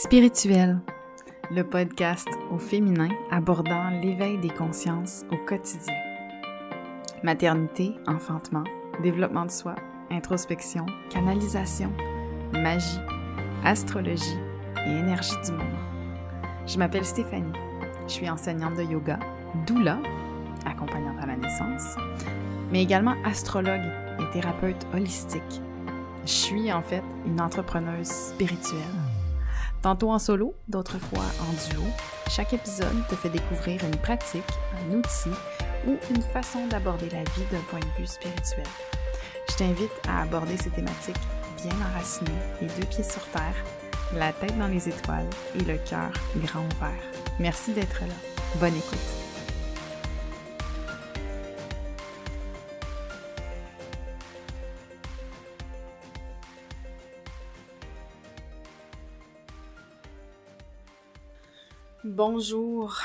Spirituel, 0.00 0.78
le 1.50 1.64
podcast 1.64 2.28
au 2.52 2.58
féminin 2.58 3.08
abordant 3.32 3.90
l'éveil 4.00 4.38
des 4.38 4.48
consciences 4.48 5.24
au 5.32 5.36
quotidien. 5.44 5.96
Maternité, 7.24 7.94
enfantement, 8.06 8.62
développement 9.02 9.44
de 9.44 9.50
soi, 9.50 9.74
introspection, 10.08 10.86
canalisation, 11.10 11.92
magie, 12.52 13.00
astrologie 13.64 14.38
et 14.86 14.90
énergie 14.90 15.34
du 15.44 15.50
moment. 15.50 15.64
Je 16.64 16.78
m'appelle 16.78 17.04
Stéphanie. 17.04 17.58
Je 18.06 18.12
suis 18.12 18.30
enseignante 18.30 18.76
de 18.76 18.84
yoga, 18.84 19.18
doula, 19.66 19.98
accompagnante 20.64 21.18
à 21.20 21.26
la 21.26 21.36
naissance, 21.36 21.96
mais 22.70 22.84
également 22.84 23.16
astrologue 23.24 23.90
et 24.20 24.30
thérapeute 24.32 24.86
holistique. 24.94 25.60
Je 26.24 26.30
suis 26.30 26.72
en 26.72 26.82
fait 26.82 27.02
une 27.26 27.40
entrepreneuse 27.40 28.06
spirituelle 28.06 28.78
Tantôt 29.82 30.10
en 30.10 30.18
solo, 30.18 30.54
d'autres 30.66 30.98
fois 30.98 31.24
en 31.40 31.70
duo, 31.70 31.84
chaque 32.28 32.52
épisode 32.52 33.06
te 33.08 33.14
fait 33.14 33.30
découvrir 33.30 33.82
une 33.84 33.96
pratique, 33.96 34.42
un 34.74 34.94
outil 34.94 35.36
ou 35.86 35.96
une 36.10 36.22
façon 36.22 36.66
d'aborder 36.66 37.08
la 37.10 37.22
vie 37.22 37.46
d'un 37.50 37.62
point 37.70 37.80
de 37.80 38.00
vue 38.00 38.06
spirituel. 38.06 38.66
Je 39.50 39.56
t'invite 39.56 39.90
à 40.08 40.22
aborder 40.22 40.56
ces 40.56 40.70
thématiques 40.70 41.16
bien 41.62 41.76
enracinées, 41.90 42.30
les 42.60 42.68
deux 42.68 42.86
pieds 42.86 43.04
sur 43.04 43.22
terre, 43.28 43.64
la 44.14 44.32
tête 44.32 44.58
dans 44.58 44.68
les 44.68 44.88
étoiles 44.88 45.28
et 45.54 45.64
le 45.64 45.78
cœur 45.78 46.10
grand 46.36 46.64
ouvert. 46.76 47.02
Merci 47.38 47.72
d'être 47.72 48.00
là. 48.00 48.14
Bonne 48.60 48.76
écoute. 48.76 49.27
Bonjour, 62.18 62.96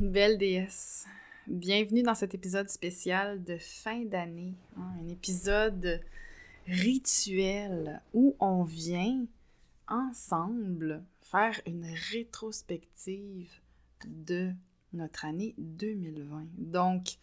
belle 0.00 0.38
déesse. 0.38 1.06
Bienvenue 1.46 2.02
dans 2.02 2.14
cet 2.14 2.34
épisode 2.34 2.70
spécial 2.70 3.44
de 3.44 3.58
fin 3.58 4.06
d'année, 4.06 4.54
hein, 4.74 4.90
un 5.02 5.08
épisode 5.08 6.00
rituel 6.66 8.00
où 8.14 8.36
on 8.40 8.62
vient 8.62 9.26
ensemble 9.86 11.04
faire 11.20 11.60
une 11.66 11.84
rétrospective 12.10 13.52
de 14.06 14.52
notre 14.94 15.26
année 15.26 15.54
2020. 15.58 16.46
Donc, 16.56 17.18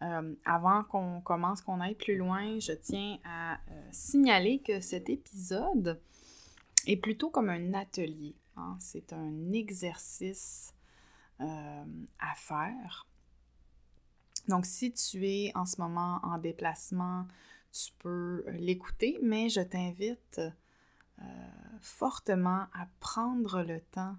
euh, 0.00 0.34
avant 0.46 0.82
qu'on 0.84 1.20
commence, 1.20 1.60
qu'on 1.60 1.82
aille 1.82 1.94
plus 1.94 2.16
loin, 2.16 2.58
je 2.58 2.72
tiens 2.72 3.18
à 3.24 3.56
euh, 3.56 3.88
signaler 3.92 4.60
que 4.60 4.80
cet 4.80 5.10
épisode 5.10 6.00
est 6.86 6.96
plutôt 6.96 7.28
comme 7.28 7.50
un 7.50 7.74
atelier. 7.74 8.34
Hein. 8.56 8.76
C'est 8.80 9.12
un 9.12 9.52
exercice 9.52 10.74
euh, 11.40 11.84
à 12.18 12.34
faire. 12.34 13.06
Donc, 14.48 14.66
si 14.66 14.92
tu 14.92 15.26
es 15.26 15.52
en 15.54 15.64
ce 15.64 15.80
moment 15.80 16.20
en 16.22 16.38
déplacement, 16.38 17.26
tu 17.72 17.92
peux 17.98 18.44
l'écouter, 18.48 19.18
mais 19.22 19.48
je 19.48 19.60
t'invite 19.60 20.40
euh, 21.20 21.24
fortement 21.80 22.66
à 22.74 22.88
prendre 22.98 23.62
le 23.62 23.80
temps 23.80 24.16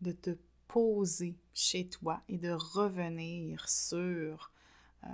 de 0.00 0.12
te 0.12 0.36
poser 0.66 1.36
chez 1.54 1.88
toi 1.88 2.22
et 2.28 2.38
de 2.38 2.50
revenir 2.50 3.68
sur 3.68 4.50
euh, 5.04 5.08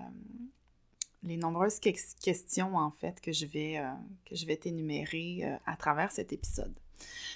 les 1.23 1.37
nombreuses 1.37 1.81
questions 1.81 2.77
en 2.77 2.91
fait 2.91 3.21
que 3.21 3.33
je 3.33 3.47
vais, 3.47 3.83
que 4.25 4.35
je 4.35 4.47
vais 4.47 4.57
t'énumérer 4.57 5.59
à 5.67 5.77
travers 5.77 6.11
cet 6.11 6.33
épisode. 6.33 6.82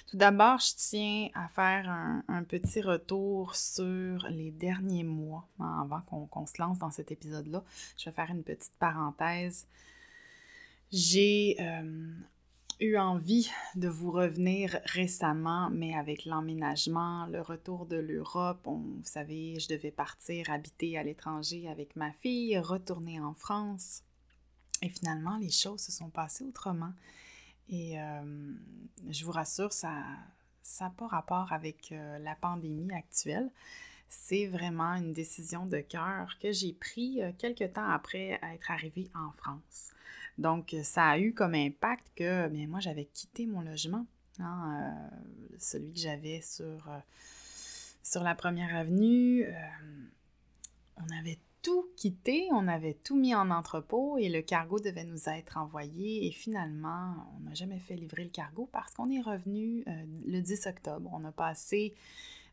Tout 0.07 0.17
d'abord, 0.17 0.59
je 0.59 0.73
tiens 0.77 1.29
à 1.33 1.47
faire 1.49 1.89
un, 1.89 2.43
petit 2.43 2.81
retour 2.81 3.55
sur 3.55 4.25
les 4.29 4.51
derniers 4.51 5.03
mois 5.03 5.47
hein, 5.59 5.85
avant 5.85 6.27
qu'on 6.27 6.45
se 6.45 6.53
lance 6.59 6.79
dans 6.79 6.91
cet 6.91 7.11
épisode-là. 7.11 7.63
Je 7.97 8.05
vais 8.05 8.15
faire 8.15 8.29
une 8.29 8.43
petite 8.43 8.75
parenthèse. 8.79 9.67
J'ai 10.91 11.57
euh, 11.59 12.09
eu 12.79 12.97
envie 12.97 13.49
de 13.75 13.89
vous 13.89 14.11
revenir 14.11 14.79
récemment, 14.85 15.69
mais 15.71 15.95
avec 15.95 16.25
l'emménagement, 16.25 17.25
le 17.25 17.41
retour 17.41 17.85
de 17.85 17.97
l'Europe, 17.97 18.61
vous 18.65 19.01
savez, 19.03 19.59
je 19.59 19.67
devais 19.67 19.91
partir 19.91 20.49
habiter 20.49 20.97
à 20.97 21.03
l'étranger 21.03 21.67
avec 21.67 21.95
ma 21.95 22.11
fille, 22.13 22.57
retourner 22.59 23.19
en 23.19 23.33
France. 23.33 24.03
Et 24.81 24.89
finalement, 24.89 25.37
les 25.37 25.49
choses 25.49 25.81
se 25.81 25.91
sont 25.91 26.09
passées 26.09 26.45
autrement. 26.45 26.93
Et 27.69 27.99
euh, 27.99 28.53
je 29.09 29.25
vous 29.25 29.31
rassure, 29.31 29.73
ça 29.73 29.91
n'a 30.81 30.89
pas 30.91 31.07
rapport 31.07 31.51
avec 31.51 31.91
euh, 31.91 32.17
la 32.19 32.35
pandémie 32.35 32.93
actuelle. 32.93 33.49
C'est 34.09 34.47
vraiment 34.47 34.93
une 34.93 35.11
décision 35.11 35.65
de 35.65 35.79
cœur 35.79 36.37
que 36.39 36.51
j'ai 36.51 36.73
prise 36.73 37.19
euh, 37.19 37.31
quelques 37.37 37.73
temps 37.73 37.89
après 37.89 38.39
être 38.41 38.71
arrivée 38.71 39.09
en 39.13 39.31
France. 39.31 39.91
Donc, 40.37 40.75
ça 40.83 41.07
a 41.09 41.19
eu 41.19 41.33
comme 41.33 41.55
impact 41.55 42.07
que 42.15 42.47
moi, 42.67 42.79
j'avais 42.79 43.05
quitté 43.05 43.47
mon 43.47 43.61
logement, 43.61 44.05
hein, 44.39 45.09
celui 45.57 45.93
que 45.93 45.99
j'avais 45.99 46.41
sur, 46.41 46.87
sur 48.03 48.21
la 48.21 48.35
première 48.35 48.75
avenue. 48.75 49.47
on 50.97 51.17
avait 51.17 51.39
tout 51.67 51.89
quitté, 51.97 52.47
on 52.53 52.65
avait 52.69 52.93
tout 52.93 53.17
mis 53.17 53.35
en 53.35 53.51
entrepôt 53.51 54.17
et 54.17 54.29
le 54.29 54.41
cargo 54.41 54.79
devait 54.79 55.03
nous 55.03 55.27
être 55.27 55.57
envoyé. 55.57 56.25
Et 56.25 56.31
finalement, 56.31 57.13
on 57.35 57.41
n'a 57.41 57.53
jamais 57.55 57.79
fait 57.79 57.97
livrer 57.97 58.23
le 58.23 58.29
cargo 58.29 58.69
parce 58.71 58.93
qu'on 58.93 59.09
est 59.09 59.19
revenu 59.19 59.83
euh, 59.85 60.05
le 60.25 60.39
10 60.39 60.65
octobre. 60.67 61.09
On 61.11 61.25
a 61.25 61.33
passé 61.33 61.93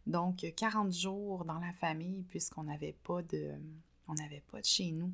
donc 0.09 0.45
40 0.57 0.93
jours 0.93 1.45
dans 1.45 1.61
la 1.61 1.73
famille 1.75 2.25
puisqu'on 2.25 2.65
n'avait 2.65 2.97
pas 3.05 3.23
de 3.23 3.53
on 4.09 4.15
n'avait 4.15 4.43
pas 4.51 4.61
de 4.61 4.67
chez 4.67 4.91
nous. 4.91 5.13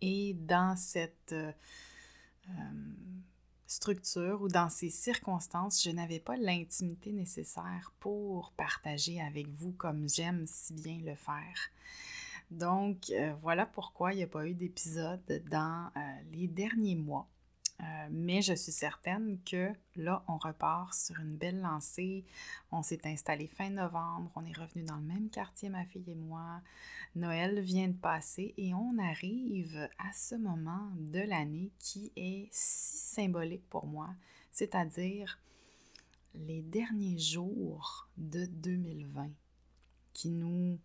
Et 0.00 0.34
dans 0.34 0.76
cette 0.76 1.32
euh, 1.32 1.50
euh, 2.48 2.52
structure 3.66 4.40
ou 4.42 4.46
dans 4.46 4.70
ces 4.70 4.88
circonstances, 4.88 5.82
je 5.82 5.90
n'avais 5.90 6.20
pas 6.20 6.36
l'intimité 6.36 7.10
nécessaire 7.10 7.92
pour 7.98 8.52
partager 8.52 9.20
avec 9.20 9.48
vous 9.48 9.72
comme 9.72 10.08
j'aime 10.08 10.44
si 10.46 10.74
bien 10.74 11.00
le 11.04 11.16
faire. 11.16 11.70
Donc, 12.50 13.10
euh, 13.10 13.32
voilà 13.40 13.64
pourquoi 13.64 14.12
il 14.12 14.16
n'y 14.16 14.22
a 14.22 14.28
pas 14.28 14.46
eu 14.46 14.54
d'épisode 14.54 15.42
dans 15.50 15.90
euh, 15.96 16.00
les 16.32 16.48
derniers 16.48 16.96
mois. 16.96 17.28
Euh, 17.80 18.08
mais 18.10 18.42
je 18.42 18.52
suis 18.52 18.72
certaine 18.72 19.38
que 19.44 19.72
là, 19.96 20.22
on 20.28 20.36
repart 20.36 20.92
sur 20.92 21.18
une 21.20 21.36
belle 21.36 21.60
lancée. 21.60 22.24
On 22.72 22.82
s'est 22.82 23.06
installé 23.06 23.46
fin 23.46 23.70
novembre, 23.70 24.30
on 24.36 24.44
est 24.44 24.56
revenu 24.56 24.82
dans 24.82 24.96
le 24.96 25.02
même 25.02 25.30
quartier, 25.30 25.70
ma 25.70 25.84
fille 25.84 26.10
et 26.10 26.14
moi. 26.14 26.60
Noël 27.14 27.60
vient 27.60 27.88
de 27.88 27.96
passer 27.96 28.52
et 28.56 28.74
on 28.74 28.98
arrive 28.98 29.88
à 29.98 30.12
ce 30.12 30.34
moment 30.34 30.90
de 30.96 31.20
l'année 31.20 31.70
qui 31.78 32.12
est 32.16 32.48
si 32.50 33.14
symbolique 33.14 33.68
pour 33.70 33.86
moi, 33.86 34.10
c'est-à-dire 34.52 35.38
les 36.34 36.62
derniers 36.62 37.18
jours 37.18 38.08
de 38.18 38.44
2020 38.44 39.30
qui 40.12 40.28
nous 40.28 40.78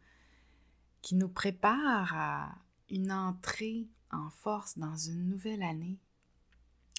qui 1.05 1.13
nous 1.13 1.29
prépare 1.29 2.15
à 2.15 2.55
une 2.89 3.11
entrée 3.11 3.85
en 4.11 4.31
force 4.31 4.75
dans 4.75 4.97
une 4.97 5.29
nouvelle 5.29 5.61
année, 5.61 5.99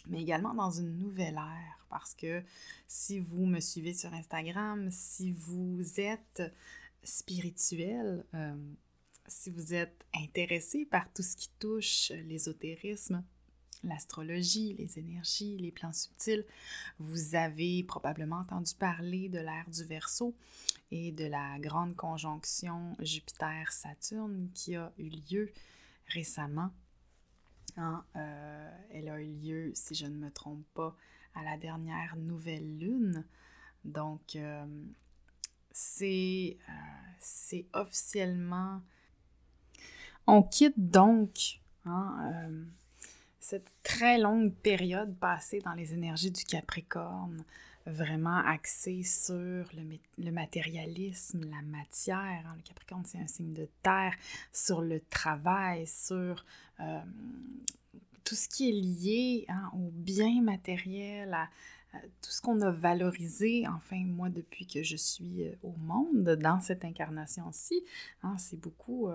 mais 0.07 0.23
également 0.23 0.55
dans 0.55 0.71
une 0.71 0.97
nouvelle 0.97 1.35
ère. 1.35 1.87
Parce 1.91 2.15
que 2.15 2.45
si 2.87 3.19
vous 3.19 3.47
me 3.47 3.59
suivez 3.59 3.95
sur 3.95 4.15
Instagram, 4.15 4.93
si 4.93 5.33
vous 5.33 5.99
êtes 5.99 6.41
spirituel, 7.03 8.25
euh, 8.35 8.55
si 9.27 9.51
vous 9.51 9.75
êtes 9.75 10.07
intéressé 10.15 10.87
par 10.87 11.13
tout 11.13 11.25
ce 11.25 11.37
qui 11.37 11.51
touche 11.59 12.13
l'ésotérisme, 12.27 13.25
l'astrologie, 13.89 14.75
les 14.75 14.99
énergies, 14.99 15.57
les 15.59 15.73
plans 15.73 15.93
subtils, 15.93 16.45
vous 16.99 17.35
avez 17.35 17.83
probablement 17.85 18.39
entendu 18.39 18.75
parler 18.75 19.29
de 19.29 19.39
l'ère 19.39 19.69
du 19.71 19.85
Verseau 19.85 20.35
et 20.91 21.13
de 21.13 21.27
la 21.27 21.59
grande 21.59 21.97
conjonction 21.97 22.97
Jupiter-Saturne 23.01 24.51
qui 24.55 24.77
a 24.77 24.93
eu 24.99 25.11
lieu 25.31 25.53
récemment. 26.09 26.71
Hein, 27.77 28.05
euh, 28.17 28.71
elle 28.91 29.09
a 29.09 29.21
eu 29.21 29.33
lieu, 29.33 29.73
si 29.75 29.95
je 29.95 30.07
ne 30.07 30.17
me 30.17 30.31
trompe 30.31 30.65
pas, 30.75 30.97
à 31.35 31.43
la 31.43 31.57
dernière 31.57 32.17
nouvelle 32.17 32.79
lune. 32.79 33.25
Donc, 33.85 34.37
euh, 34.37 34.65
c'est 35.71 36.57
euh, 36.69 37.63
officiellement... 37.75 38.83
On 40.29 40.43
quitte 40.43 40.91
donc 40.91 41.61
hein, 41.85 42.33
cette 43.49 43.71
très 43.85 44.19
longue 44.19 44.53
période 44.53 45.17
passée 45.21 45.61
dans 45.61 45.75
les 45.75 45.95
énergies 45.95 46.33
du 46.33 46.45
Capricorne, 46.45 47.45
vraiment 47.87 48.39
axée 48.39 49.05
sur 49.05 49.65
le, 50.19 50.31
matérialisme, 50.33 51.43
la 51.49 51.63
matière. 51.63 52.43
Hein. 52.45 52.55
Le 52.57 52.63
Capricorne, 52.63 53.05
c'est 53.05 53.19
un 53.19 53.29
signe 53.29 53.53
de 53.53 53.69
terre, 53.85 54.17
sur 54.53 54.83
le 54.83 54.99
travail, 54.99 55.87
sur 55.87 56.45
euh, 56.81 57.01
tout 58.25 58.35
ce 58.35 58.49
qui 58.49 58.69
est 58.69 58.73
lié 58.73 59.45
hein, 59.49 59.71
au 59.75 59.93
bien 59.93 60.43
matériel, 60.43 61.39
tout 61.93 62.31
ce 62.33 62.43
qu'on 62.43 62.61
a 62.63 62.73
valorisé, 62.73 63.65
enfin, 63.69 64.05
moi, 64.05 64.29
depuis 64.29 64.67
que 64.67 64.83
je 64.83 64.97
suis 64.97 65.53
au 65.63 65.73
monde, 65.79 66.31
dans 66.31 66.59
cette 66.61 66.85
incarnation-ci, 66.85 67.85
hein, 68.25 68.37
c'est 68.39 68.59
beaucoup 68.59 69.09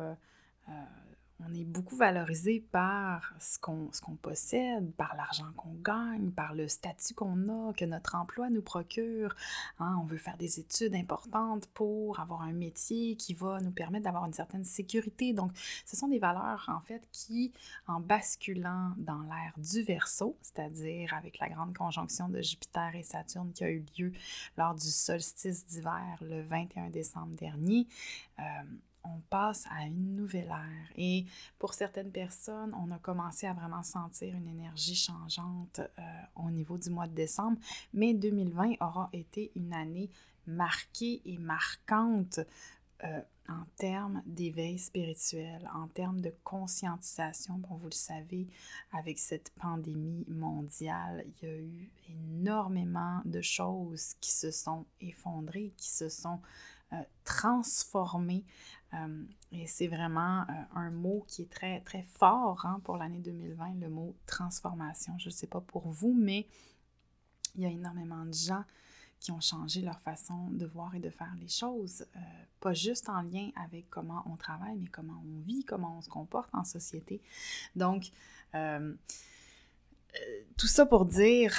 on 1.48 1.54
est 1.54 1.64
beaucoup 1.64 1.96
valorisé 1.96 2.64
par 2.72 3.34
ce 3.40 3.58
qu'on 3.60 4.16
possède, 4.22 4.92
par 4.94 5.16
l'argent 5.16 5.52
qu'on 5.56 5.74
gagne, 5.74 6.32
par 6.32 6.54
le 6.54 6.68
statut 6.68 7.14
qu'on 7.14 7.50
a, 7.50 7.74
que 7.74 7.86
notre 7.86 8.16
emploi 8.16 8.50
nous 8.50 8.62
procure. 8.62 9.36
Hein. 9.80 9.98
on 10.02 10.06
veut 10.06 10.18
faire 10.18 10.38
des 10.38 10.60
études 10.60 10.96
importantes 10.96 11.68
pour 11.68 12.20
avoir 12.20 12.42
un 12.42 12.54
métier 12.54 13.16
qui 13.16 13.34
va 13.34 13.60
nous 13.62 13.72
permettre 13.72 14.06
d'avoir 14.06 14.26
une 14.26 14.34
certaine 14.34 14.66
sécurité. 14.66 15.34
Donc, 15.34 15.52
ce 15.86 15.96
sont 15.96 16.08
des 16.08 16.20
valeurs, 16.20 16.66
en 16.68 16.82
fait, 16.82 17.08
qui, 17.12 17.52
en 17.88 18.00
basculant 18.00 18.94
dans 18.98 19.22
l'ère 19.22 19.54
du 19.58 19.84
Verseau, 19.84 20.38
c'est-à-dire 20.42 21.14
avec 21.14 21.40
la 21.40 21.50
grande 21.50 21.76
conjonction 21.76 22.30
de 22.30 22.42
Jupiter 22.42 22.96
et 22.96 23.04
Saturne 23.04 23.52
qui 23.54 23.64
a 23.64 23.70
eu 23.70 23.86
lieu 23.98 24.12
lors 24.58 24.76
du 24.76 24.88
solstice 24.88 25.66
d'hiver 25.66 26.18
le 26.22 26.42
21 26.44 26.90
décembre 26.90 27.36
dernier, 27.36 27.88
euh, 28.40 28.44
on 29.04 29.20
passe 29.30 29.66
à 29.72 29.86
une 29.86 30.14
nouvelle 30.14 30.50
ère. 30.50 30.92
Et 30.96 31.26
pour 31.60 31.74
certaines 31.74 32.12
personnes, 32.12 32.74
on 32.76 32.92
a 32.92 33.00
commencé 33.00 33.48
à 33.48 33.54
vraiment 33.54 33.84
sentir 33.84 34.36
une 34.36 34.48
énergie 34.48 34.96
changeante 34.96 35.80
euh, 35.80 36.02
au 36.36 36.52
niveau 36.52 36.78
du 36.78 36.90
mois 36.90 37.08
de 37.08 37.16
décembre, 37.16 37.58
mais 37.94 38.14
2020 38.14 38.76
aura 38.82 39.10
été 39.14 39.52
une 39.56 39.74
année 39.74 40.10
marquée 40.48 41.22
et 41.26 41.38
marquante 41.38 42.40
euh, 43.04 43.22
en 43.50 43.66
termes 43.76 44.22
d'éveil 44.26 44.78
spirituel, 44.78 45.70
en 45.74 45.88
termes 45.88 46.22
de 46.22 46.34
conscientisation. 46.44 47.56
Bon, 47.56 47.76
vous 47.76 47.88
le 47.88 47.96
savez, 47.96 48.48
avec 48.94 49.20
cette 49.20 49.50
pandémie 49.60 50.24
mondiale, 50.28 51.26
il 51.26 51.48
y 51.48 51.52
a 51.52 51.58
eu 51.58 51.92
énormément 52.10 53.22
de 53.26 53.42
choses 53.42 54.14
qui 54.22 54.32
se 54.32 54.52
sont 54.52 54.86
effondrées, 55.02 55.74
qui 55.76 55.90
se 55.90 56.08
sont 56.08 56.40
euh, 56.94 57.02
transformées 57.26 58.46
euh, 58.94 59.24
et 59.52 59.68
c'est 59.68 59.88
vraiment 59.88 60.42
euh, 60.42 60.54
un 60.76 60.92
mot 60.92 61.24
qui 61.28 61.44
est 61.44 61.52
très, 61.52 61.82
très 61.82 62.04
fort 62.04 62.66
hein, 62.66 62.82
pour 62.84 62.98
l'année 62.98 63.20
2020, 63.20 63.76
le 63.80 63.90
mot 63.90 64.16
transformation. 64.26 65.18
Je 65.18 65.30
ne 65.30 65.34
sais 65.34 65.48
pas 65.48 65.62
pour 65.62 65.88
vous, 65.90 66.14
mais 66.14 66.48
il 67.56 67.62
y 67.62 67.66
a 67.66 67.70
énormément 67.70 68.26
de 68.26 68.34
gens 68.34 68.64
qui 69.20 69.32
ont 69.32 69.40
changé 69.40 69.82
leur 69.82 70.00
façon 70.00 70.50
de 70.50 70.66
voir 70.66 70.96
et 70.96 71.00
de 71.00 71.10
faire 71.10 71.34
les 71.40 71.48
choses, 71.48 72.06
euh, 72.16 72.20
pas 72.60 72.74
juste 72.74 73.08
en 73.08 73.22
lien 73.22 73.52
avec 73.56 73.88
comment 73.90 74.24
on 74.26 74.36
travaille, 74.36 74.78
mais 74.78 74.88
comment 74.88 75.24
on 75.24 75.40
vit, 75.42 75.64
comment 75.64 75.98
on 75.98 76.02
se 76.02 76.10
comporte 76.10 76.50
en 76.54 76.64
société. 76.64 77.22
Donc, 77.76 78.12
tout 80.58 80.68
ça 80.68 80.86
pour 80.86 81.06
dire, 81.06 81.56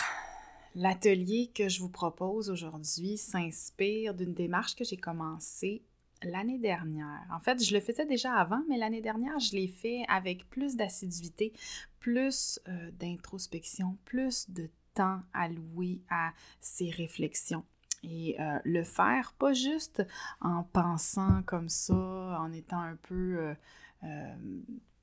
l'atelier 0.75 1.50
que 1.55 1.69
je 1.69 1.81
vous 1.81 1.88
propose 1.88 2.50
aujourd'hui 2.50 3.17
s'inspire 3.17 4.14
d'une 4.14 4.34
démarche 4.34 4.75
que 4.75 4.84
j'ai 4.84 4.96
commencée 4.96 5.82
l'année 6.25 6.59
dernière. 6.59 7.27
En 7.33 7.41
fait, 7.41 7.63
je 7.63 7.75
le 7.75 7.81
faisais 7.81 8.07
déjà 8.07 8.35
avant, 8.35 8.63
mais 8.69 8.79
l'année 8.79 9.01
dernière, 9.01 9.39
je 9.39 9.53
l'ai 9.53 9.69
fait 9.69 10.05
avec 10.09 10.49
plus 10.51 10.77
d'assiduité, 10.77 11.53
plus 11.99 12.61
euh, 12.69 12.91
d'introspection, 12.93 13.97
plus 14.05 14.51
de 14.51 14.69
temps 14.95 15.21
alloué 15.33 16.01
à 16.11 16.33
ces 16.61 16.91
réflexions. 16.91 17.65
Et 18.03 18.41
euh, 18.41 18.59
le 18.65 18.83
faire, 18.83 19.33
pas 19.39 19.53
juste 19.53 20.05
en 20.41 20.65
pensant 20.65 21.43
comme 21.45 21.69
ça, 21.69 21.95
en 21.95 22.53
étant 22.53 22.81
un 22.81 22.97
peu, 22.97 23.55
euh, 24.03 24.35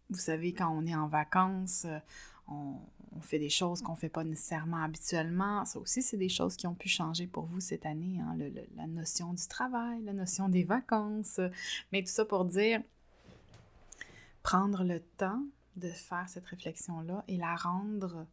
vous 0.10 0.18
savez, 0.18 0.54
quand 0.54 0.70
on 0.70 0.86
est 0.86 0.96
en 0.96 1.08
vacances, 1.08 1.86
on, 2.50 3.22
fait 3.22 3.40
des 3.40 3.50
choses 3.50 3.82
qu'on 3.82 3.94
ne 3.94 3.98
fait 3.98 4.10
pas 4.10 4.24
nécessairement 4.24 4.82
habituellement. 4.82 5.66
Ça 5.66 5.78
aussi, 5.80 6.02
c'est 6.02 6.16
des 6.16 6.30
choses 6.30 6.56
qui 6.56 6.68
ont 6.68 6.74
pu 6.74 6.88
changer 6.88 7.28
pour 7.28 7.46
vous 7.46 7.60
cette 7.60 7.86
année, 7.86 8.18
hein, 8.22 8.38
la 8.78 8.88
notion 8.88 9.34
du 9.34 9.46
travail, 9.48 10.02
la 10.04 10.14
notion 10.14 10.48
des 10.48 10.64
vacances. 10.64 11.42
Mais 11.92 12.02
tout 12.02 12.12
ça 12.12 12.24
pour 12.24 12.46
dire, 12.46 12.82
prendre 14.42 14.84
le 14.84 15.00
temps 15.00 15.44
de 15.76 15.90
faire 15.90 16.28
cette 16.28 16.46
réflexion-là 16.46 17.24
et 17.28 17.38
la 17.38 17.56
rendre, 17.56 18.26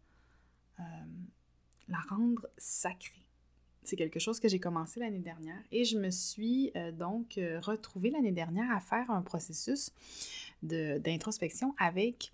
euh, 0.80 0.82
la 1.88 1.98
rendre 2.08 2.46
sacrée. 2.56 3.26
C'est 3.82 3.96
quelque 3.96 4.18
chose 4.18 4.40
que 4.40 4.48
j'ai 4.48 4.58
commencé 4.58 4.98
l'année 4.98 5.20
dernière 5.20 5.62
et 5.70 5.84
je 5.84 5.96
me 5.96 6.10
suis 6.10 6.72
euh, 6.74 6.90
donc 6.90 7.38
euh, 7.38 7.60
retrouvée 7.60 8.10
l'année 8.10 8.32
dernière 8.32 8.70
à 8.72 8.80
faire 8.80 9.10
un 9.10 9.22
processus 9.22 9.92
d'introspection 10.62 11.74
avec 11.78 12.32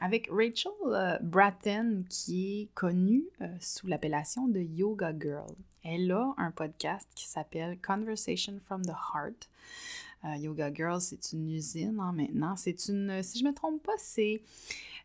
avec 0.00 0.28
Rachel 0.30 0.72
euh, 0.86 1.18
Bratton, 1.20 2.04
qui 2.08 2.62
est 2.62 2.74
connue 2.74 3.24
euh, 3.40 3.48
sous 3.60 3.86
l'appellation 3.86 4.48
de 4.48 4.60
Yoga 4.60 5.12
Girl. 5.18 5.54
Elle 5.84 6.10
a 6.12 6.34
un 6.36 6.50
podcast 6.50 7.08
qui 7.14 7.26
s'appelle 7.26 7.78
Conversation 7.80 8.58
from 8.60 8.84
the 8.84 8.94
Heart. 9.14 9.48
Yoga 10.38 10.70
Girl, 10.70 11.00
c'est 11.00 11.32
une 11.32 11.48
usine 11.48 11.98
hein, 11.98 12.12
maintenant. 12.12 12.54
C'est 12.54 12.88
une, 12.88 13.22
si 13.22 13.38
je 13.38 13.44
ne 13.44 13.48
me 13.48 13.54
trompe 13.54 13.82
pas, 13.82 13.94
c'est, 13.96 14.42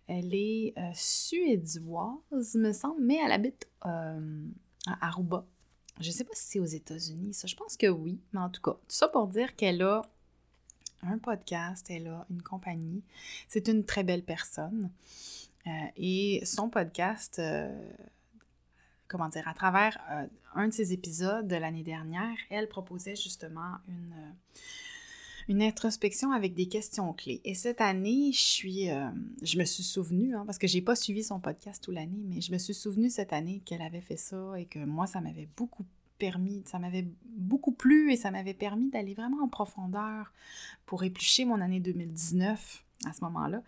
elle 0.07 0.35
est 0.35 0.73
suédoise, 0.93 2.55
me 2.55 2.73
semble, 2.73 3.01
mais 3.01 3.19
elle 3.23 3.31
habite 3.31 3.65
à 3.79 4.17
Aruba. 4.99 5.45
Je 6.01 6.07
ne 6.07 6.11
sais 6.11 6.25
pas 6.25 6.33
si 6.33 6.43
c'est 6.45 6.59
aux 6.59 6.65
États-Unis. 6.65 7.31
Je 7.45 7.55
pense 7.55 7.77
que 7.77 7.87
oui, 7.87 8.19
mais 8.33 8.41
en 8.41 8.49
tout 8.49 8.61
cas, 8.61 8.73
tout 8.73 8.79
ça 8.89 9.07
pour 9.07 9.27
dire 9.27 9.55
qu'elle 9.55 9.81
a 9.81 10.01
un 11.05 11.17
podcast, 11.17 11.87
elle 11.89 12.07
a 12.07 12.25
une 12.29 12.41
compagnie. 12.41 13.03
C'est 13.47 13.67
une 13.67 13.85
très 13.85 14.03
belle 14.03 14.23
personne. 14.23 14.89
Euh, 15.67 15.71
et 15.97 16.41
son 16.45 16.69
podcast, 16.69 17.39
euh, 17.39 17.75
comment 19.07 19.29
dire, 19.29 19.47
à 19.47 19.53
travers 19.53 19.97
euh, 20.11 20.27
un 20.53 20.67
de 20.67 20.73
ses 20.73 20.93
épisodes 20.93 21.47
de 21.47 21.55
l'année 21.55 21.83
dernière, 21.83 22.35
elle 22.49 22.67
proposait 22.67 23.15
justement 23.15 23.77
une, 25.47 25.61
introspection 25.61 26.31
avec 26.31 26.53
des 26.53 26.67
questions 26.67 27.13
clés. 27.13 27.41
Et 27.43 27.55
cette 27.55 27.81
année, 27.81 28.31
je 28.31 28.41
suis, 28.41 28.89
je 29.43 29.59
me 29.59 29.63
suis 29.63 29.83
souvenue, 29.83 30.35
hein, 30.35 30.43
parce 30.45 30.57
que 30.57 30.67
j'ai 30.67 30.81
pas 30.81 30.95
suivi 30.95 31.23
son 31.23 31.39
podcast 31.39 31.83
toute 31.83 31.93
l'année, 31.93 32.23
mais 32.25 32.41
je 32.41 32.51
me 32.51 32.57
suis 32.57 32.73
souvenue 32.73 33.09
cette 33.09 33.31
année 33.31 33.61
qu'elle 33.63 33.83
avait 33.83 34.01
fait 34.01 34.17
ça 34.17 34.59
et 34.59 34.65
que 34.65 34.79
moi, 34.79 35.05
ça 35.05 35.21
m'avait 35.21 35.47
beaucoup 35.55 35.85
permis, 36.17 36.63
ça 36.65 36.79
m'avait 36.79 37.07
beaucoup 37.25 37.71
plu 37.71 38.11
et 38.11 38.17
ça 38.17 38.31
m'avait 38.31 38.53
permis 38.53 38.89
d'aller 38.89 39.13
vraiment 39.13 39.43
en 39.43 39.47
profondeur 39.47 40.31
pour 40.85 41.03
éplucher 41.03 41.45
mon 41.45 41.61
année 41.61 41.79
2019 41.79 42.83
à 43.05 43.13
ce 43.13 43.23
moment-là. 43.25 43.61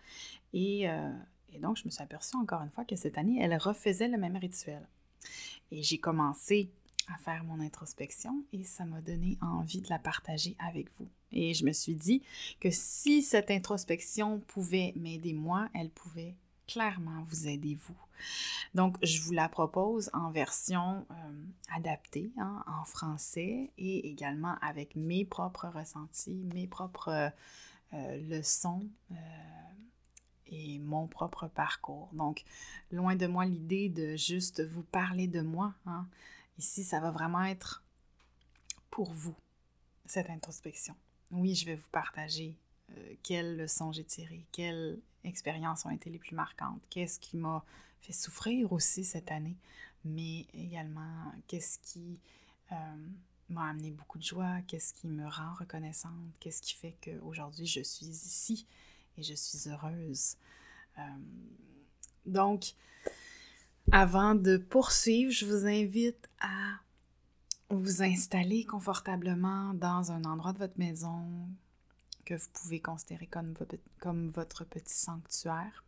Et, 0.52 0.88
euh, 0.88 1.12
et, 1.52 1.58
donc, 1.58 1.76
je 1.76 1.84
me 1.84 1.90
suis 1.90 2.02
aperçue 2.02 2.36
encore 2.36 2.62
une 2.62 2.70
fois 2.70 2.84
que 2.84 2.96
cette 2.96 3.18
année, 3.18 3.38
elle 3.40 3.56
refaisait 3.56 4.08
le 4.08 4.18
même 4.18 4.36
rituel. 4.36 4.86
Et 5.70 5.82
j'ai 5.82 5.98
commencé 5.98 6.70
à 7.12 7.18
faire 7.18 7.44
mon 7.44 7.60
introspection 7.60 8.44
et 8.52 8.64
ça 8.64 8.84
m'a 8.84 9.00
donné 9.00 9.38
envie 9.40 9.80
de 9.80 9.88
la 9.88 9.98
partager 9.98 10.56
avec 10.58 10.88
vous. 10.98 11.08
Et 11.32 11.54
je 11.54 11.64
me 11.64 11.72
suis 11.72 11.94
dit 11.94 12.22
que 12.60 12.70
si 12.70 13.22
cette 13.22 13.50
introspection 13.50 14.40
pouvait 14.40 14.92
m'aider 14.96 15.32
moi, 15.32 15.68
elle 15.74 15.90
pouvait 15.90 16.34
clairement 16.68 17.24
vous 17.24 17.48
aider 17.48 17.74
vous. 17.74 17.96
Donc, 18.74 18.96
je 19.02 19.20
vous 19.22 19.32
la 19.32 19.48
propose 19.48 20.10
en 20.12 20.30
version 20.30 21.06
euh, 21.10 21.44
adaptée, 21.74 22.30
hein, 22.36 22.62
en 22.66 22.84
français, 22.84 23.70
et 23.78 24.08
également 24.08 24.56
avec 24.60 24.94
mes 24.94 25.24
propres 25.24 25.68
ressentis, 25.68 26.44
mes 26.54 26.66
propres 26.66 27.32
euh, 27.94 28.28
leçons 28.28 28.86
euh, 29.12 29.14
et 30.46 30.78
mon 30.78 31.06
propre 31.06 31.48
parcours. 31.48 32.10
Donc, 32.12 32.44
loin 32.92 33.16
de 33.16 33.26
moi 33.26 33.46
l'idée 33.46 33.88
de 33.88 34.16
juste 34.16 34.64
vous 34.64 34.84
parler 34.84 35.26
de 35.26 35.40
moi. 35.40 35.74
Hein. 35.86 36.06
Ici, 36.58 36.84
ça 36.84 37.00
va 37.00 37.10
vraiment 37.10 37.44
être 37.44 37.82
pour 38.90 39.12
vous, 39.12 39.36
cette 40.06 40.30
introspection. 40.30 40.94
Oui, 41.30 41.54
je 41.54 41.66
vais 41.66 41.76
vous 41.76 41.88
partager 41.90 42.56
quelles 43.22 43.56
leçons 43.56 43.92
j'ai 43.92 44.04
tirées, 44.04 44.46
quelles 44.52 44.98
expériences 45.24 45.84
ont 45.84 45.90
été 45.90 46.10
les 46.10 46.18
plus 46.18 46.34
marquantes, 46.34 46.80
qu'est-ce 46.90 47.18
qui 47.18 47.36
m'a 47.36 47.64
fait 48.00 48.12
souffrir 48.12 48.72
aussi 48.72 49.04
cette 49.04 49.30
année, 49.30 49.56
mais 50.04 50.46
également 50.54 51.32
qu'est-ce 51.46 51.78
qui 51.80 52.18
euh, 52.72 52.74
m'a 53.48 53.68
amené 53.70 53.90
beaucoup 53.90 54.18
de 54.18 54.24
joie, 54.24 54.60
qu'est-ce 54.66 54.92
qui 54.92 55.08
me 55.08 55.26
rend 55.28 55.54
reconnaissante, 55.54 56.12
qu'est-ce 56.40 56.62
qui 56.62 56.74
fait 56.74 56.96
qu'aujourd'hui 57.02 57.66
je 57.66 57.82
suis 57.82 58.06
ici 58.06 58.66
et 59.16 59.22
je 59.22 59.34
suis 59.34 59.68
heureuse? 59.68 60.36
Euh, 60.98 61.02
donc, 62.26 62.74
avant 63.90 64.34
de 64.34 64.58
poursuivre, 64.58 65.32
je 65.32 65.46
vous 65.46 65.66
invite 65.66 66.28
à 66.40 66.80
vous 67.70 68.02
installer 68.02 68.64
confortablement 68.64 69.74
dans 69.74 70.12
un 70.12 70.24
endroit 70.24 70.52
de 70.52 70.58
votre 70.58 70.78
maison 70.78 71.48
que 72.28 72.34
vous 72.34 72.50
pouvez 72.52 72.80
considérer 72.80 73.26
comme, 73.26 74.28
votre 74.28 74.64
petit 74.64 74.94
sanctuaire 74.94 75.84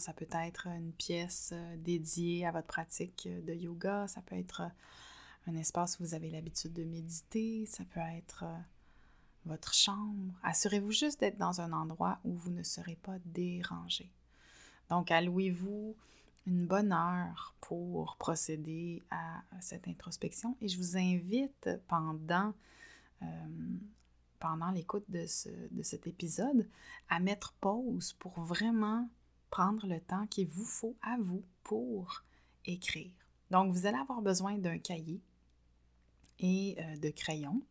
ça 0.00 0.12
peut 0.12 0.26
être 0.32 0.66
une 0.66 0.92
pièce 0.92 1.50
euh, 1.52 1.76
dédiée 1.76 2.44
à 2.44 2.50
votre 2.50 2.66
pratique 2.66 3.28
de 3.28 3.54
yoga, 3.54 4.08
ça 4.08 4.20
peut 4.20 4.34
être 4.34 4.62
euh, 4.62 5.50
un 5.50 5.54
espace 5.54 5.98
où 5.98 6.02
vous 6.02 6.14
avez 6.14 6.28
l'habitude 6.28 6.72
de 6.72 6.82
méditer, 6.82 7.66
ça 7.66 7.84
peut 7.84 8.00
être 8.00 8.42
euh, 8.42 8.58
votre 9.44 9.72
chambre. 9.72 10.34
Assurez-vous 10.42 10.90
juste 10.90 11.20
d'être 11.20 11.38
dans 11.38 11.60
un 11.60 11.72
endroit 11.72 12.18
où 12.24 12.32
vous 12.34 12.50
ne 12.50 12.64
serez 12.64 12.96
pas 12.96 13.16
dérangé. 13.26 14.10
Donc, 14.90 15.12
allouez-vous 15.12 15.94
une 16.46 16.66
bonne 16.66 16.92
heure 16.92 17.54
pour 17.60 18.16
procéder 18.16 19.04
à 19.10 19.42
cette 19.60 19.86
introspection 19.86 20.56
et 20.60 20.68
je 20.68 20.78
vous 20.78 20.96
invite 20.96 21.70
pendant, 21.86 22.54
euh, 23.22 23.26
pendant 24.38 24.70
l'écoute 24.70 25.04
de, 25.08 25.26
ce, 25.26 25.48
de 25.70 25.82
cet 25.82 26.06
épisode 26.06 26.68
à 27.08 27.20
mettre 27.20 27.52
pause 27.60 28.12
pour 28.14 28.40
vraiment 28.40 29.08
prendre 29.50 29.86
le 29.86 30.00
temps 30.00 30.26
qu'il 30.26 30.48
vous 30.48 30.64
faut 30.64 30.96
à 31.02 31.16
vous 31.18 31.44
pour 31.62 32.22
écrire. 32.64 33.12
Donc, 33.50 33.72
vous 33.72 33.86
allez 33.86 33.98
avoir 33.98 34.22
besoin 34.22 34.58
d'un 34.58 34.78
cahier 34.78 35.20
et 36.38 36.76
euh, 36.78 36.96
de 36.96 37.10
crayons. 37.10 37.62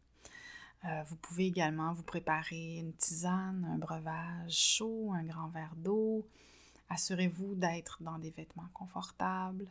Euh, 0.85 1.03
vous 1.03 1.15
pouvez 1.15 1.47
également 1.47 1.93
vous 1.93 2.03
préparer 2.03 2.77
une 2.77 2.93
tisane, 2.93 3.67
un 3.71 3.77
breuvage 3.77 4.51
chaud, 4.51 5.11
un 5.13 5.23
grand 5.23 5.47
verre 5.49 5.75
d'eau. 5.75 6.27
Assurez-vous 6.89 7.55
d'être 7.55 8.01
dans 8.01 8.19
des 8.19 8.29
vêtements 8.29 8.69
confortables. 8.73 9.67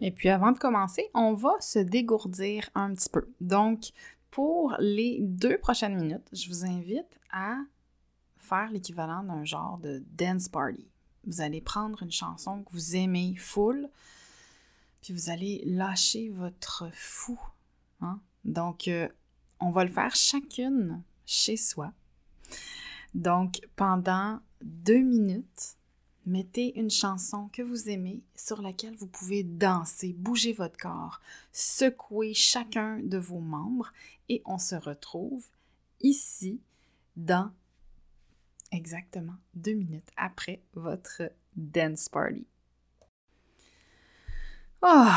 Et 0.00 0.10
puis 0.10 0.30
avant 0.30 0.52
de 0.52 0.58
commencer, 0.58 1.10
on 1.12 1.34
va 1.34 1.60
se 1.60 1.78
dégourdir 1.78 2.70
un 2.74 2.94
petit 2.94 3.10
peu. 3.10 3.30
Donc, 3.40 3.90
pour 4.30 4.74
les 4.78 5.18
deux 5.20 5.58
prochaines 5.58 5.96
minutes, 5.96 6.28
je 6.32 6.48
vous 6.48 6.64
invite 6.64 7.20
à 7.32 7.56
faire 8.36 8.70
l'équivalent 8.70 9.22
d'un 9.22 9.44
genre 9.44 9.78
de 9.78 10.02
dance 10.12 10.48
party. 10.48 10.90
Vous 11.26 11.40
allez 11.40 11.60
prendre 11.60 12.02
une 12.02 12.12
chanson 12.12 12.62
que 12.62 12.72
vous 12.72 12.96
aimez 12.96 13.34
full, 13.36 13.88
puis 15.02 15.12
vous 15.12 15.30
allez 15.30 15.62
lâcher 15.66 16.30
votre 16.30 16.88
fou. 16.92 17.38
Hein? 18.00 18.20
Donc, 18.44 18.88
euh, 18.88 19.08
on 19.60 19.70
va 19.70 19.84
le 19.84 19.90
faire 19.90 20.14
chacune 20.14 21.02
chez 21.26 21.56
soi. 21.56 21.92
Donc, 23.14 23.60
pendant 23.76 24.40
deux 24.62 25.02
minutes, 25.02 25.76
mettez 26.26 26.78
une 26.78 26.90
chanson 26.90 27.48
que 27.52 27.62
vous 27.62 27.88
aimez 27.88 28.22
sur 28.36 28.62
laquelle 28.62 28.94
vous 28.94 29.06
pouvez 29.06 29.42
danser, 29.42 30.12
bouger 30.12 30.52
votre 30.52 30.78
corps, 30.78 31.20
secouer 31.52 32.34
chacun 32.34 33.00
de 33.00 33.18
vos 33.18 33.40
membres 33.40 33.90
et 34.30 34.42
on 34.44 34.58
se 34.58 34.76
retrouve 34.76 35.44
ici 36.00 36.62
dans 37.16 37.50
exactement 38.70 39.34
deux 39.54 39.74
minutes 39.74 40.08
après 40.16 40.62
votre 40.72 41.32
dance 41.56 42.08
party. 42.08 42.46
Oh, 44.82 45.10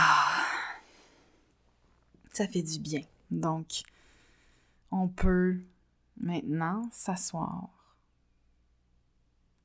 ça 2.34 2.48
fait 2.48 2.64
du 2.64 2.80
bien. 2.80 3.04
Donc, 3.30 3.84
on 4.90 5.08
peut 5.08 5.60
maintenant 6.18 6.90
s'asseoir 6.92 7.70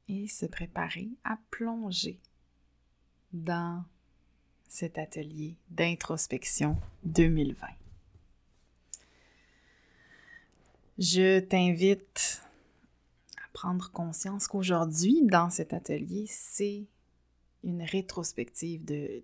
et 0.09 0.29
se 0.29 0.45
préparer 0.45 1.09
à 1.25 1.39
plonger 1.51 2.21
dans 3.33 3.83
cet 4.69 4.99
atelier 4.99 5.57
d'introspection 5.71 6.77
2020. 7.05 7.88
Je 10.99 11.39
t'invite 11.39 12.43
à 13.37 13.49
prendre 13.53 13.93
conscience 13.93 14.49
qu'aujourd'hui, 14.49 15.23
dans 15.23 15.49
cet 15.49 15.73
atelier, 15.73 16.27
c'est 16.29 16.89
une 17.63 17.83
rétrospective 17.83 18.85
de, 18.85 19.23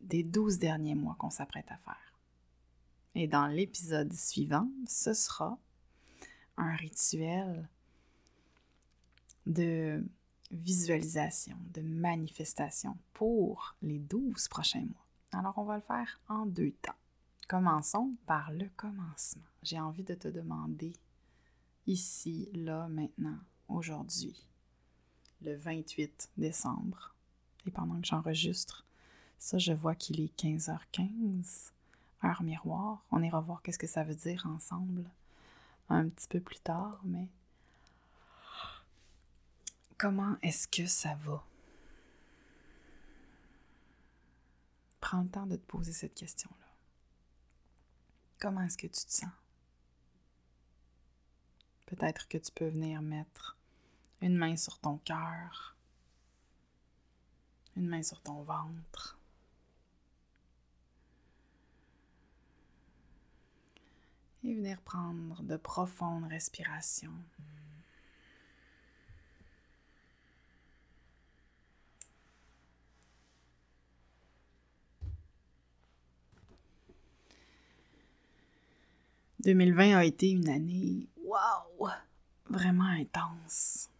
des 0.00 0.22
douze 0.22 0.58
derniers 0.58 0.94
mois 0.94 1.16
qu'on 1.18 1.30
s'apprête 1.30 1.70
à 1.72 1.76
faire. 1.76 2.14
Et 3.16 3.26
dans 3.26 3.48
l'épisode 3.48 4.12
suivant, 4.12 4.70
ce 4.86 5.12
sera 5.12 5.58
un 6.56 6.76
rituel 6.76 7.68
de 9.46 10.04
visualisation, 10.52 11.56
de 11.74 11.80
manifestation 11.80 12.96
pour 13.12 13.74
les 13.82 13.98
12 13.98 14.46
prochains 14.46 14.84
mois. 14.84 15.06
Alors, 15.32 15.54
on 15.58 15.64
va 15.64 15.76
le 15.76 15.82
faire 15.82 16.20
en 16.28 16.46
deux 16.46 16.70
temps. 16.80 16.94
Commençons 17.48 18.12
par 18.26 18.52
le 18.52 18.68
commencement. 18.76 19.42
J'ai 19.64 19.80
envie 19.80 20.04
de 20.04 20.14
te 20.14 20.28
demander 20.28 20.92
ici, 21.88 22.48
là, 22.54 22.86
maintenant, 22.88 23.38
aujourd'hui, 23.68 24.46
le 25.42 25.56
28 25.56 26.30
décembre. 26.36 27.14
Et 27.66 27.70
pendant 27.70 28.00
que 28.00 28.06
j'enregistre, 28.06 28.84
ça, 29.38 29.58
je 29.58 29.72
vois 29.72 29.94
qu'il 29.94 30.20
est 30.20 30.40
15h15 30.40 31.72
heure 32.24 32.42
miroir. 32.42 33.04
On 33.10 33.22
ira 33.22 33.40
voir 33.40 33.62
qu'est-ce 33.62 33.78
que 33.78 33.86
ça 33.86 34.04
veut 34.04 34.14
dire 34.14 34.46
ensemble 34.46 35.10
un 35.88 36.08
petit 36.08 36.28
peu 36.28 36.40
plus 36.40 36.60
tard, 36.60 37.00
mais 37.04 37.28
comment 39.96 40.36
est-ce 40.42 40.68
que 40.68 40.86
ça 40.86 41.14
va? 41.14 41.42
Prends 45.00 45.22
le 45.22 45.28
temps 45.28 45.46
de 45.46 45.56
te 45.56 45.66
poser 45.66 45.92
cette 45.92 46.14
question-là. 46.14 46.66
Comment 48.38 48.62
est-ce 48.62 48.76
que 48.76 48.86
tu 48.86 49.04
te 49.04 49.12
sens? 49.12 49.30
Peut-être 51.88 52.28
que 52.28 52.36
tu 52.36 52.52
peux 52.52 52.68
venir 52.68 53.00
mettre 53.00 53.56
une 54.20 54.36
main 54.36 54.58
sur 54.58 54.78
ton 54.78 54.98
cœur, 54.98 55.74
une 57.76 57.88
main 57.88 58.02
sur 58.02 58.20
ton 58.20 58.42
ventre, 58.42 59.18
et 64.44 64.54
venir 64.54 64.78
prendre 64.82 65.42
de 65.42 65.56
profondes 65.56 66.28
respirations. 66.28 67.24
«2020 79.40 79.96
a 79.96 80.04
été 80.04 80.30
une 80.30 80.50
année, 80.50 81.08
wow, 81.28 81.88
vraiment 82.48 82.84
intense. 82.84 83.90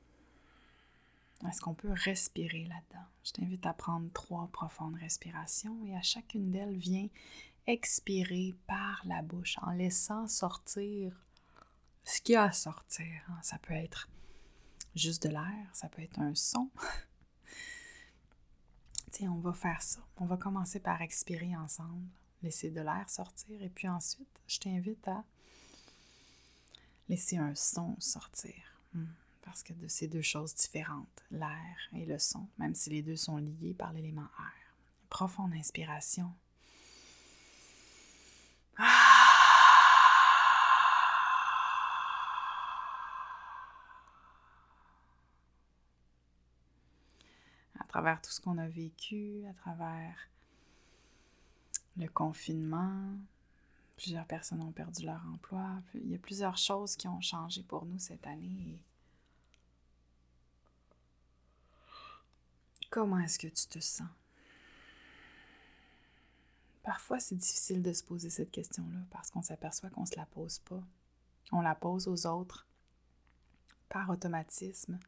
Est-ce 1.47 1.61
qu'on 1.61 1.75
peut 1.75 1.93
respirer 1.93 2.65
là-dedans? 2.65 3.07
Je 3.25 3.33
t'invite 3.33 3.67
à 3.67 3.73
prendre 3.73 4.11
trois 4.13 4.49
profondes 4.49 4.97
respirations 4.97 5.85
et 5.85 5.95
à 5.95 6.03
chacune 6.03 6.51
d'elles 6.51 6.77
vient 6.77 7.09
expirer 7.67 8.57
par 8.67 9.03
la 9.05 9.23
bouche 9.23 9.57
en 9.63 9.71
laissant 9.71 10.27
sortir 10.27 11.13
ce 12.05 12.21
qu'il 12.23 12.33
y 12.33 12.37
a 12.37 12.45
à 12.45 12.53
sortir. 12.53 13.07
Hein. 13.29 13.39
Ça 13.43 13.59
peut 13.59 13.75
être 13.75 14.09
juste 14.95 15.25
de 15.25 15.29
l'air, 15.29 15.69
ça 15.75 15.89
peut 15.89 16.03
être 16.03 16.19
un 16.19 16.35
son. 16.35 16.71
Tiens, 19.13 19.31
on 19.31 19.41
va 19.41 19.53
faire 19.53 19.83
ça. 19.83 20.01
On 20.17 20.27
va 20.27 20.37
commencer 20.37 20.81
par 20.81 21.03
expirer 21.03 21.55
ensemble, 21.57 22.09
laisser 22.43 22.71
de 22.71 22.81
l'air 22.81 23.09
sortir 23.09 23.63
et 23.63 23.69
puis 23.69 23.89
ensuite, 23.89 24.41
je 24.47 24.59
t'invite 24.59 25.07
à 25.07 25.25
laisser 27.09 27.37
un 27.37 27.55
son 27.55 27.97
sortir. 27.99 28.55
Hmm. 28.95 29.07
Parce 29.43 29.63
que 29.63 29.73
de 29.73 29.89
ces 29.89 30.09
deux 30.09 30.23
choses 30.23 30.55
différentes, 30.55 31.25
l'air 31.31 31.77
et 31.95 32.05
le 32.05 32.19
son, 32.19 32.47
même 32.59 32.75
si 32.75 32.91
les 32.91 33.03
deux 33.03 33.17
sont 33.17 33.39
liés 33.39 33.75
par 33.75 33.93
l'élément 33.93 34.29
air. 34.39 34.75
Profonde 35.09 35.55
inspiration. 35.55 36.31
travers 47.89 48.23
tout 48.23 48.31
ce 48.31 48.41
qu'on 48.41 48.59
a 48.59 48.69
vécu, 48.69 49.43
à 49.51 49.55
travers 49.55 50.15
le 51.97 52.07
confinement. 52.07 53.17
Plusieurs 53.99 54.27
personnes 54.27 54.63
ont 54.63 54.71
perdu 54.71 55.05
leur 55.05 55.21
emploi. 55.27 55.83
Il 55.93 56.09
y 56.09 56.15
a 56.15 56.19
plusieurs 56.19 56.57
choses 56.57 56.95
qui 56.95 57.09
ont 57.09 57.21
changé 57.21 57.65
pour 57.65 57.85
nous 57.85 57.99
cette 57.99 58.29
année. 58.29 58.81
Comment 62.91 63.19
est-ce 63.19 63.41
que 63.41 63.49
tu 63.49 63.67
te 63.67 63.81
sens? 63.81 64.07
Parfois, 66.85 67.19
c'est 67.19 67.35
difficile 67.35 67.83
de 67.83 67.93
se 67.93 68.05
poser 68.05 68.31
cette 68.31 68.53
question-là 68.53 69.01
parce 69.11 69.33
qu'on 69.33 69.43
s'aperçoit 69.43 69.91
qu'on 69.91 70.03
ne 70.03 70.07
se 70.07 70.17
la 70.17 70.27
pose 70.27 70.61
pas. 70.61 70.83
On 71.51 71.61
la 71.61 71.75
pose 71.75 72.07
aux 72.07 72.25
autres 72.27 72.69
par 73.89 74.11
automatisme, 74.11 75.01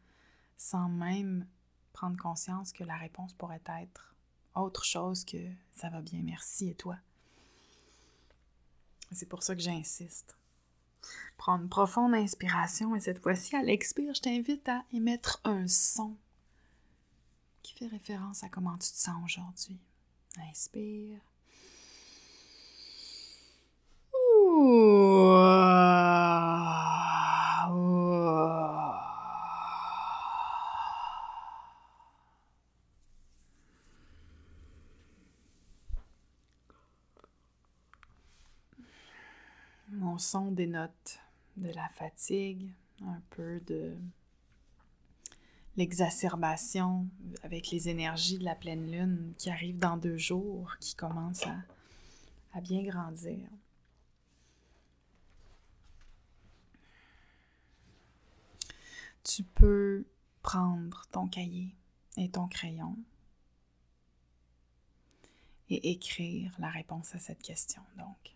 sans 0.57 0.89
même 0.89 1.47
prendre 1.93 2.17
conscience 2.17 2.73
que 2.73 2.83
la 2.83 2.97
réponse 2.97 3.35
pourrait 3.35 3.63
être 3.69 4.17
autre 4.57 4.85
chose 4.85 5.25
que 5.25 5.49
ça 5.71 5.91
va 5.91 6.03
bien, 6.03 6.23
merci 6.25 6.71
et 6.71 6.75
toi. 6.75 6.99
C'est 9.13 9.29
pour 9.29 9.43
ça 9.43 9.55
que 9.55 9.63
j'insiste. 9.63 10.37
Prendre 11.37 11.65
une 11.65 11.69
profonde 11.69 12.15
inspiration 12.15 12.95
et 12.95 13.01
cette 13.01 13.21
fois-ci, 13.23 13.57
à 13.57 13.63
l'expire, 13.63 14.15
je 14.15 14.21
t'invite 14.21 14.69
à 14.69 14.85
émettre 14.93 15.41
un 15.45 15.67
son 15.67 16.17
qui 17.63 17.75
fait 17.75 17.87
référence 17.87 18.45
à 18.45 18.49
comment 18.49 18.77
tu 18.77 18.91
te 18.91 18.97
sens 18.97 19.17
aujourd'hui. 19.25 19.79
Inspire. 20.51 21.19
Son 40.21 40.53
dénote 40.53 41.19
de 41.57 41.71
la 41.71 41.89
fatigue, 41.89 42.73
un 43.03 43.21
peu 43.31 43.61
de 43.61 43.97
l'exacerbation 45.77 47.09
avec 47.43 47.71
les 47.71 47.89
énergies 47.89 48.39
de 48.39 48.45
la 48.45 48.55
pleine 48.55 48.91
lune 48.91 49.35
qui 49.39 49.51
arrive 49.51 49.79
dans 49.79 49.97
deux 49.97 50.17
jours, 50.17 50.77
qui 50.81 50.95
commence 50.95 51.47
à, 51.47 51.57
à 52.53 52.61
bien 52.61 52.83
grandir. 52.83 53.49
Tu 59.25 59.43
peux 59.43 60.05
prendre 60.43 61.07
ton 61.13 61.29
cahier 61.29 61.75
et 62.17 62.31
ton 62.31 62.49
crayon 62.49 62.97
et 65.69 65.93
écrire 65.93 66.53
la 66.59 66.69
réponse 66.69 67.15
à 67.15 67.19
cette 67.19 67.43
question. 67.43 67.83
Donc, 67.97 68.35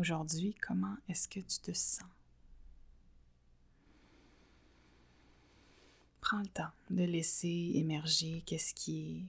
aujourd'hui, 0.00 0.54
comment 0.54 0.96
est-ce 1.08 1.28
que 1.28 1.40
tu 1.40 1.60
te 1.60 1.72
sens? 1.72 2.08
Prends 6.20 6.40
le 6.40 6.48
temps 6.48 6.72
de 6.88 7.04
laisser 7.04 7.72
émerger 7.74 8.42
qu'est-ce 8.46 8.72
qui 8.74 9.26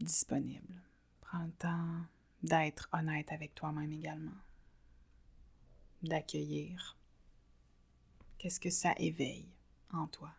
est 0.00 0.04
disponible. 0.04 0.82
Prends 1.20 1.44
le 1.44 1.52
temps 1.52 2.00
d'être 2.42 2.88
honnête 2.92 3.30
avec 3.30 3.54
toi-même 3.54 3.92
également. 3.92 4.32
D'accueillir 6.02 6.96
qu'est-ce 8.38 8.58
que 8.58 8.70
ça 8.70 8.94
éveille 8.98 9.48
en 9.92 10.08
toi. 10.08 10.32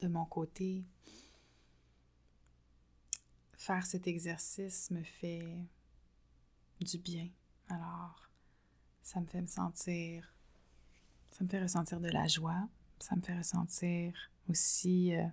De 0.00 0.08
mon 0.08 0.24
côté, 0.24 0.84
faire 3.52 3.84
cet 3.84 4.06
exercice 4.06 4.90
me 4.90 5.02
fait 5.02 5.58
du 6.80 6.98
bien. 6.98 7.28
Alors, 7.68 8.30
ça 9.02 9.20
me 9.20 9.26
fait 9.26 9.40
me 9.40 9.46
sentir, 9.46 10.34
ça 11.30 11.44
me 11.44 11.48
fait 11.48 11.62
ressentir 11.62 12.00
de 12.00 12.08
la 12.08 12.26
joie, 12.26 12.68
ça 12.98 13.16
me 13.16 13.22
fait 13.22 13.36
ressentir 13.36 14.14
aussi, 14.48 15.14
euh, 15.14 15.26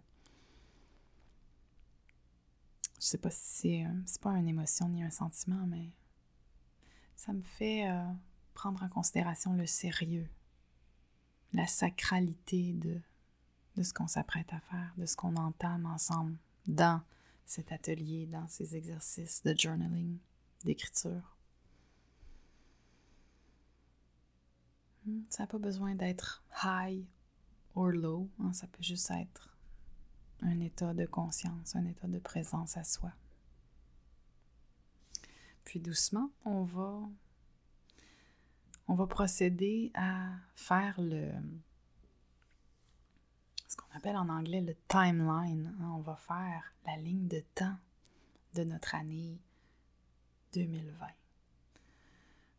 je 3.00 3.06
sais 3.06 3.18
pas 3.18 3.32
si 3.32 3.86
c'est, 4.06 4.22
pas 4.22 4.32
une 4.32 4.48
émotion 4.48 4.90
ni 4.90 5.04
un 5.04 5.10
sentiment, 5.10 5.66
mais 5.68 5.92
ça 7.16 7.34
me 7.34 7.44
fait 7.44 7.90
euh, 7.90 8.04
prendre 8.54 8.84
en 8.84 8.90
considération 8.90 9.54
le 9.54 9.66
sérieux, 9.66 10.30
la 11.54 11.66
sacralité 11.66 12.74
de 12.74 13.00
de 13.78 13.84
ce 13.84 13.94
qu'on 13.94 14.08
s'apprête 14.08 14.52
à 14.52 14.60
faire, 14.60 14.94
de 14.98 15.06
ce 15.06 15.16
qu'on 15.16 15.36
entame 15.36 15.86
ensemble 15.86 16.38
dans 16.66 17.02
cet 17.46 17.72
atelier, 17.72 18.26
dans 18.26 18.48
ces 18.48 18.76
exercices 18.76 19.44
de 19.44 19.56
journaling, 19.58 20.18
d'écriture. 20.66 21.38
Hmm, 25.06 25.22
ça 25.30 25.44
n'a 25.44 25.48
pas 25.48 25.60
besoin 25.60 25.96
d'être 25.96 26.44
high 26.64 27.06
or 27.76 27.92
low, 27.92 28.30
hein, 28.40 28.52
ça 28.52 28.68
peut 28.68 28.84
juste 28.84 29.12
être 29.12 29.56
un 30.42 30.60
état 30.60 30.94
de 30.94 31.06
conscience, 31.06 31.76
un 31.76 31.86
état 31.86 32.08
de 32.08 32.20
présence 32.20 32.78
à 32.78 32.84
soi. 32.84 33.12
Puis 35.64 35.80
doucement, 35.80 36.32
on 36.46 36.64
va 36.64 37.02
on 38.90 38.96
va 38.96 39.06
procéder 39.06 39.92
à 39.96 40.30
faire 40.56 40.96
le 41.00 41.32
qu'on 43.78 43.98
appelle 43.98 44.18
en 44.18 44.28
anglais 44.28 44.62
le 44.62 44.76
timeline. 44.88 45.74
Hein. 45.80 45.94
On 45.96 46.02
va 46.02 46.16
faire 46.18 46.74
la 46.86 46.98
ligne 46.98 47.28
de 47.28 47.42
temps 47.56 47.78
de 48.56 48.64
notre 48.64 48.96
année 48.96 49.40
2020. 50.54 51.08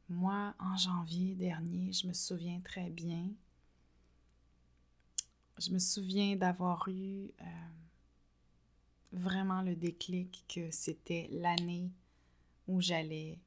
Moi, 0.08 0.54
en 0.58 0.76
janvier 0.76 1.34
dernier, 1.34 1.92
je 1.92 2.06
me 2.06 2.14
souviens 2.14 2.60
très 2.60 2.88
bien. 2.88 3.28
Je 5.58 5.70
me 5.70 5.78
souviens 5.78 6.36
d'avoir 6.36 6.88
eu 6.88 7.30
euh, 7.42 7.44
vraiment 9.12 9.60
le 9.60 9.76
déclic 9.76 10.44
que 10.48 10.70
c'était 10.70 11.28
l'année 11.30 11.90
où 12.68 12.80
j'allais 12.80 13.38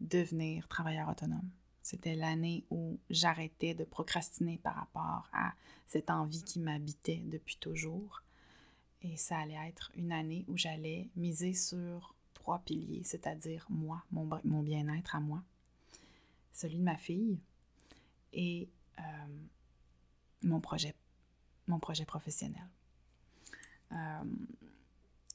devenir 0.00 0.66
travailleur 0.68 1.08
autonome. 1.08 1.50
C'était 1.82 2.14
l'année 2.14 2.64
où 2.70 2.98
j'arrêtais 3.08 3.74
de 3.74 3.84
procrastiner 3.84 4.58
par 4.58 4.74
rapport 4.74 5.28
à 5.32 5.54
cette 5.86 6.10
envie 6.10 6.42
qui 6.42 6.60
m'habitait 6.60 7.22
depuis 7.24 7.56
toujours. 7.56 8.22
Et 9.02 9.16
ça 9.16 9.38
allait 9.38 9.68
être 9.68 9.90
une 9.94 10.12
année 10.12 10.44
où 10.48 10.56
j'allais 10.56 11.08
miser 11.16 11.54
sur 11.54 12.14
trois 12.34 12.58
piliers, 12.58 13.02
c'est-à-dire 13.04 13.66
moi, 13.70 14.04
mon, 14.10 14.62
bien-être 14.62 15.16
à 15.16 15.20
moi, 15.20 15.42
celui 16.52 16.78
de 16.78 16.82
ma 16.82 16.96
fille 16.96 17.38
et 18.32 18.68
euh, 18.98 19.02
mon, 20.42 20.60
projet, 20.60 20.94
mon 21.66 21.78
projet 21.78 22.04
professionnel. 22.04 22.68
Euh, 23.92 24.24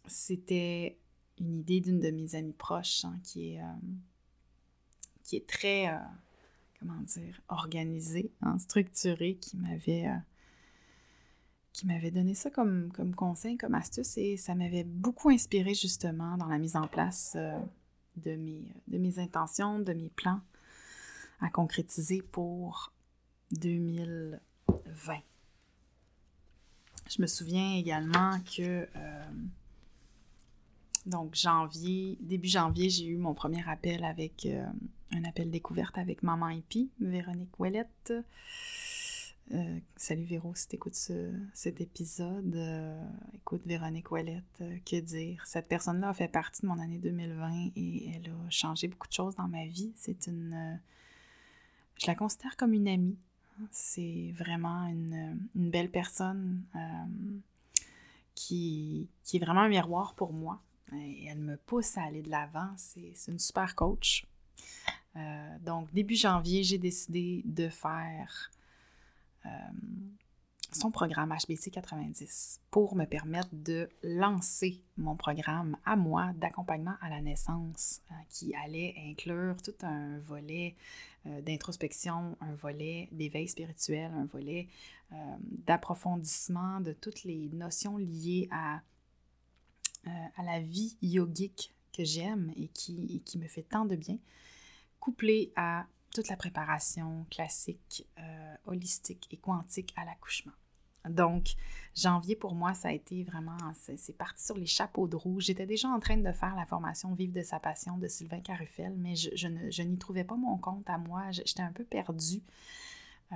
c'était 0.08 0.98
une 1.40 1.60
idée 1.60 1.82
d'une 1.82 2.00
de 2.00 2.12
mes 2.12 2.36
amies 2.36 2.54
proches 2.54 3.04
hein, 3.06 3.20
euh, 3.38 3.74
qui 5.24 5.36
est 5.36 5.48
très 5.48 5.88
comment 6.80 7.02
dire, 7.02 7.42
organisé, 7.48 8.32
hein, 8.42 8.58
structuré, 8.60 9.36
qui 9.36 9.58
m'avait 9.58 10.08
euh, 10.08 10.18
qui 11.76 11.88
m'avait 11.88 12.12
donné 12.12 12.36
ça 12.36 12.50
comme, 12.50 12.90
comme 12.94 13.14
conseil, 13.14 13.58
comme 13.58 13.76
astuce, 13.76 14.18
et 14.18 14.38
ça 14.38 14.56
m'avait 14.56 14.86
beaucoup 14.86 15.30
inspiré 15.30 15.74
justement 15.74 16.38
dans 16.38 16.48
la 16.48 16.58
mise 16.58 16.78
en 16.78 16.88
place 16.88 17.34
euh, 17.36 17.60
de, 18.16 18.36
mes, 18.38 18.74
de 18.88 18.98
mes 18.98 19.20
intentions, 19.20 19.80
de 19.80 19.92
mes 19.92 20.10
plans 20.10 20.40
à 21.42 21.50
concrétiser 21.50 22.22
pour 22.22 22.94
2020. 23.52 24.40
Je 27.10 27.22
me 27.22 27.28
souviens 27.28 27.76
également 27.76 28.40
que 28.40 28.88
euh, 28.96 29.26
donc 31.06 31.36
janvier, 31.36 32.18
début 32.22 32.48
janvier, 32.48 32.90
j'ai 32.90 33.06
eu 33.06 33.18
mon 33.18 33.34
premier 33.34 33.68
appel 33.68 34.04
avec 34.04 34.48
un 35.12 35.24
appel 35.24 35.50
découverte 35.50 35.98
avec 35.98 36.24
Maman 36.24 36.50
Hippie, 36.50 36.90
Véronique 37.00 37.60
Ouellette. 37.60 38.14
Euh, 39.54 39.80
salut 39.96 40.24
Véro, 40.24 40.56
si 40.56 40.68
tu 40.68 40.76
écoutes 40.76 40.96
cet 41.54 41.80
épisode, 41.80 42.56
euh, 42.56 43.08
écoute 43.36 43.62
Véronique 43.66 44.12
Ouellette, 44.12 44.44
euh, 44.62 44.78
que 44.84 45.00
dire? 45.00 45.46
Cette 45.46 45.68
personne-là 45.68 46.10
a 46.10 46.14
fait 46.14 46.28
partie 46.28 46.64
de 46.64 46.68
mon 46.68 46.80
année 46.80 46.98
2020 46.98 47.70
et 47.76 48.10
elle 48.10 48.32
a 48.32 48.50
changé 48.50 48.88
beaucoup 48.88 49.08
de 49.08 49.14
choses 49.14 49.36
dans 49.36 49.48
ma 49.48 49.66
vie. 49.68 49.94
C'est 49.96 50.26
une... 50.26 50.80
je 52.02 52.08
la 52.08 52.16
considère 52.16 52.58
comme 52.58 52.74
une 52.74 52.88
amie. 52.88 53.18
C'est 53.70 54.34
vraiment 54.36 54.88
une, 54.88 55.48
belle 55.54 55.92
personne 55.92 56.64
qui 58.34 59.08
est 59.34 59.40
vraiment 59.40 59.62
un 59.62 59.70
miroir 59.70 60.16
pour 60.16 60.34
moi. 60.34 60.60
Elle 60.92 61.40
me 61.40 61.58
pousse 61.58 61.98
à 61.98 62.04
aller 62.04 62.22
de 62.22 62.30
l'avant. 62.30 62.70
C'est 62.78 63.14
une 63.28 63.40
super 63.40 63.76
coach. 63.76 64.26
Euh, 65.16 65.60
donc, 65.62 65.92
début 65.94 66.16
janvier, 66.16 66.64
j'ai 66.64 66.78
décidé 66.78 67.42
de 67.46 67.70
faire 67.70 68.52
euh, 69.46 69.50
son 70.72 70.92
programme 70.92 71.34
HBC 71.34 71.72
90 71.72 72.60
pour 72.70 72.96
me 72.96 73.06
permettre 73.06 73.50
de 73.54 73.90
lancer 74.04 74.84
mon 74.98 75.16
programme 75.16 75.78
à 75.86 75.96
moi 75.96 76.34
d'accompagnement 76.36 76.96
à 77.02 77.10
la 77.10 77.22
naissance 77.22 78.02
euh, 78.12 78.16
qui 78.30 78.54
allait 78.56 78.94
inclure 79.08 79.56
tout 79.62 79.76
un 79.84 80.20
volet 80.20 80.76
d'introspection, 81.42 82.38
un 82.40 82.54
volet 82.54 83.10
d'éveil 83.12 83.48
spirituel, 83.48 84.12
un 84.14 84.26
volet 84.26 84.68
d'approfondissement 85.66 86.82
de 86.82 86.94
toutes 86.94 87.24
les 87.24 87.50
notions 87.50 87.98
liées 87.98 88.48
à, 88.52 88.82
à 90.06 90.44
la 90.44 90.60
vie 90.60 90.98
yogique 91.02 91.74
que 91.94 92.04
j'aime 92.04 92.52
et 92.56 92.68
qui, 92.68 93.22
qui 93.26 93.38
me 93.38 93.48
fait 93.48 93.64
tant 93.64 93.86
de 93.86 93.96
bien 93.96 94.18
couplé 95.00 95.52
à 95.56 95.86
toute 96.16 96.30
la 96.30 96.38
préparation 96.38 97.26
classique, 97.30 98.08
euh, 98.18 98.56
holistique 98.66 99.28
et 99.32 99.38
quantique 99.38 99.94
à 99.98 100.06
l'accouchement. 100.06 100.54
Donc, 101.08 101.54
janvier 101.94 102.36
pour 102.36 102.56
moi, 102.56 102.74
ça 102.74 102.88
a 102.88 102.92
été 102.92 103.24
vraiment, 103.24 103.58
c'est 103.76 104.18
parti 104.18 104.44
sur 104.44 104.58
les 104.58 104.66
chapeaux 104.66 105.08
de 105.08 105.16
roue. 105.16 105.40
J'étais 105.40 105.68
déjà 105.68 105.90
en 105.90 106.00
train 106.00 106.18
de 106.18 106.32
faire 106.32 106.56
la 106.56 106.66
formation 106.66 107.14
Vive 107.14 107.34
de 107.34 107.44
sa 107.44 107.60
passion 107.60 107.98
de 107.98 108.08
Sylvain 108.08 108.40
Carufel, 108.40 108.96
mais 108.98 109.16
je, 109.16 109.30
je 109.36 109.84
n'y 109.84 109.98
trouvais 110.00 110.24
pas 110.24 110.36
mon 110.36 110.58
compte 110.58 110.90
à 110.90 110.98
moi. 110.98 111.30
J'étais 111.30 111.62
un 111.62 111.72
peu 111.72 111.84
perdue 111.84 112.42
euh, 113.32 113.36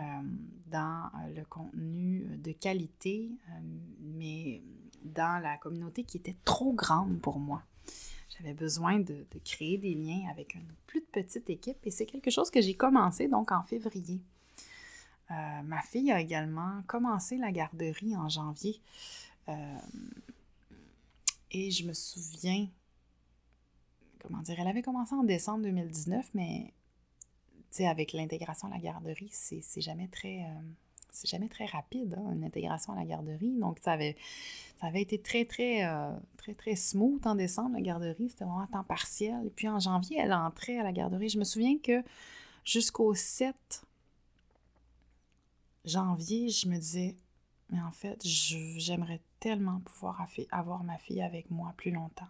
dans 0.67 1.03
euh, 1.03 1.35
le 1.35 1.45
contenu 1.45 2.25
de 2.37 2.51
qualité, 2.53 3.29
mais 3.99 4.63
dans 5.03 5.41
la 5.41 5.57
communauté 5.57 6.03
qui 6.03 6.17
était 6.17 6.37
trop 6.45 6.73
grande 6.73 7.19
pour 7.21 7.39
moi. 7.39 7.63
J'avais 8.29 8.53
besoin 8.53 8.99
de, 8.99 9.25
créer 9.43 9.77
des 9.77 9.93
liens 9.93 10.29
avec 10.29 10.55
une 10.55 10.71
plus 10.87 11.01
petite 11.01 11.49
équipe 11.49 11.77
et 11.83 11.91
c'est 11.91 12.05
quelque 12.05 12.31
chose 12.31 12.49
que 12.49 12.61
j'ai 12.61 12.75
commencé 12.75 13.27
donc 13.27 13.51
en 13.51 13.63
février. 13.63 14.21
Euh, 15.31 15.61
ma 15.63 15.81
fille 15.81 16.11
a 16.11 16.19
également 16.19 16.81
commencé 16.87 17.37
la 17.37 17.51
garderie 17.51 18.15
en 18.15 18.29
janvier. 18.29 18.81
Euh, 19.47 19.77
et 21.51 21.71
je 21.71 21.85
me 21.85 21.93
souviens, 21.93 22.67
comment 24.19 24.41
dire, 24.41 24.59
elle 24.59 24.67
avait 24.67 24.81
commencé 24.81 25.13
en 25.15 25.23
décembre 25.23 25.63
2019, 25.63 26.29
mais 26.33 26.73
avec 27.79 28.13
l'intégration 28.13 28.67
à 28.67 28.71
la 28.71 28.79
garderie, 28.79 29.29
c'est 29.31 29.81
jamais 29.81 30.07
très 30.07 30.45
c'est 31.11 31.29
jamais 31.29 31.49
très 31.49 31.65
rapide, 31.65 32.15
hein, 32.17 32.31
une 32.33 32.43
intégration 32.43 32.93
à 32.93 32.95
la 32.95 33.05
garderie. 33.05 33.55
Donc, 33.59 33.79
ça 33.83 33.93
avait, 33.93 34.15
ça 34.79 34.87
avait 34.87 35.01
été 35.01 35.19
très, 35.21 35.45
très, 35.45 35.85
euh, 35.85 36.11
très, 36.37 36.53
très 36.53 36.75
smooth 36.75 37.25
en 37.25 37.35
décembre, 37.35 37.75
la 37.75 37.81
garderie. 37.81 38.29
C'était 38.29 38.45
vraiment 38.45 38.61
à 38.61 38.67
temps 38.67 38.83
partiel. 38.83 39.45
Et 39.45 39.49
puis, 39.49 39.67
en 39.67 39.79
janvier, 39.79 40.17
elle 40.19 40.33
entrait 40.33 40.77
à 40.77 40.83
la 40.83 40.91
garderie. 40.91 41.29
Je 41.29 41.39
me 41.39 41.43
souviens 41.43 41.77
que 41.77 42.03
jusqu'au 42.63 43.13
7 43.13 43.83
janvier, 45.85 46.49
je 46.49 46.67
me 46.67 46.77
disais, 46.77 47.15
mais 47.69 47.81
en 47.81 47.91
fait, 47.91 48.21
j'aimerais 48.25 49.21
tellement 49.39 49.79
pouvoir 49.81 50.27
avoir 50.51 50.83
ma 50.83 50.97
fille 50.97 51.21
avec 51.21 51.49
moi 51.51 51.73
plus 51.77 51.91
longtemps. 51.91 52.27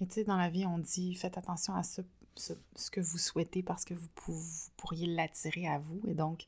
Et 0.00 0.06
tu 0.06 0.14
sais, 0.14 0.24
dans 0.24 0.36
la 0.36 0.48
vie, 0.48 0.64
on 0.66 0.78
dit, 0.78 1.14
faites 1.14 1.36
attention 1.36 1.74
à 1.74 1.82
ce, 1.82 2.00
ce, 2.34 2.90
que 2.90 3.00
vous 3.00 3.18
souhaitez 3.18 3.62
parce 3.62 3.84
que 3.84 3.94
vous, 3.94 4.08
vous 4.26 4.70
pourriez 4.76 5.06
l'attirer 5.06 5.68
à 5.68 5.78
vous. 5.78 6.00
Et 6.08 6.14
donc, 6.14 6.46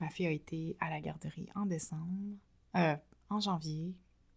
Ma 0.00 0.08
fille 0.08 0.26
a 0.26 0.30
été 0.30 0.76
à 0.80 0.88
la 0.88 1.00
garderie 1.00 1.48
en 1.54 1.66
décembre, 1.66 2.36
euh, 2.76 2.96
en 3.28 3.40
janvier, 3.40 3.94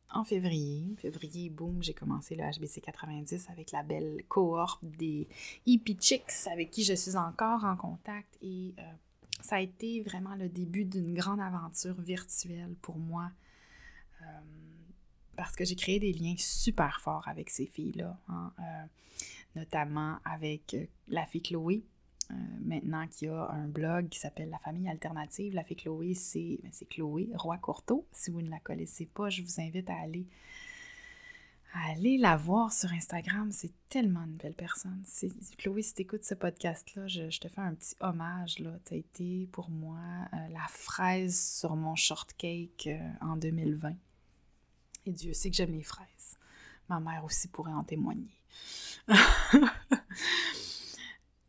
en 0.10 0.26
février. 0.26 0.93
Février, 0.97 1.49
boum, 1.49 1.82
j'ai 1.82 1.93
commencé 1.93 2.36
le 2.36 2.43
HBC 2.43 2.82
90 2.82 3.49
avec 3.49 3.71
la 3.71 3.82
belle 3.82 4.23
cohorte 4.28 4.84
des 4.84 5.28
Hippie 5.65 5.97
Chicks 5.99 6.47
avec 6.52 6.69
qui 6.69 6.84
je 6.84 6.93
suis 6.93 7.15
encore 7.15 7.63
en 7.63 7.78
contact. 7.78 8.38
Et 8.41 8.76
euh, 8.78 8.82
ça 9.39 9.56
a 9.56 9.62
été 9.62 10.02
vraiment 10.02 10.36
le 10.36 10.49
début 10.49 10.84
d'une 10.84 11.13
grande 11.13 11.39
aventure 11.39 11.99
virtuelle 12.02 12.76
pour 12.82 12.97
moi. 12.97 13.32
Euh, 14.21 14.26
parce 15.38 15.56
que 15.56 15.63
j'ai 15.63 15.76
créé 15.76 15.99
des 15.99 16.12
liens 16.12 16.36
super 16.38 16.99
forts 16.99 17.28
avec 17.28 17.49
ces 17.49 17.65
filles-là, 17.65 18.19
hein, 18.28 18.54
notamment 19.56 20.19
avec 20.26 20.76
la 21.08 21.26
fille 21.26 21.41
Chloé, 21.41 21.84
euh, 22.34 22.60
maintenant 22.62 23.08
qu'il 23.08 23.28
y 23.28 23.32
a 23.32 23.50
un 23.52 23.67
blog 23.67 24.10
qui 24.10 24.19
s'appelle 24.19 24.50
La 24.50 24.58
famille 24.60 24.89
alternative. 24.89 25.54
La 25.54 25.63
fée 25.63 25.76
Chloé, 25.76 26.13
c'est 26.13 26.60
ben, 26.62 26.72
Chloé 26.89 27.30
Roy 27.36 27.58
Courteau. 27.58 28.08
Si 28.12 28.32
vous 28.32 28.41
ne 28.41 28.50
la 28.50 28.60
connaissez 28.60 29.06
pas, 29.06 29.30
je 29.30 29.41
vous 29.41 29.62
invite 29.62 29.89
à 29.89 29.96
aller, 29.96 30.28
aller 31.74 32.17
la 32.17 32.36
voir 32.36 32.72
sur 32.72 32.91
Instagram. 32.91 33.52
C'est 33.52 33.72
tellement 33.89 34.24
une 34.24 34.38
belle 34.38 34.56
personne. 34.56 35.04
Chloé, 35.58 35.82
si 35.82 35.93
tu 35.93 36.02
écoutes 36.02 36.24
ce 36.24 36.36
podcast-là, 36.36 37.08
je, 37.08 37.39
te 37.39 37.48
fais 37.48 37.62
un 37.62 37.74
petit 37.76 37.96
hommage. 38.00 38.56
Tu 38.56 38.93
as 38.93 38.98
été 38.98 39.48
pour 39.52 39.69
moi 39.69 40.00
euh, 40.34 40.48
la 40.50 40.67
fraise 40.69 41.39
sur 41.39 41.76
mon 41.76 41.96
shortcake 41.96 42.88
euh, 42.88 43.10
en 43.22 43.38
2020. 43.38 43.93
Et 45.06 45.12
Dieu 45.12 45.34
sait 45.34 45.50
que 45.50 45.56
j'aime 45.56 45.74
les 45.74 45.84
fraises. 45.84 46.38
Ma 46.89 47.00
mère 47.00 47.24
aussi 47.24 47.48
pourrait 47.48 47.74
en 47.74 47.84
témoigner. 47.84 48.39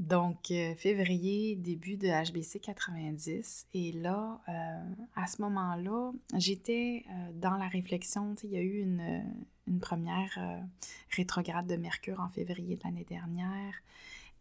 Donc, 0.00 0.50
euh, 0.50 0.74
février, 0.74 1.54
début 1.54 1.96
de 1.96 2.08
HBC 2.08 2.58
90. 2.58 3.68
Et 3.74 3.92
là, 3.92 4.40
euh, 4.48 4.94
à 5.14 5.26
ce 5.28 5.40
moment-là, 5.42 6.10
j'étais 6.36 7.04
euh, 7.08 7.32
dans 7.34 7.56
la 7.56 7.68
réflexion. 7.68 8.34
Il 8.42 8.50
y 8.50 8.56
a 8.56 8.60
eu 8.60 8.80
une, 8.80 9.24
une 9.68 9.78
première 9.78 10.62
rétrograde 11.10 11.68
de 11.68 11.76
Mercure 11.76 12.20
en 12.20 12.28
février 12.28 12.76
de 12.76 12.82
l'année 12.84 13.06
dernière. 13.08 13.74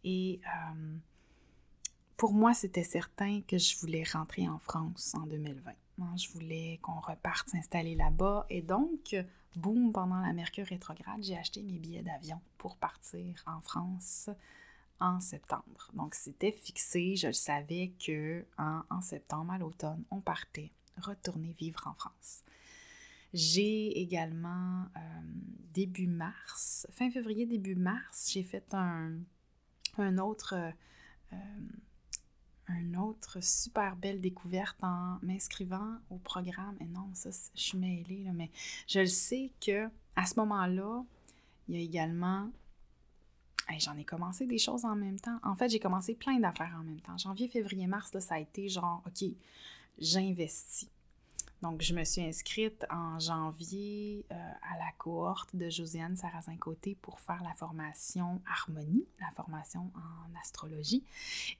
Et 0.02 0.40
pour 2.16 2.34
moi, 2.34 2.52
c'était 2.52 2.84
certain 2.84 3.40
que 3.40 3.56
je 3.56 3.78
voulais 3.78 4.04
rentrer 4.04 4.48
en 4.48 4.58
France 4.58 5.14
en 5.14 5.26
2020. 5.26 5.70
Hein, 6.02 6.16
je 6.16 6.28
voulais 6.30 6.78
qu'on 6.82 7.00
reparte 7.00 7.48
s'installer 7.48 7.94
là-bas. 7.94 8.44
Et 8.50 8.60
donc, 8.60 9.16
boum, 9.56 9.92
pendant 9.92 10.20
la 10.20 10.32
Mercure 10.32 10.66
rétrograde, 10.66 11.22
j'ai 11.22 11.38
acheté 11.38 11.62
mes 11.62 11.78
billets 11.78 12.02
d'avion 12.02 12.40
pour 12.58 12.76
partir 12.76 13.42
en 13.46 13.60
France 13.60 14.28
en 15.00 15.20
septembre. 15.20 15.90
Donc, 15.94 16.14
c'était 16.14 16.52
fixé, 16.52 17.16
je 17.16 17.28
le 17.28 17.32
savais 17.32 17.92
que 18.04 18.44
en, 18.58 19.00
septembre, 19.00 19.52
à 19.52 19.58
l'automne, 19.58 20.04
on 20.10 20.20
partait 20.20 20.72
retourner 20.98 21.52
vivre 21.52 21.86
en 21.86 21.94
France. 21.94 22.42
J'ai 23.32 24.00
également, 24.00 24.84
euh, 24.96 25.20
début 25.72 26.06
mars, 26.06 26.86
fin 26.92 27.10
février, 27.10 27.46
début 27.46 27.74
mars, 27.74 28.30
j'ai 28.32 28.42
fait 28.42 28.72
un, 28.74 29.18
un 29.98 30.18
autre... 30.18 30.54
Euh, 31.32 31.36
un 32.68 32.94
autre 32.94 33.42
super 33.42 33.96
belle 33.96 34.20
découverte 34.20 34.82
en 34.82 35.18
m'inscrivant 35.22 35.98
au 36.10 36.16
programme. 36.16 36.76
Et 36.80 36.86
non, 36.86 37.10
ça, 37.12 37.30
je 37.54 37.60
suis 37.60 37.78
mêlée, 37.78 38.30
mais 38.32 38.50
je 38.86 39.00
le 39.00 39.06
sais 39.06 39.52
que 39.60 39.88
à 40.16 40.26
ce 40.26 40.38
moment-là, 40.40 41.04
il 41.68 41.74
y 41.74 41.78
a 41.78 41.80
également 41.82 42.50
J'en 43.78 43.96
ai 43.96 44.04
commencé 44.04 44.46
des 44.46 44.58
choses 44.58 44.84
en 44.84 44.94
même 44.94 45.18
temps. 45.18 45.38
En 45.42 45.54
fait, 45.54 45.68
j'ai 45.68 45.80
commencé 45.80 46.14
plein 46.14 46.38
d'affaires 46.38 46.76
en 46.78 46.84
même 46.84 47.00
temps. 47.00 47.16
Janvier, 47.16 47.48
février, 47.48 47.86
mars, 47.86 48.12
là, 48.12 48.20
ça 48.20 48.34
a 48.36 48.38
été 48.38 48.68
genre, 48.68 49.02
OK, 49.06 49.28
j'investis. 49.98 50.88
Donc, 51.62 51.80
je 51.80 51.94
me 51.94 52.04
suis 52.04 52.20
inscrite 52.20 52.84
en 52.90 53.18
janvier 53.18 54.26
euh, 54.30 54.34
à 54.34 54.76
la 54.78 54.92
cohorte 54.98 55.56
de 55.56 55.70
Josiane 55.70 56.14
Sarrazin-Côté 56.14 56.94
pour 57.00 57.20
faire 57.20 57.42
la 57.42 57.54
formation 57.54 58.42
Harmonie, 58.46 59.06
la 59.18 59.30
formation 59.30 59.90
en 59.94 60.38
astrologie. 60.38 61.02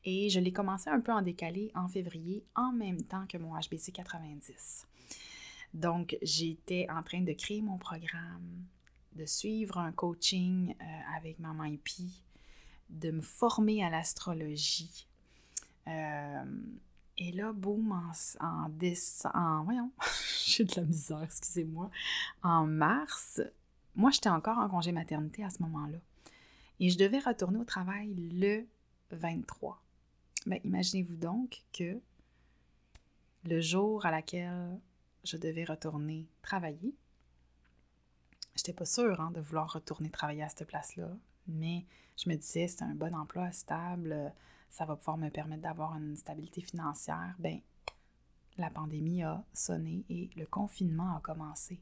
Et 0.05 0.29
je 0.29 0.41
l'ai 0.41 0.53
commencé 0.53 0.91
un 0.91 1.01
peu 1.01 1.11
en 1.11 1.23
décalé 1.23 1.71
en 1.75 1.89
février, 1.89 2.45
en 2.55 2.71
même 2.73 3.03
temps 3.03 3.27
que 3.27 3.39
mon 3.39 3.59
HBC 3.59 3.93
90. 3.93 4.87
Donc, 5.73 6.19
j'étais 6.21 6.87
en 6.91 7.03
train 7.03 7.23
de 7.23 7.33
créer 7.33 7.63
mon 7.63 7.79
programme, 7.79 8.67
de 9.15 9.27
suivre 9.27 9.79
un 9.79 9.93
coaching 9.93 10.75
euh, 10.81 11.17
avec 11.17 11.39
Maman 11.39 11.65
Hippie, 11.65 12.23
de 12.91 13.11
me 13.11 13.23
former 13.23 13.85
à 13.85 13.91
l'astrologie. 13.91 15.07
Euh, 15.87 16.45
et 17.17 17.33
là, 17.33 17.53
boum, 17.53 17.93
en, 17.93 18.47
en 18.47 18.69
décembre, 18.69 19.65
voyons, 19.65 19.93
j'ai 20.45 20.65
de 20.65 20.75
la 20.77 20.83
misère, 20.83 21.23
excusez-moi, 21.23 21.91
en 22.43 22.67
mars, 22.67 23.41
moi, 23.97 24.11
j'étais 24.11 24.29
encore 24.29 24.59
en 24.59 24.69
congé 24.69 24.91
maternité 24.91 25.45
à 25.45 25.51
ce 25.51 25.63
moment-là. 25.63 25.99
Et 26.81 26.91
je 26.91 26.99
devais 26.99 27.21
retourner 27.21 27.59
au 27.59 27.65
travail 27.65 28.13
le 28.15 28.67
23. 29.13 29.81
Bien, 30.47 30.59
imaginez-vous 30.65 31.17
donc 31.17 31.63
que 31.73 32.01
le 33.45 33.61
jour 33.61 34.05
à 34.05 34.11
laquelle 34.11 34.81
je 35.23 35.37
devais 35.37 35.65
retourner 35.65 36.27
travailler, 36.43 36.95
J'étais 38.57 38.73
pas 38.73 38.85
sûre 38.85 39.21
hein, 39.21 39.31
de 39.33 39.41
vouloir 39.41 39.73
retourner 39.73 40.11
travailler 40.11 40.43
à 40.43 40.49
cette 40.49 40.67
place-là, 40.67 41.11
mais 41.49 41.85
je 42.17 42.29
me 42.29 42.37
disais, 42.37 42.69
c'est 42.69 42.85
un 42.85 42.95
bon 42.95 43.15
emploi 43.15 43.51
stable, 43.53 44.33
ça 44.71 44.85
va 44.85 44.97
pouvoir 44.97 45.19
me 45.19 45.29
permettre 45.29 45.63
d'avoir 45.63 45.97
une 45.97 46.17
stabilité 46.17 46.61
financière. 46.61 47.35
Ben, 47.39 47.61
la 48.57 48.71
pandémie 48.71 49.23
a 49.23 49.45
sonné 49.53 50.05
et 50.09 50.31
le 50.37 50.47
confinement 50.47 51.17
a 51.17 51.21
commencé. 51.21 51.81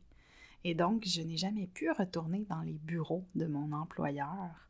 Et 0.64 0.74
donc, 0.74 1.04
je 1.06 1.20
n'ai 1.20 1.36
jamais 1.36 1.66
pu 1.66 1.90
retourner 1.90 2.46
dans 2.48 2.60
les 2.60 2.78
bureaux 2.78 3.24
de 3.34 3.46
mon 3.46 3.72
employeur. 3.72 4.68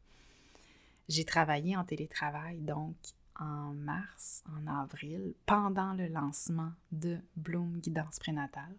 J'ai 1.08 1.24
travaillé 1.24 1.76
en 1.76 1.84
télétravail, 1.84 2.60
donc 2.60 2.96
en 3.38 3.72
mars, 3.74 4.42
en 4.56 4.66
avril, 4.66 5.34
pendant 5.46 5.92
le 5.92 6.08
lancement 6.08 6.72
de 6.92 7.18
Bloom 7.36 7.78
Guidance 7.78 8.18
prénatale. 8.18 8.76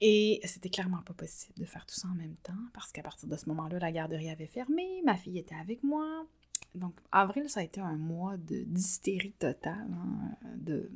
Et 0.00 0.40
c'était 0.44 0.70
clairement 0.70 1.02
pas 1.02 1.12
possible 1.12 1.58
de 1.58 1.64
faire 1.64 1.84
tout 1.84 1.94
ça 1.94 2.08
en 2.08 2.14
même 2.14 2.36
temps 2.36 2.52
parce 2.72 2.92
qu'à 2.92 3.02
partir 3.02 3.28
de 3.28 3.36
ce 3.36 3.48
moment-là, 3.48 3.78
la 3.78 3.90
garderie 3.90 4.30
avait 4.30 4.46
fermé, 4.46 5.02
ma 5.04 5.16
fille 5.16 5.38
était 5.38 5.56
avec 5.56 5.82
moi. 5.82 6.26
Donc, 6.74 6.94
avril, 7.10 7.48
ça 7.48 7.60
a 7.60 7.62
été 7.64 7.80
un 7.80 7.96
mois 7.96 8.36
d'hystérie 8.36 9.32
totale, 9.32 9.88
hein, 9.92 10.36
de 10.56 10.90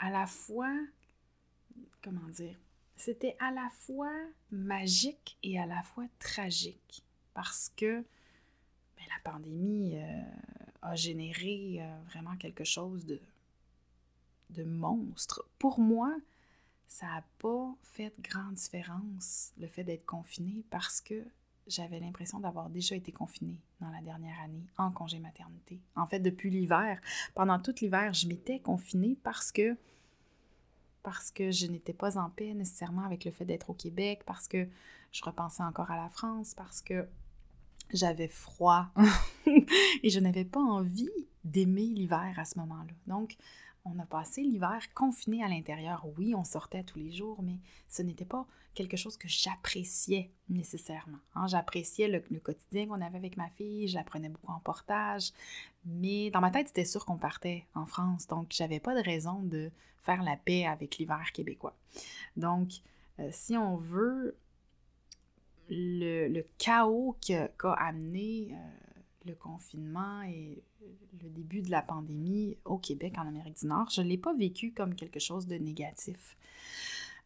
à 0.00 0.10
la 0.10 0.26
fois, 0.26 0.72
comment 2.02 2.28
dire, 2.28 2.56
c'était 2.96 3.36
à 3.38 3.50
la 3.50 3.68
fois 3.70 4.12
magique 4.50 5.38
et 5.42 5.58
à 5.58 5.66
la 5.66 5.82
fois 5.82 6.04
tragique 6.18 7.04
parce 7.34 7.72
que 7.76 8.00
ben, 8.00 9.04
la 9.08 9.30
pandémie 9.30 9.96
euh, 9.96 10.22
a 10.82 10.96
généré 10.96 11.78
euh, 11.80 12.00
vraiment 12.10 12.36
quelque 12.36 12.64
chose 12.64 13.06
de, 13.06 13.20
de 14.50 14.64
monstre. 14.64 15.44
Pour 15.58 15.80
moi, 15.80 16.16
ça 16.88 17.06
n'a 17.06 17.24
pas 17.38 17.74
fait 17.82 18.12
grande 18.20 18.54
différence, 18.54 19.52
le 19.58 19.68
fait 19.68 19.84
d'être 19.84 20.06
confiné, 20.06 20.64
parce 20.70 21.00
que 21.00 21.22
j'avais 21.66 22.00
l'impression 22.00 22.40
d'avoir 22.40 22.70
déjà 22.70 22.96
été 22.96 23.12
confinée 23.12 23.60
dans 23.80 23.90
la 23.90 24.00
dernière 24.00 24.40
année 24.40 24.66
en 24.78 24.90
congé 24.90 25.18
maternité. 25.18 25.80
En 25.94 26.06
fait, 26.06 26.18
depuis 26.18 26.50
l'hiver, 26.50 26.98
pendant 27.34 27.58
tout 27.58 27.74
l'hiver, 27.82 28.14
je 28.14 28.26
m'étais 28.26 28.58
confinée 28.58 29.18
parce 29.22 29.52
que 29.52 29.76
parce 31.02 31.30
que 31.30 31.50
je 31.50 31.66
n'étais 31.66 31.92
pas 31.92 32.18
en 32.18 32.28
paix 32.28 32.52
nécessairement 32.54 33.04
avec 33.04 33.24
le 33.24 33.30
fait 33.30 33.44
d'être 33.44 33.70
au 33.70 33.74
Québec, 33.74 34.22
parce 34.26 34.48
que 34.48 34.66
je 35.12 35.24
repensais 35.24 35.62
encore 35.62 35.90
à 35.90 35.96
la 35.96 36.08
France, 36.08 36.54
parce 36.54 36.82
que 36.82 37.06
j'avais 37.92 38.28
froid 38.28 38.88
et 39.46 40.10
je 40.10 40.20
n'avais 40.20 40.44
pas 40.44 40.60
envie 40.60 41.08
d'aimer 41.44 41.86
l'hiver 41.86 42.34
à 42.36 42.44
ce 42.44 42.58
moment-là. 42.58 42.92
Donc, 43.06 43.36
on 43.94 43.98
a 43.98 44.06
passé 44.06 44.42
l'hiver 44.42 44.82
confiné 44.94 45.42
à 45.42 45.48
l'intérieur. 45.48 46.06
Oui, 46.16 46.34
on 46.34 46.44
sortait 46.44 46.84
tous 46.84 46.98
les 46.98 47.10
jours, 47.10 47.42
mais 47.42 47.58
ce 47.88 48.02
n'était 48.02 48.24
pas 48.24 48.46
quelque 48.74 48.96
chose 48.96 49.16
que 49.16 49.28
j'appréciais 49.28 50.30
nécessairement. 50.48 51.18
Hein. 51.34 51.46
J'appréciais 51.48 52.08
le, 52.08 52.38
quotidien 52.38 52.86
qu'on 52.86 53.00
avait 53.00 53.18
avec 53.18 53.36
ma 53.36 53.48
fille, 53.50 53.88
j'apprenais 53.88 54.28
beaucoup 54.28 54.52
en 54.52 54.60
portage, 54.60 55.32
mais 55.84 56.30
dans 56.30 56.40
ma 56.40 56.50
tête, 56.50 56.68
c'était 56.68 56.84
sûr 56.84 57.04
qu'on 57.04 57.16
partait 57.18 57.66
en 57.74 57.86
France, 57.86 58.26
donc 58.26 58.48
j'avais 58.50 58.80
pas 58.80 58.94
de 58.94 59.02
raison 59.04 59.42
de 59.42 59.70
faire 60.02 60.22
la 60.22 60.36
paix 60.36 60.64
avec 60.64 60.98
l'hiver 60.98 61.32
québécois. 61.32 61.76
Donc, 62.36 62.70
euh, 63.18 63.28
si 63.32 63.56
on 63.56 63.76
veut, 63.76 64.36
le, 65.68 66.42
chaos 66.56 67.16
qu'a 67.20 67.72
amené 67.72 68.50
euh, 68.52 69.00
le 69.26 69.34
confinement 69.34 70.22
et 70.22 70.62
le 71.22 71.28
début 71.30 71.62
de 71.62 71.70
la 71.70 71.82
pandémie 71.82 72.56
au 72.64 72.78
Québec, 72.78 73.14
en 73.18 73.26
Amérique 73.26 73.58
du 73.60 73.66
Nord, 73.66 73.90
je 73.90 74.02
ne 74.02 74.08
l'ai 74.08 74.18
pas 74.18 74.34
vécu 74.34 74.72
comme 74.72 74.94
quelque 74.94 75.20
chose 75.20 75.46
de 75.46 75.56
négatif. 75.56 76.36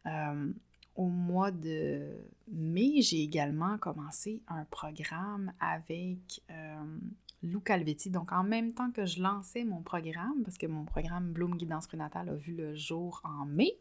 Euh, 0.05 0.51
au 0.95 1.07
mois 1.07 1.51
de 1.51 2.17
mai, 2.51 3.01
j'ai 3.01 3.21
également 3.21 3.77
commencé 3.77 4.43
un 4.47 4.65
programme 4.65 5.51
avec 5.59 6.41
euh, 6.51 6.97
Lou 7.41 7.59
Calvetti. 7.59 8.09
Donc, 8.09 8.31
en 8.31 8.43
même 8.43 8.73
temps 8.73 8.91
que 8.91 9.05
je 9.05 9.21
lançais 9.21 9.63
mon 9.63 9.81
programme, 9.81 10.43
parce 10.43 10.57
que 10.57 10.67
mon 10.67 10.85
programme 10.85 11.31
Bloom 11.31 11.55
Guidance 11.55 11.87
prénatale 11.87 12.29
a 12.29 12.35
vu 12.35 12.55
le 12.55 12.75
jour 12.75 13.21
en 13.23 13.45
mai, 13.45 13.73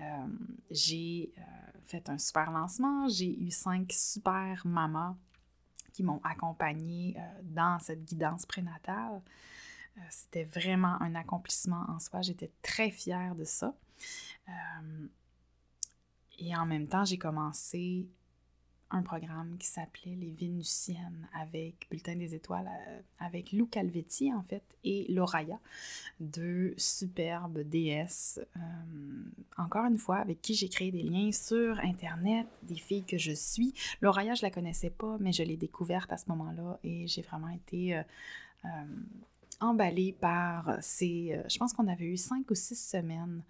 euh, 0.00 0.26
j'ai 0.70 1.32
fait 1.84 2.08
un 2.08 2.18
super 2.18 2.50
lancement. 2.50 3.08
J'ai 3.08 3.38
eu 3.40 3.50
cinq 3.50 3.92
super 3.92 4.66
mamans 4.66 5.16
m'ont 6.02 6.20
accompagnée 6.24 7.16
euh, 7.16 7.40
dans 7.42 7.78
cette 7.78 8.04
guidance 8.04 8.46
prénatale. 8.46 9.22
Euh, 9.96 10.00
c'était 10.10 10.44
vraiment 10.44 11.00
un 11.00 11.14
accomplissement 11.14 11.84
en 11.88 11.98
soi. 11.98 12.22
J'étais 12.22 12.52
très 12.62 12.90
fière 12.90 13.34
de 13.34 13.44
ça. 13.44 13.74
Euh, 14.48 15.08
et 16.38 16.54
en 16.56 16.66
même 16.66 16.86
temps, 16.86 17.04
j'ai 17.04 17.18
commencé 17.18 18.08
un 18.90 19.02
programme 19.02 19.56
qui 19.58 19.66
s'appelait 19.66 20.14
Les 20.14 20.30
Vénusiennes 20.30 21.28
avec 21.34 21.86
Bulletin 21.90 22.16
des 22.16 22.34
Étoiles, 22.34 22.68
euh, 22.68 23.00
avec 23.18 23.52
Lou 23.52 23.66
Calvetti 23.66 24.32
en 24.32 24.42
fait 24.42 24.62
et 24.84 25.06
Loraya, 25.08 25.58
deux 26.20 26.74
superbes 26.76 27.60
déesses, 27.60 28.40
euh, 28.56 28.60
encore 29.56 29.86
une 29.86 29.98
fois, 29.98 30.18
avec 30.18 30.40
qui 30.40 30.54
j'ai 30.54 30.68
créé 30.68 30.92
des 30.92 31.02
liens 31.02 31.32
sur 31.32 31.78
Internet, 31.80 32.46
des 32.62 32.76
filles 32.76 33.04
que 33.04 33.18
je 33.18 33.32
suis. 33.32 33.74
Loraya, 34.00 34.34
je 34.34 34.42
la 34.42 34.50
connaissais 34.50 34.90
pas, 34.90 35.16
mais 35.18 35.32
je 35.32 35.42
l'ai 35.42 35.56
découverte 35.56 36.12
à 36.12 36.16
ce 36.16 36.28
moment-là 36.28 36.78
et 36.84 37.08
j'ai 37.08 37.22
vraiment 37.22 37.48
été 37.48 37.96
euh, 37.96 38.68
emballée 39.60 40.12
par 40.12 40.78
ces... 40.80 41.40
je 41.48 41.58
pense 41.58 41.72
qu'on 41.72 41.88
avait 41.88 42.06
eu 42.06 42.16
cinq 42.16 42.50
ou 42.50 42.54
six 42.54 42.76
semaines 42.76 43.42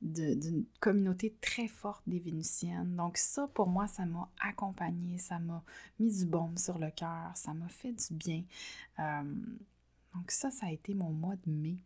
d'une 0.00 0.64
communauté 0.80 1.34
très 1.40 1.68
forte 1.68 2.02
des 2.06 2.20
Vénusiennes. 2.20 2.96
Donc 2.96 3.16
ça, 3.16 3.48
pour 3.54 3.66
moi, 3.66 3.88
ça 3.88 4.06
m'a 4.06 4.28
accompagné, 4.40 5.18
ça 5.18 5.38
m'a 5.38 5.62
mis 5.98 6.18
du 6.18 6.24
baume 6.24 6.56
sur 6.56 6.78
le 6.78 6.90
cœur, 6.90 7.32
ça 7.34 7.52
m'a 7.54 7.68
fait 7.68 7.92
du 7.92 8.14
bien. 8.14 8.44
Euh, 9.00 9.34
donc 10.14 10.30
ça, 10.30 10.50
ça 10.50 10.66
a 10.66 10.70
été 10.70 10.94
mon 10.94 11.10
mois 11.10 11.36
de 11.36 11.50
mai. 11.50 11.76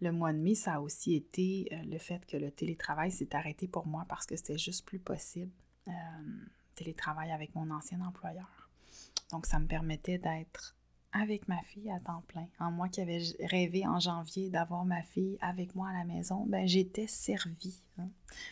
Le 0.00 0.10
mois 0.10 0.32
de 0.32 0.38
mai, 0.38 0.54
ça 0.54 0.74
a 0.74 0.80
aussi 0.80 1.14
été 1.14 1.68
euh, 1.72 1.82
le 1.84 1.98
fait 1.98 2.24
que 2.26 2.36
le 2.36 2.50
télétravail 2.50 3.12
s'est 3.12 3.34
arrêté 3.34 3.68
pour 3.68 3.86
moi 3.86 4.04
parce 4.08 4.26
que 4.26 4.36
c'était 4.36 4.58
juste 4.58 4.84
plus 4.84 4.98
possible. 4.98 5.52
Euh, 5.88 5.92
télétravail 6.74 7.30
avec 7.30 7.54
mon 7.54 7.70
ancien 7.70 8.00
employeur. 8.00 8.68
Donc 9.30 9.46
ça 9.46 9.58
me 9.58 9.66
permettait 9.66 10.18
d'être 10.18 10.76
avec 11.12 11.46
ma 11.48 11.60
fille 11.62 11.90
à 11.90 12.00
temps 12.00 12.22
plein. 12.28 12.48
En 12.58 12.70
moi 12.70 12.88
qui 12.88 13.00
avais 13.00 13.22
rêvé 13.40 13.86
en 13.86 14.00
janvier 14.00 14.50
d'avoir 14.50 14.84
ma 14.84 15.02
fille 15.02 15.38
avec 15.40 15.74
moi 15.74 15.88
à 15.88 15.92
la 15.92 16.04
maison, 16.04 16.46
ben 16.46 16.66
j'étais 16.66 17.06
servie 17.06 17.82
hein, 17.98 18.08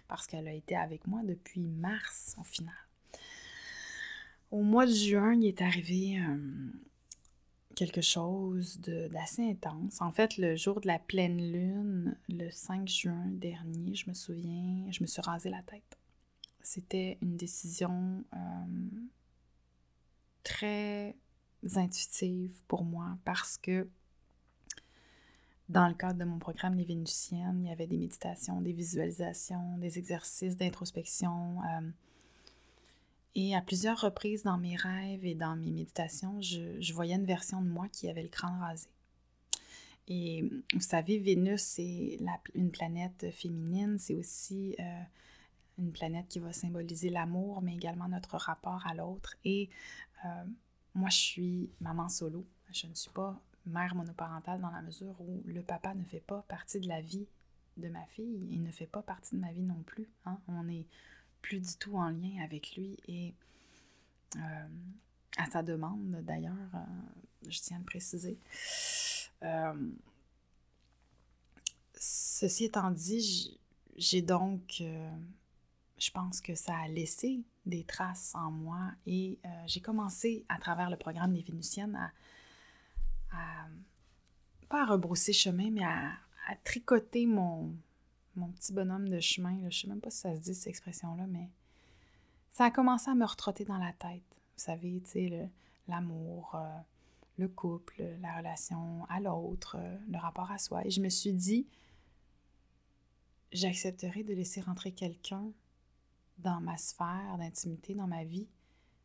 parce 0.08 0.26
qu'elle 0.26 0.46
a 0.46 0.52
été 0.52 0.76
avec 0.76 1.06
moi 1.06 1.22
depuis 1.24 1.60
mars 1.60 2.36
au 2.38 2.44
final. 2.44 2.74
Au 4.50 4.62
mois 4.62 4.86
de 4.86 4.92
juin, 4.92 5.34
il 5.34 5.46
est 5.46 5.62
arrivé 5.62 6.18
euh, 6.18 6.72
quelque 7.76 8.00
chose 8.00 8.80
d'assez 8.80 9.48
intense. 9.48 10.00
En 10.00 10.10
fait, 10.10 10.36
le 10.36 10.56
jour 10.56 10.80
de 10.80 10.88
la 10.88 10.98
pleine 10.98 11.40
lune, 11.52 12.18
le 12.28 12.50
5 12.50 12.88
juin 12.88 13.26
dernier, 13.28 13.94
je 13.94 14.08
me 14.08 14.14
souviens, 14.14 14.90
je 14.90 15.02
me 15.02 15.06
suis 15.06 15.22
rasé 15.22 15.50
la 15.50 15.62
tête. 15.62 15.98
C'était 16.62 17.16
une 17.22 17.36
décision 17.36 18.24
euh, 18.34 19.00
très 20.42 21.16
intuitives 21.76 22.62
pour 22.68 22.84
moi 22.84 23.18
parce 23.24 23.58
que 23.58 23.88
dans 25.70 25.86
le 25.86 25.94
cadre 25.94 26.18
de 26.18 26.24
mon 26.24 26.38
programme 26.38 26.74
Les 26.74 26.84
Vénusiennes, 26.84 27.60
il 27.62 27.68
y 27.68 27.72
avait 27.72 27.86
des 27.86 27.96
méditations, 27.96 28.60
des 28.60 28.72
visualisations, 28.72 29.78
des 29.78 29.98
exercices 29.98 30.56
d'introspection. 30.56 31.62
Euh, 31.62 31.90
et 33.36 33.54
à 33.54 33.60
plusieurs 33.60 34.00
reprises 34.00 34.42
dans 34.42 34.58
mes 34.58 34.74
rêves 34.74 35.24
et 35.24 35.36
dans 35.36 35.54
mes 35.54 35.70
méditations, 35.70 36.40
je, 36.40 36.92
voyais 36.92 37.14
une 37.14 37.24
version 37.24 37.62
de 37.62 37.68
moi 37.68 37.88
qui 37.88 38.08
avait 38.08 38.24
le 38.24 38.28
crâne 38.28 38.58
rasé. 38.58 38.88
Et 40.08 40.42
vous 40.74 40.80
savez, 40.80 41.18
Vénus, 41.18 41.62
c'est 41.62 42.18
une 42.54 42.72
planète 42.72 43.30
féminine, 43.30 43.96
c'est 44.00 44.16
aussi 44.16 44.74
euh, 44.80 45.02
une 45.78 45.92
planète 45.92 46.26
qui 46.28 46.40
va 46.40 46.52
symboliser 46.52 47.10
l'amour, 47.10 47.62
mais 47.62 47.74
également 47.74 48.08
notre 48.08 48.36
rapport 48.36 48.84
à 48.88 48.94
l'autre. 48.94 49.36
Et 49.44 49.70
euh, 50.24 50.44
moi, 50.94 51.08
je 51.08 51.16
suis 51.16 51.70
maman 51.80 52.08
solo. 52.08 52.46
Je 52.72 52.86
ne 52.86 52.94
suis 52.94 53.10
pas 53.10 53.40
mère 53.66 53.94
monoparentale 53.94 54.60
dans 54.60 54.70
la 54.70 54.82
mesure 54.82 55.14
où 55.20 55.42
le 55.44 55.62
papa 55.62 55.94
ne 55.94 56.04
fait 56.04 56.20
pas 56.20 56.42
partie 56.48 56.80
de 56.80 56.88
la 56.88 57.00
vie 57.00 57.26
de 57.76 57.88
ma 57.88 58.04
fille 58.06 58.48
et 58.52 58.58
ne 58.58 58.70
fait 58.70 58.86
pas 58.86 59.02
partie 59.02 59.36
de 59.36 59.40
ma 59.40 59.52
vie 59.52 59.62
non 59.62 59.82
plus. 59.82 60.08
Hein. 60.26 60.38
On 60.48 60.64
n'est 60.64 60.86
plus 61.42 61.60
du 61.60 61.76
tout 61.76 61.96
en 61.96 62.10
lien 62.10 62.42
avec 62.42 62.76
lui 62.76 62.98
et 63.06 63.34
euh, 64.36 64.68
à 65.36 65.50
sa 65.50 65.62
demande 65.62 66.22
d'ailleurs, 66.24 66.54
euh, 66.74 67.48
je 67.48 67.60
tiens 67.60 67.76
à 67.76 67.80
le 67.80 67.84
préciser. 67.84 68.38
Euh, 69.42 69.90
ceci 71.94 72.64
étant 72.64 72.90
dit, 72.90 73.58
j'ai 73.96 74.22
donc 74.22 74.82
je 76.00 76.10
pense 76.10 76.40
que 76.40 76.54
ça 76.54 76.76
a 76.76 76.88
laissé 76.88 77.44
des 77.66 77.84
traces 77.84 78.34
en 78.34 78.50
moi 78.50 78.90
et 79.06 79.38
euh, 79.44 79.48
j'ai 79.66 79.80
commencé 79.80 80.46
à 80.48 80.58
travers 80.58 80.88
le 80.88 80.96
programme 80.96 81.34
des 81.34 81.42
Vénusiennes 81.42 81.94
à, 83.30 83.68
pas 84.68 84.82
à 84.82 84.86
rebrousser 84.86 85.32
chemin, 85.32 85.70
mais 85.70 85.84
à, 85.84 86.16
tricoter 86.64 87.26
mon, 87.26 87.76
mon 88.34 88.48
petit 88.48 88.72
bonhomme 88.72 89.08
de 89.08 89.20
chemin. 89.20 89.56
Je 89.58 89.64
ne 89.64 89.70
sais 89.70 89.88
même 89.88 90.00
pas 90.00 90.10
si 90.10 90.18
ça 90.18 90.34
se 90.34 90.40
dit 90.40 90.54
cette 90.54 90.68
expression-là, 90.68 91.26
mais 91.28 91.48
ça 92.50 92.64
a 92.64 92.70
commencé 92.70 93.10
à 93.10 93.14
me 93.14 93.24
retrotter 93.24 93.64
dans 93.64 93.78
la 93.78 93.92
tête. 93.92 94.24
Vous 94.56 94.64
savez, 94.64 95.00
tu 95.04 95.10
sais, 95.10 95.50
l'amour, 95.86 96.54
euh, 96.54 96.78
le, 97.38 97.48
couple, 97.48 98.02
la 98.20 98.36
relation 98.38 99.04
à 99.08 99.20
l'autre, 99.20 99.76
euh, 99.78 99.96
le 100.08 100.18
rapport 100.18 100.50
à 100.50 100.58
soi. 100.58 100.84
Et 100.84 100.90
je 100.90 101.00
me 101.00 101.08
suis 101.08 101.32
dit, 101.32 101.68
j'accepterai 103.52 104.24
de 104.24 104.34
laisser 104.34 104.60
rentrer 104.60 104.92
quelqu'un 104.92 105.52
dans 106.42 106.60
ma 106.60 106.76
sphère 106.76 107.36
d'intimité, 107.38 107.94
dans 107.94 108.06
ma 108.06 108.24
vie, 108.24 108.48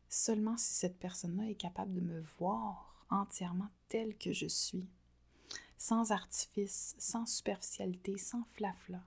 seulement 0.08 0.56
si 0.56 0.74
cette 0.74 0.98
personne-là 0.98 1.48
est 1.48 1.54
capable 1.54 1.94
de 1.94 2.00
me 2.00 2.20
voir 2.38 3.04
entièrement 3.10 3.68
telle 3.88 4.16
que 4.16 4.32
je 4.32 4.46
suis, 4.46 4.88
sans 5.78 6.12
artifice, 6.12 6.94
sans 6.98 7.26
superficialité, 7.26 8.18
sans 8.18 8.44
flafla. 8.54 9.04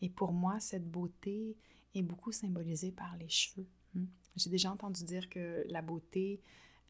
Et 0.00 0.08
pour 0.08 0.32
moi, 0.32 0.60
cette 0.60 0.88
beauté 0.88 1.56
est 1.94 2.02
beaucoup 2.02 2.32
symbolisée 2.32 2.92
par 2.92 3.16
les 3.16 3.28
cheveux. 3.28 3.66
Hmm. 3.94 4.06
J'ai 4.36 4.50
déjà 4.50 4.70
entendu 4.70 5.04
dire 5.04 5.28
que 5.28 5.66
la 5.68 5.82
beauté, 5.82 6.40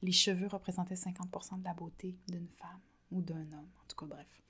les 0.02 0.12
cheveux 0.12 0.48
représentaient 0.48 0.94
50% 0.94 1.60
de 1.60 1.64
la 1.64 1.74
beauté 1.74 2.16
d'une 2.28 2.48
femme 2.48 2.80
ou 3.10 3.22
d'un 3.22 3.52
homme. 3.52 3.68
En 3.82 3.86
tout 3.88 3.96
cas, 3.96 4.06
bref. 4.06 4.42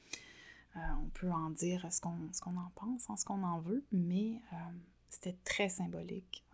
Euh, 0.77 0.81
on 1.03 1.09
peut 1.09 1.31
en 1.31 1.51
dire 1.51 1.91
ce 1.91 2.01
qu'on 2.01 2.57
en 2.57 2.71
pense, 2.75 3.09
hein, 3.09 3.17
ce 3.17 3.25
qu'on 3.25 3.43
en 3.43 3.59
veut, 3.61 3.85
mais 3.91 4.43
euh, 4.53 4.57
c'était 5.09 5.37
très 5.45 5.69
symbolique. 5.69 6.45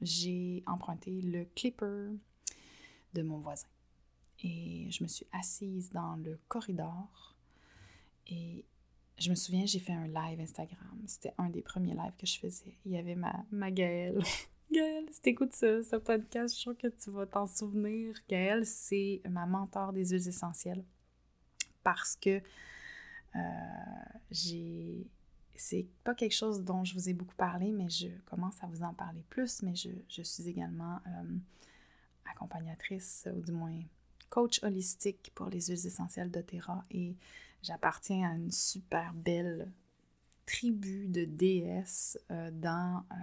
J'ai 0.00 0.62
emprunté 0.66 1.20
le 1.20 1.44
clipper 1.54 2.10
de 3.14 3.22
mon 3.22 3.38
voisin. 3.38 3.68
Et 4.42 4.90
je 4.90 5.02
me 5.04 5.08
suis 5.08 5.26
assise 5.32 5.90
dans 5.90 6.16
le 6.16 6.38
corridor. 6.48 7.36
Et 8.26 8.64
je 9.18 9.30
me 9.30 9.34
souviens, 9.34 9.66
j'ai 9.66 9.78
fait 9.78 9.92
un 9.92 10.08
live 10.08 10.40
Instagram. 10.40 11.02
C'était 11.06 11.34
un 11.38 11.50
des 11.50 11.62
premiers 11.62 11.94
lives 11.94 12.16
que 12.18 12.26
je 12.26 12.38
faisais. 12.38 12.76
Il 12.84 12.92
y 12.92 12.96
avait 12.96 13.14
ma, 13.14 13.44
ma 13.50 13.70
Gaëlle. 13.70 14.22
Gaëlle, 14.72 15.06
si 15.10 15.20
t'écoutes 15.20 15.54
ce, 15.54 15.82
ce 15.82 15.96
podcast, 15.96 16.54
je 16.54 16.60
suis 16.60 16.62
sûre 16.62 16.76
que 16.76 16.88
tu 16.88 17.10
vas 17.10 17.26
t'en 17.26 17.46
souvenir. 17.46 18.16
Gaëlle, 18.28 18.66
c'est 18.66 19.20
ma 19.28 19.46
mentor 19.46 19.92
des 19.92 20.08
huiles 20.08 20.28
essentielles. 20.28 20.84
Parce 21.84 22.16
que 22.16 22.40
euh, 23.36 23.40
j'ai 24.30 25.06
c'est 25.62 25.86
pas 26.02 26.14
quelque 26.14 26.34
chose 26.34 26.64
dont 26.64 26.84
je 26.84 26.92
vous 26.94 27.08
ai 27.08 27.12
beaucoup 27.12 27.36
parlé, 27.36 27.70
mais 27.70 27.88
je 27.88 28.08
commence 28.26 28.62
à 28.62 28.66
vous 28.66 28.82
en 28.82 28.94
parler 28.94 29.24
plus. 29.30 29.62
Mais 29.62 29.74
je, 29.76 30.22
suis 30.22 30.48
également 30.48 30.98
euh, 31.06 31.36
accompagnatrice, 32.30 33.28
ou 33.34 33.40
du 33.40 33.52
moins 33.52 33.78
coach 34.28 34.62
holistique 34.64 35.30
pour 35.34 35.48
les 35.50 35.60
huiles 35.60 35.86
essentielles 35.86 36.30
d'Otera 36.30 36.84
et 36.90 37.14
j'appartiens 37.62 38.30
à 38.30 38.34
une 38.34 38.50
super 38.50 39.12
belle 39.14 39.70
tribu 40.46 41.06
de 41.06 41.24
déesses 41.24 42.18
euh, 42.30 42.50
dans 42.50 43.04
euh, 43.12 43.14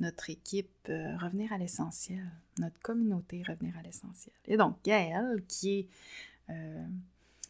notre 0.00 0.30
équipe 0.30 0.88
Revenir 0.88 1.52
à 1.52 1.58
l'essentiel, 1.58 2.28
notre 2.58 2.80
communauté 2.80 3.44
Revenir 3.46 3.76
à 3.78 3.82
l'essentiel. 3.82 4.34
Et 4.46 4.56
donc, 4.56 4.76
Gaëlle, 4.82 5.44
qui 5.46 5.78
est, 5.78 5.88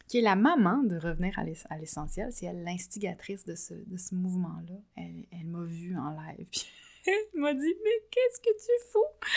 qui 0.07 0.19
est 0.19 0.21
la 0.21 0.35
maman 0.35 0.83
de 0.83 0.97
Revenir 0.97 1.37
à 1.39 1.77
l'essentiel, 1.77 2.31
c'est 2.31 2.45
elle 2.45 2.63
l'instigatrice 2.63 3.45
de 3.45 3.55
ce, 3.55 3.73
de 3.73 3.97
ce 3.97 4.13
mouvement-là. 4.15 4.75
Elle, 4.95 5.45
m'a 5.45 5.63
vue 5.63 5.97
en 5.97 6.11
live. 6.11 6.47
Elle 7.07 7.39
m'a 7.39 7.53
dit 7.53 7.73
Mais 7.83 8.07
qu'est-ce 8.09 8.39
que 8.39 8.57
tu 8.57 8.91
fous 8.91 9.27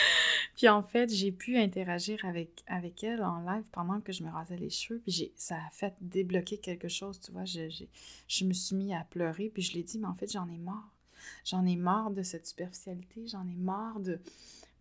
Puis 0.55 0.67
en 0.67 0.81
fait, 0.81 1.07
j'ai 1.13 1.31
pu 1.31 1.55
interagir 1.55 2.25
avec, 2.25 2.63
avec 2.65 3.03
elle 3.03 3.21
en 3.21 3.41
live 3.41 3.65
pendant 3.71 4.01
que 4.01 4.11
je 4.11 4.23
me 4.23 4.31
rasais 4.31 4.57
les 4.57 4.71
cheveux. 4.71 5.01
Puis 5.05 5.31
ça 5.35 5.55
a 5.55 5.69
fait 5.69 5.93
débloquer 6.01 6.57
quelque 6.57 6.87
chose, 6.87 7.19
tu 7.19 7.31
vois. 7.31 7.45
Je, 7.45 7.69
je 8.27 8.45
me 8.45 8.53
suis 8.53 8.75
mis 8.75 8.95
à 8.95 9.03
pleurer. 9.03 9.51
Puis 9.53 9.61
je 9.61 9.75
l'ai 9.75 9.83
dit 9.83 9.99
Mais 9.99 10.07
en 10.07 10.15
fait, 10.15 10.31
j'en 10.31 10.49
ai 10.49 10.57
marre. 10.57 10.91
J'en 11.45 11.63
ai 11.63 11.75
marre 11.75 12.09
de 12.09 12.23
cette 12.23 12.47
superficialité. 12.47 13.27
J'en 13.27 13.47
ai 13.47 13.55
marre 13.55 13.99
de, 13.99 14.19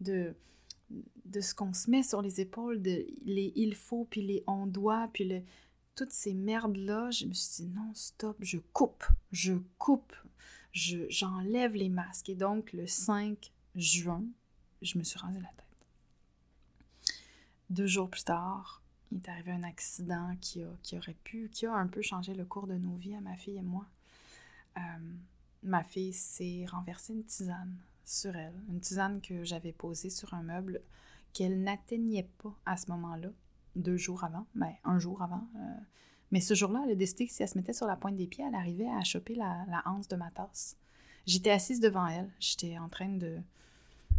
de, 0.00 0.34
de 1.26 1.40
ce 1.40 1.54
qu'on 1.54 1.74
se 1.74 1.90
met 1.90 2.02
sur 2.02 2.22
les 2.22 2.40
épaules, 2.40 2.80
de 2.80 3.04
les 3.26 3.52
il 3.54 3.74
faut, 3.74 4.06
puis 4.08 4.22
les 4.22 4.44
on 4.46 4.66
doit, 4.66 5.10
puis 5.12 5.24
le, 5.24 5.42
toutes 5.98 6.12
ces 6.12 6.32
merdes-là. 6.32 7.10
Je 7.10 7.26
me 7.26 7.34
suis 7.34 7.64
dit 7.64 7.70
Non, 7.70 7.92
stop, 7.92 8.36
je 8.40 8.58
coupe. 8.72 9.04
Je 9.32 9.54
coupe 9.78 10.14
j'enlève 10.72 11.74
les 11.74 11.88
masques. 11.88 12.28
Et 12.28 12.34
donc, 12.34 12.72
le 12.72 12.86
5 12.86 13.52
juin, 13.74 14.24
je 14.82 14.98
me 14.98 15.02
suis 15.04 15.18
rasé 15.18 15.40
la 15.40 15.48
tête. 15.48 17.16
Deux 17.70 17.86
jours 17.86 18.08
plus 18.08 18.24
tard, 18.24 18.82
il 19.10 19.18
est 19.18 19.28
arrivé 19.28 19.52
un 19.52 19.62
accident 19.62 20.36
qui, 20.40 20.62
a, 20.62 20.96
aurait 20.96 21.16
pu, 21.24 21.50
qui 21.52 21.66
a 21.66 21.74
un 21.74 21.86
peu 21.86 22.02
changé 22.02 22.34
le 22.34 22.44
cours 22.44 22.66
de 22.66 22.76
nos 22.76 22.96
vies 22.96 23.14
à 23.14 23.20
ma 23.20 23.36
fille 23.36 23.58
et 23.58 23.62
moi. 23.62 23.86
Euh, 24.76 24.80
ma 25.62 25.82
fille 25.82 26.12
s'est 26.12 26.64
renversée 26.66 27.12
une 27.12 27.24
tisane 27.24 27.76
sur 28.04 28.34
elle, 28.36 28.54
une 28.68 28.80
tisane 28.80 29.20
que 29.20 29.44
j'avais 29.44 29.72
posée 29.72 30.10
sur 30.10 30.32
un 30.32 30.42
meuble 30.42 30.80
qu'elle 31.34 31.62
n'atteignait 31.62 32.28
pas 32.42 32.54
à 32.64 32.76
ce 32.76 32.90
moment-là, 32.90 33.28
deux 33.78 33.96
jours 33.96 34.24
avant, 34.24 34.46
ben, 34.54 34.72
un 34.84 34.98
jour 34.98 35.22
avant. 35.22 35.46
Euh, 35.56 35.80
mais 36.30 36.40
ce 36.40 36.54
jour-là, 36.54 36.82
elle 36.84 36.92
a 36.92 36.94
décidé 36.94 37.26
que 37.26 37.32
si 37.32 37.42
elle 37.42 37.48
se 37.48 37.56
mettait 37.56 37.72
sur 37.72 37.86
la 37.86 37.96
pointe 37.96 38.16
des 38.16 38.26
pieds, 38.26 38.44
elle 38.46 38.54
arrivait 38.54 38.88
à 38.88 39.02
choper 39.02 39.34
la, 39.34 39.82
hanse 39.86 40.08
de 40.08 40.16
ma 40.16 40.30
tasse. 40.30 40.76
J'étais 41.26 41.50
assise 41.50 41.80
devant 41.80 42.06
elle, 42.06 42.30
j'étais 42.38 42.78
en 42.78 42.88
train 42.88 43.08
de, 43.08 43.38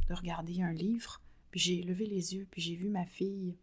de 0.07 0.13
regarder 0.13 0.61
un 0.61 0.73
livre, 0.73 1.21
puis 1.51 1.59
j'ai 1.59 1.83
levé 1.83 2.05
les 2.05 2.35
yeux, 2.35 2.47
puis 2.51 2.61
j'ai 2.61 2.75
vu 2.75 2.89
ma 2.89 3.05
fille 3.05 3.55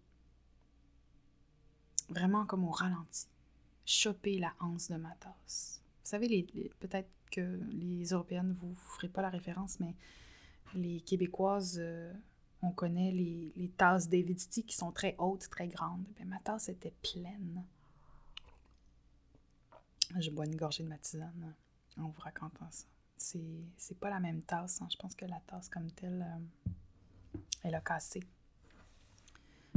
vraiment 2.09 2.47
comme 2.47 2.65
au 2.65 2.71
ralenti, 2.71 3.27
choper 3.85 4.39
la 4.39 4.53
hanse 4.61 4.91
de 4.91 4.97
ma 4.97 5.15
tasse. 5.17 5.83
Vous 6.05 6.11
savez, 6.11 6.47
peut-être 6.79 7.09
que 7.31 7.61
les 7.73 8.07
Européennes, 8.07 8.55
vous 8.61 8.69
ne 8.69 8.75
ferez 8.75 9.09
pas 9.09 9.23
la 9.23 9.31
référence, 9.31 9.81
mais 9.81 9.95
les 10.75 11.01
Québécoises, 11.01 11.79
euh, 11.81 12.13
on 12.63 12.71
connaît 12.71 13.13
les, 13.13 13.53
les 13.57 13.69
tasses 13.69 14.09
David 14.09 14.39
qui 14.39 14.75
sont 14.75 14.93
très 14.93 15.15
hautes, 15.19 15.49
très 15.51 15.69
grandes. 15.69 16.05
Bien, 16.17 16.27
ma 16.27 16.39
tasse 16.39 16.69
était 16.69 16.95
pleine. 17.03 17.65
Je 20.19 20.31
bois 20.31 20.47
une 20.47 20.57
gorgée 20.57 20.83
de 20.83 20.89
ma 20.89 20.99
tisane 20.99 21.55
en 21.99 22.09
vous 22.09 22.21
racontant 22.21 22.69
ça. 22.71 22.87
C'est 23.17 23.99
pas 23.99 24.11
la 24.11 24.21
même 24.21 24.43
tasse. 24.43 24.81
Hein. 24.83 24.89
Je 24.91 24.97
pense 24.97 25.15
que 25.15 25.25
la 25.25 25.41
tasse 25.47 25.69
comme 25.69 25.91
telle, 25.91 26.23
euh, 26.23 27.41
elle 27.63 27.75
a 27.75 27.81
cassé. 27.81 28.21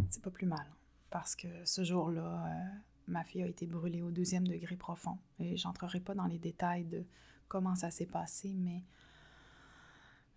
C'est 0.10 0.22
pas 0.22 0.32
plus 0.32 0.46
mal. 0.48 0.66
Parce 1.10 1.36
que 1.36 1.48
ce 1.66 1.84
jour-là, 1.84 2.46
euh, 2.46 2.66
ma 3.08 3.24
fille 3.24 3.44
a 3.44 3.48
été 3.48 3.66
brûlée 3.66 4.02
au 4.02 4.12
deuxième 4.12 4.48
degré 4.48 4.76
profond. 4.76 5.18
Et 5.40 5.58
j'entrerai 5.58 6.00
pas 6.00 6.14
dans 6.14 6.26
les 6.26 6.38
détails 6.38 6.86
de 6.86 7.06
comment 7.48 7.76
ça 7.76 7.92
s'est 7.92 8.06
passé, 8.06 8.54
mais 8.54 8.84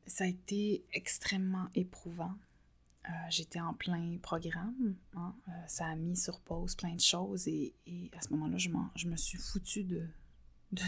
ça 0.07 0.25
a 0.25 0.27
été 0.27 0.85
extrêmement 0.93 1.69
éprouvant. 1.75 2.35
Euh, 3.09 3.13
j'étais 3.31 3.61
en 3.61 3.75
plein 3.75 4.17
programme. 4.23 4.95
Hein. 5.17 5.35
Euh, 5.49 5.53
ça 5.67 5.87
a 5.87 5.97
mis 5.97 6.17
sur 6.17 6.41
pause 6.41 6.77
plein 6.77 6.95
de 6.95 7.01
choses 7.01 7.49
et, 7.49 7.75
à 8.17 8.21
ce 8.21 8.31
moment-là, 8.31 8.59
je, 8.59 9.09
me 9.09 9.17
suis 9.17 9.39
foutue 9.39 9.85
de, 9.85 10.07
de, 10.73 10.83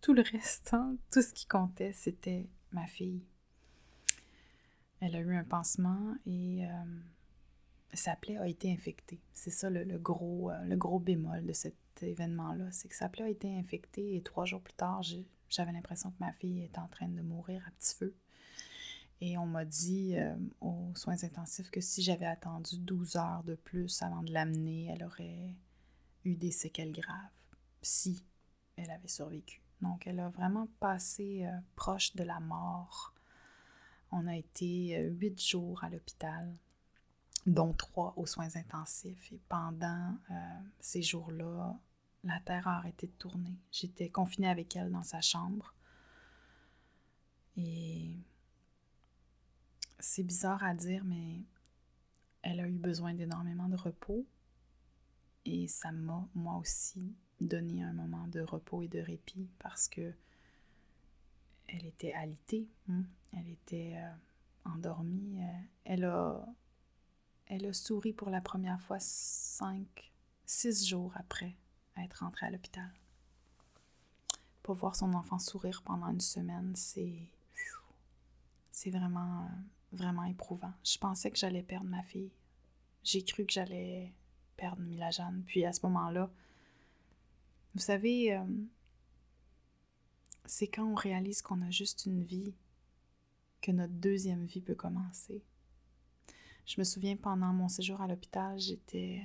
tout 0.00 0.12
le 0.12 0.22
reste. 0.22 0.74
Hein. 0.74 0.96
Tout 1.12 1.22
ce 1.22 1.32
qui 1.32 1.46
comptait, 1.46 1.92
c'était 1.92 2.48
ma 2.72 2.86
fille. 2.86 3.22
Elle 5.00 5.14
a 5.14 5.20
eu 5.20 5.34
un 5.36 5.44
pansement 5.44 6.14
et 6.26 6.66
euh, 6.66 6.84
sa 7.94 8.16
plaie 8.16 8.36
a 8.36 8.48
été 8.48 8.72
infectée. 8.72 9.20
C'est 9.32 9.50
ça 9.50 9.70
le, 9.70 9.84
gros, 9.98 10.50
le 10.64 10.76
gros 10.76 10.98
bémol 10.98 11.46
de 11.46 11.52
cet 11.52 11.76
événement-là. 12.02 12.70
C'est 12.72 12.88
que 12.88 12.96
sa 12.96 13.08
plaie 13.08 13.24
a 13.24 13.28
été 13.30 13.56
infectée 13.56 14.16
et 14.16 14.22
trois 14.22 14.44
jours 14.44 14.60
plus 14.60 14.74
tard, 14.74 15.02
j'avais 15.48 15.72
l'impression 15.72 16.10
que 16.10 16.18
ma 16.20 16.32
fille 16.32 16.64
était 16.64 16.80
en 16.80 16.88
train 16.88 17.08
de 17.08 17.22
mourir 17.22 17.62
à 17.66 17.70
petit 17.72 17.94
feu. 17.94 18.14
Et 19.20 19.36
on 19.36 19.46
m'a 19.46 19.64
dit 19.64 20.16
euh, 20.16 20.34
aux 20.60 20.92
soins 20.94 21.22
intensifs 21.24 21.70
que 21.70 21.80
si 21.80 22.02
j'avais 22.02 22.26
attendu 22.26 22.78
12 22.78 23.16
heures 23.16 23.42
de 23.44 23.54
plus 23.54 24.02
avant 24.02 24.22
de 24.22 24.32
l'amener, 24.32 24.86
elle 24.86 25.04
aurait 25.04 25.54
eu 26.24 26.36
des 26.36 26.50
séquelles 26.50 26.92
graves, 26.92 27.16
si 27.82 28.24
elle 28.76 28.90
avait 28.90 29.08
survécu. 29.08 29.60
Donc, 29.82 30.06
elle 30.06 30.20
a 30.20 30.30
vraiment 30.30 30.68
passé 30.78 31.44
euh, 31.44 31.58
proche 31.76 32.14
de 32.16 32.22
la 32.24 32.40
mort. 32.40 33.14
On 34.10 34.26
a 34.26 34.36
été 34.36 34.96
euh, 34.96 35.10
huit 35.10 35.42
jours 35.42 35.84
à 35.84 35.90
l'hôpital, 35.90 36.56
dont 37.46 37.74
trois 37.74 38.14
aux 38.16 38.26
soins 38.26 38.56
intensifs. 38.56 39.32
Et 39.32 39.40
pendant 39.48 40.14
ces 40.78 41.02
jours-là, 41.02 41.78
la 42.24 42.38
terre 42.40 42.68
a 42.68 42.76
arrêté 42.76 43.06
de 43.06 43.12
tourner. 43.12 43.58
J'étais 43.72 44.10
confinée 44.10 44.48
avec 44.48 44.76
elle 44.76 44.90
dans 44.90 45.02
sa 45.02 45.22
chambre. 45.22 45.74
Et 47.56 48.14
c'est 50.00 50.22
bizarre 50.22 50.62
à 50.64 50.74
dire, 50.74 51.04
mais 51.04 51.44
elle 52.42 52.60
a 52.60 52.68
eu 52.68 52.78
besoin 52.78 53.14
d'énormément 53.14 53.68
de 53.68 53.76
repos. 53.76 54.26
Et 55.44 55.68
ça 55.68 55.92
m'a, 55.92 56.28
moi 56.34 56.56
aussi, 56.58 57.14
donné 57.40 57.82
un 57.82 57.92
moment 57.92 58.26
de 58.28 58.40
repos 58.40 58.82
et 58.82 58.88
de 58.88 59.00
répit 59.00 59.48
parce 59.58 59.88
que 59.88 60.12
elle 61.68 61.86
était 61.86 62.12
alitée, 62.12 62.68
hein. 62.88 63.04
elle 63.32 63.48
était 63.48 63.94
euh, 63.96 64.70
endormie. 64.70 65.42
Euh, 65.42 65.62
elle, 65.84 66.04
a, 66.04 66.44
elle 67.46 67.66
a 67.66 67.72
souri 67.72 68.12
pour 68.12 68.28
la 68.28 68.40
première 68.40 68.80
fois 68.80 68.98
cinq, 68.98 70.12
six 70.46 70.86
jours 70.86 71.12
après 71.16 71.56
être 71.96 72.20
rentrée 72.20 72.46
à 72.46 72.50
l'hôpital. 72.50 72.90
Pour 74.62 74.74
voir 74.74 74.96
son 74.96 75.14
enfant 75.14 75.38
sourire 75.38 75.82
pendant 75.82 76.08
une 76.08 76.20
semaine, 76.20 76.74
c'est. 76.76 77.30
C'est 78.72 78.90
vraiment. 78.90 79.48
Vraiment 79.92 80.24
éprouvant. 80.24 80.72
Je 80.84 80.98
pensais 80.98 81.30
que 81.30 81.38
j'allais 81.38 81.62
perdre 81.62 81.88
ma 81.88 82.02
fille. 82.02 82.30
J'ai 83.02 83.22
cru 83.24 83.44
que 83.44 83.52
j'allais 83.52 84.12
perdre 84.56 84.82
Mila 84.82 85.10
Jeanne. 85.10 85.42
Puis 85.46 85.64
à 85.64 85.72
ce 85.72 85.80
moment-là, 85.86 86.30
vous 87.74 87.80
savez, 87.80 88.34
euh, 88.34 88.44
c'est 90.44 90.68
quand 90.68 90.84
on 90.84 90.94
réalise 90.94 91.42
qu'on 91.42 91.62
a 91.62 91.70
juste 91.70 92.06
une 92.06 92.22
vie 92.22 92.54
que 93.62 93.72
notre 93.72 93.92
deuxième 93.92 94.44
vie 94.46 94.60
peut 94.60 94.74
commencer. 94.74 95.42
Je 96.66 96.76
me 96.78 96.84
souviens 96.84 97.16
pendant 97.16 97.52
mon 97.52 97.68
séjour 97.68 98.00
à 98.00 98.06
l'hôpital, 98.06 98.58
j'étais. 98.58 99.22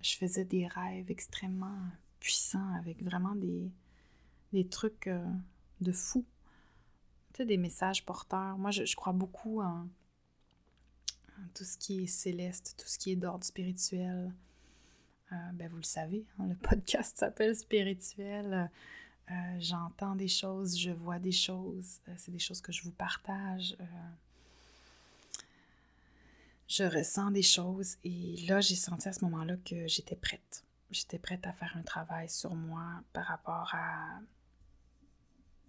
Je 0.00 0.16
faisais 0.16 0.44
des 0.44 0.66
rêves 0.66 1.10
extrêmement 1.10 1.78
puissants 2.20 2.74
avec 2.74 3.02
vraiment 3.02 3.34
des, 3.34 3.70
des 4.52 4.66
trucs 4.66 5.06
euh, 5.06 5.24
de 5.80 5.92
fou 5.92 6.24
des 7.44 7.56
messages 7.56 8.04
porteurs. 8.04 8.58
Moi, 8.58 8.70
je, 8.70 8.94
crois 8.96 9.12
beaucoup 9.12 9.60
en, 9.60 9.86
tout 11.54 11.64
ce 11.64 11.76
qui 11.78 12.04
est 12.04 12.06
céleste, 12.06 12.74
tout 12.78 12.86
ce 12.86 12.98
qui 12.98 13.12
est 13.12 13.16
d'ordre 13.16 13.44
spirituel. 13.44 14.32
Euh, 15.32 15.36
ben, 15.54 15.68
vous 15.68 15.76
le 15.76 15.82
savez, 15.82 16.24
hein, 16.38 16.46
le 16.48 16.54
podcast 16.68 17.16
s'appelle 17.16 17.54
Spirituel. 17.56 18.70
Euh, 19.30 19.34
j'entends 19.60 20.16
des 20.16 20.28
choses, 20.28 20.76
je 20.76 20.90
vois 20.90 21.18
des 21.18 21.32
choses. 21.32 22.00
Euh, 22.08 22.14
c'est 22.16 22.32
des 22.32 22.40
choses 22.40 22.60
que 22.60 22.72
je 22.72 22.82
vous 22.82 22.90
partage. 22.90 23.76
je 26.68 26.84
ressens 26.84 27.30
des 27.30 27.42
choses. 27.42 27.96
Et 28.04 28.36
là, 28.48 28.60
j'ai 28.60 28.76
senti 28.76 29.08
à 29.08 29.12
ce 29.12 29.24
moment-là 29.24 29.56
que 29.64 29.86
j'étais 29.86 30.16
prête. 30.16 30.64
J'étais 30.90 31.18
prête 31.18 31.46
à 31.46 31.52
faire 31.52 31.76
un 31.76 31.82
travail 31.82 32.28
sur 32.28 32.54
moi 32.54 33.02
par 33.12 33.24
rapport 33.26 33.70
à 33.74 34.20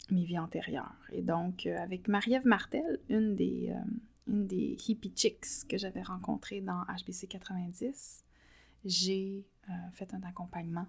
mes 0.09 0.25
vies 0.25 0.39
antérieures. 0.39 0.95
Et 1.11 1.21
donc, 1.21 1.65
euh, 1.65 1.77
avec 1.77 2.07
Marie-Ève 2.07 2.45
Martel, 2.45 2.99
une 3.09 3.35
des, 3.35 3.69
euh, 3.69 3.79
une 4.27 4.47
des 4.47 4.77
hippie 4.87 5.13
chicks 5.15 5.67
que 5.67 5.77
j'avais 5.77 6.01
rencontrées 6.01 6.61
dans 6.61 6.83
HBC 6.85 7.27
90, 7.27 8.23
j'ai 8.85 9.45
euh, 9.69 9.73
fait 9.93 10.13
un 10.13 10.23
accompagnement. 10.23 10.87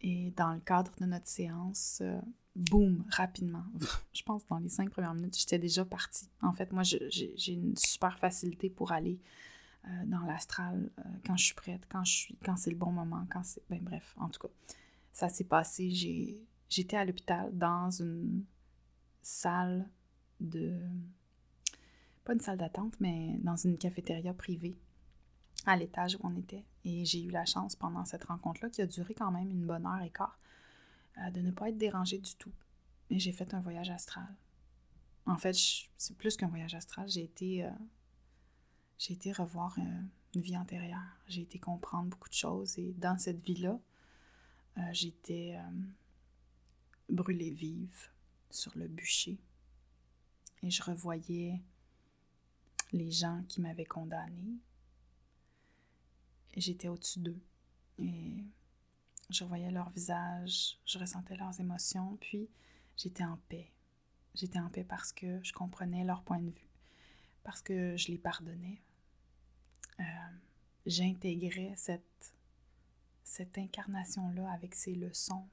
Et 0.00 0.32
dans 0.36 0.52
le 0.52 0.60
cadre 0.60 0.92
de 1.00 1.06
notre 1.06 1.28
séance, 1.28 2.02
boum, 2.56 3.04
rapidement, 3.08 3.64
je 4.12 4.22
pense 4.22 4.46
dans 4.48 4.58
les 4.58 4.68
cinq 4.68 4.90
premières 4.90 5.14
minutes, 5.14 5.38
j'étais 5.38 5.60
déjà 5.60 5.84
partie. 5.84 6.28
En 6.40 6.52
fait, 6.52 6.72
moi, 6.72 6.82
j'ai 6.82 7.52
une 7.52 7.76
super 7.76 8.18
facilité 8.18 8.68
pour 8.68 8.90
aller 8.90 9.20
dans 10.06 10.20
l'astral 10.20 10.90
quand 11.24 11.36
je 11.36 11.44
suis 11.44 11.54
prête, 11.54 11.86
quand 11.88 12.04
je 12.04 12.12
suis, 12.12 12.36
quand 12.44 12.56
c'est 12.56 12.70
le 12.70 12.76
bon 12.76 12.90
moment, 12.90 13.26
quand 13.30 13.44
c'est. 13.44 13.62
Ben 13.68 13.80
bref, 13.80 14.14
en 14.16 14.28
tout 14.28 14.40
cas, 14.40 14.52
ça 15.12 15.28
s'est 15.28 15.44
passé. 15.44 15.90
J'étais 16.72 16.96
à 16.96 17.04
l'hôpital 17.04 17.56
dans 17.56 17.90
une 17.90 18.44
salle 19.20 19.88
de. 20.40 20.80
Pas 22.24 22.32
une 22.32 22.40
salle 22.40 22.58
d'attente, 22.58 22.94
mais 23.00 23.38
dans 23.42 23.56
une 23.56 23.76
cafétéria 23.76 24.32
privée 24.32 24.78
à 25.66 25.76
l'étage 25.76 26.16
où 26.16 26.20
on 26.22 26.36
était. 26.36 26.64
Et 26.84 27.04
j'ai 27.04 27.22
eu 27.22 27.30
la 27.30 27.44
chance 27.44 27.76
pendant 27.76 28.04
cette 28.04 28.24
rencontre-là, 28.24 28.70
qui 28.70 28.80
a 28.80 28.86
duré 28.86 29.14
quand 29.14 29.30
même 29.30 29.50
une 29.50 29.66
bonne 29.66 29.86
heure 29.86 30.02
et 30.02 30.10
quart, 30.10 30.38
euh, 31.18 31.30
de 31.30 31.40
ne 31.40 31.50
pas 31.50 31.68
être 31.68 31.78
dérangée 31.78 32.18
du 32.18 32.34
tout. 32.36 32.52
Et 33.10 33.18
j'ai 33.18 33.32
fait 33.32 33.52
un 33.54 33.60
voyage 33.60 33.90
astral. 33.90 34.34
En 35.26 35.36
fait, 35.36 35.56
c'est 35.98 36.16
plus 36.16 36.36
qu'un 36.36 36.48
voyage 36.48 36.74
astral. 36.74 37.08
J'ai 37.08 37.24
été, 37.24 37.64
euh, 37.64 37.70
été 39.10 39.32
revoir 39.32 39.76
euh, 39.78 39.82
une 40.34 40.40
vie 40.40 40.56
antérieure. 40.56 41.18
J'ai 41.26 41.42
été 41.42 41.58
comprendre 41.58 42.08
beaucoup 42.08 42.28
de 42.28 42.34
choses. 42.34 42.78
Et 42.78 42.94
dans 42.94 43.18
cette 43.18 43.44
vie-là, 43.44 43.78
j'étais 44.92 45.60
brûlée 47.08 47.50
vive 47.50 48.08
sur 48.50 48.76
le 48.76 48.88
bûcher. 48.88 49.38
Et 50.62 50.70
je 50.70 50.82
revoyais 50.82 51.62
les 52.92 53.10
gens 53.10 53.42
qui 53.48 53.60
m'avaient 53.60 53.86
condamnée, 53.86 54.58
j'étais 56.56 56.88
au-dessus 56.88 57.20
d'eux. 57.20 57.40
Et 57.98 58.44
je 59.30 59.44
voyais 59.44 59.70
leur 59.70 59.90
visage, 59.90 60.78
je 60.84 60.98
ressentais 60.98 61.36
leurs 61.36 61.58
émotions, 61.60 62.16
puis 62.20 62.48
j'étais 62.96 63.24
en 63.24 63.38
paix. 63.48 63.72
J'étais 64.34 64.58
en 64.58 64.68
paix 64.70 64.84
parce 64.84 65.12
que 65.12 65.42
je 65.42 65.52
comprenais 65.52 66.04
leur 66.04 66.22
point 66.22 66.40
de 66.40 66.50
vue, 66.50 66.70
parce 67.44 67.62
que 67.62 67.96
je 67.96 68.08
les 68.08 68.18
pardonnais. 68.18 68.82
Euh, 70.00 70.04
j'intégrais 70.86 71.74
cette, 71.76 72.34
cette 73.24 73.58
incarnation-là 73.58 74.50
avec 74.52 74.74
ses 74.74 74.94
leçons. 74.94 75.48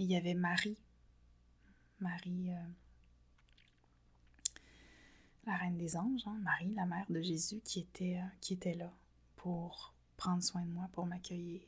Il 0.00 0.10
y 0.10 0.16
avait 0.16 0.32
Marie, 0.32 0.78
Marie, 1.98 2.54
euh, 2.54 2.68
la 5.44 5.56
reine 5.58 5.76
des 5.76 5.94
anges, 5.94 6.26
hein, 6.26 6.38
Marie, 6.40 6.72
la 6.72 6.86
mère 6.86 7.04
de 7.10 7.20
Jésus, 7.20 7.60
qui 7.60 7.80
était, 7.80 8.16
euh, 8.16 8.26
qui 8.40 8.54
était 8.54 8.72
là 8.72 8.90
pour 9.36 9.92
prendre 10.16 10.42
soin 10.42 10.62
de 10.62 10.70
moi, 10.70 10.88
pour 10.92 11.04
m'accueillir. 11.04 11.60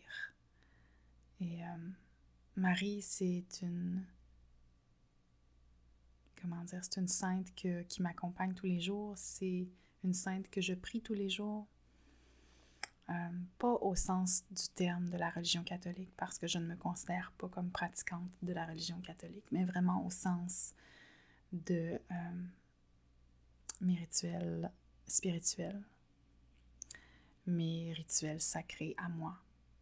Et 1.42 1.62
euh, 1.62 1.90
Marie, 2.56 3.02
c'est 3.02 3.44
une... 3.60 4.02
Comment 6.40 6.64
dire? 6.64 6.82
C'est 6.84 7.00
une 7.00 7.08
sainte 7.08 7.52
qui 7.54 8.00
m'accompagne 8.00 8.54
tous 8.54 8.66
les 8.66 8.80
jours. 8.80 9.12
C'est 9.14 9.68
une 10.04 10.14
sainte 10.14 10.48
que 10.48 10.62
je 10.62 10.72
prie 10.72 11.02
tous 11.02 11.12
les 11.12 11.28
jours. 11.28 11.66
Euh, 13.12 13.28
pas 13.58 13.74
au 13.82 13.94
sens 13.94 14.44
du 14.50 14.68
terme 14.74 15.08
de 15.10 15.18
la 15.18 15.30
religion 15.30 15.62
catholique, 15.62 16.12
parce 16.16 16.38
que 16.38 16.46
je 16.46 16.58
ne 16.58 16.66
me 16.66 16.76
considère 16.76 17.32
pas 17.38 17.48
comme 17.48 17.70
pratiquante 17.70 18.30
de 18.42 18.52
la 18.52 18.64
religion 18.64 19.00
catholique, 19.00 19.44
mais 19.52 19.64
vraiment 19.64 20.04
au 20.06 20.10
sens 20.10 20.72
de 21.52 22.00
euh, 22.10 22.42
mes 23.80 23.96
rituels 23.96 24.70
spirituels 25.06 25.82
mes 27.46 27.92
rituels 27.92 28.40
sacrés 28.40 28.94
à 28.98 29.08
moi, 29.08 29.36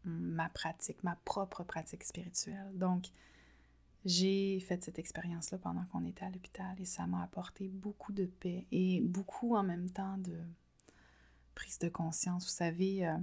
ma 0.04 0.48
pratique, 0.48 1.02
ma 1.02 1.16
propre 1.24 1.62
pratique 1.62 2.04
spirituelle. 2.04 2.70
Donc, 2.74 3.08
j'ai 4.04 4.60
fait 4.60 4.82
cette 4.82 4.98
expérience-là 4.98 5.58
pendant 5.58 5.84
qu'on 5.86 6.04
était 6.06 6.24
à 6.24 6.30
l'hôpital 6.30 6.74
et 6.80 6.86
ça 6.86 7.06
m'a 7.06 7.22
apporté 7.22 7.68
beaucoup 7.68 8.12
de 8.12 8.24
paix 8.24 8.66
et 8.72 9.00
beaucoup 9.00 9.56
en 9.56 9.62
même 9.62 9.90
temps 9.90 10.16
de 10.18 10.38
prise 11.54 11.78
de 11.78 11.88
conscience. 11.88 12.44
Vous 12.44 12.50
savez, 12.50 13.06
euh, 13.06 13.16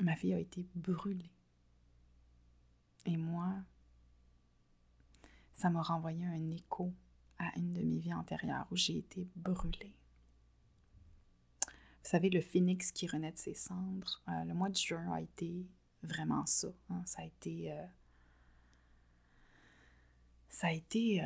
ma 0.00 0.16
fille 0.16 0.34
a 0.34 0.38
été 0.38 0.66
brûlée. 0.74 1.30
Et 3.06 3.16
moi, 3.16 3.54
ça 5.54 5.70
m'a 5.70 5.82
renvoyé 5.82 6.24
un 6.24 6.50
écho 6.50 6.92
à 7.38 7.56
une 7.56 7.72
de 7.72 7.82
mes 7.82 7.98
vies 7.98 8.14
antérieures 8.14 8.66
où 8.70 8.76
j'ai 8.76 8.98
été 8.98 9.28
brûlée. 9.36 9.94
Vous 11.66 12.08
savez, 12.08 12.30
le 12.30 12.40
phénix 12.40 12.92
qui 12.92 13.06
renaît 13.06 13.32
de 13.32 13.38
ses 13.38 13.54
cendres, 13.54 14.22
euh, 14.28 14.44
le 14.44 14.54
mois 14.54 14.68
de 14.68 14.76
juin 14.76 15.12
a 15.12 15.20
été 15.20 15.66
vraiment 16.02 16.44
ça. 16.46 16.68
Hein. 16.88 17.02
Ça 17.06 17.22
a 17.22 17.24
été. 17.24 17.72
Euh, 17.72 17.86
ça 20.48 20.66
a 20.66 20.72
été 20.72 21.22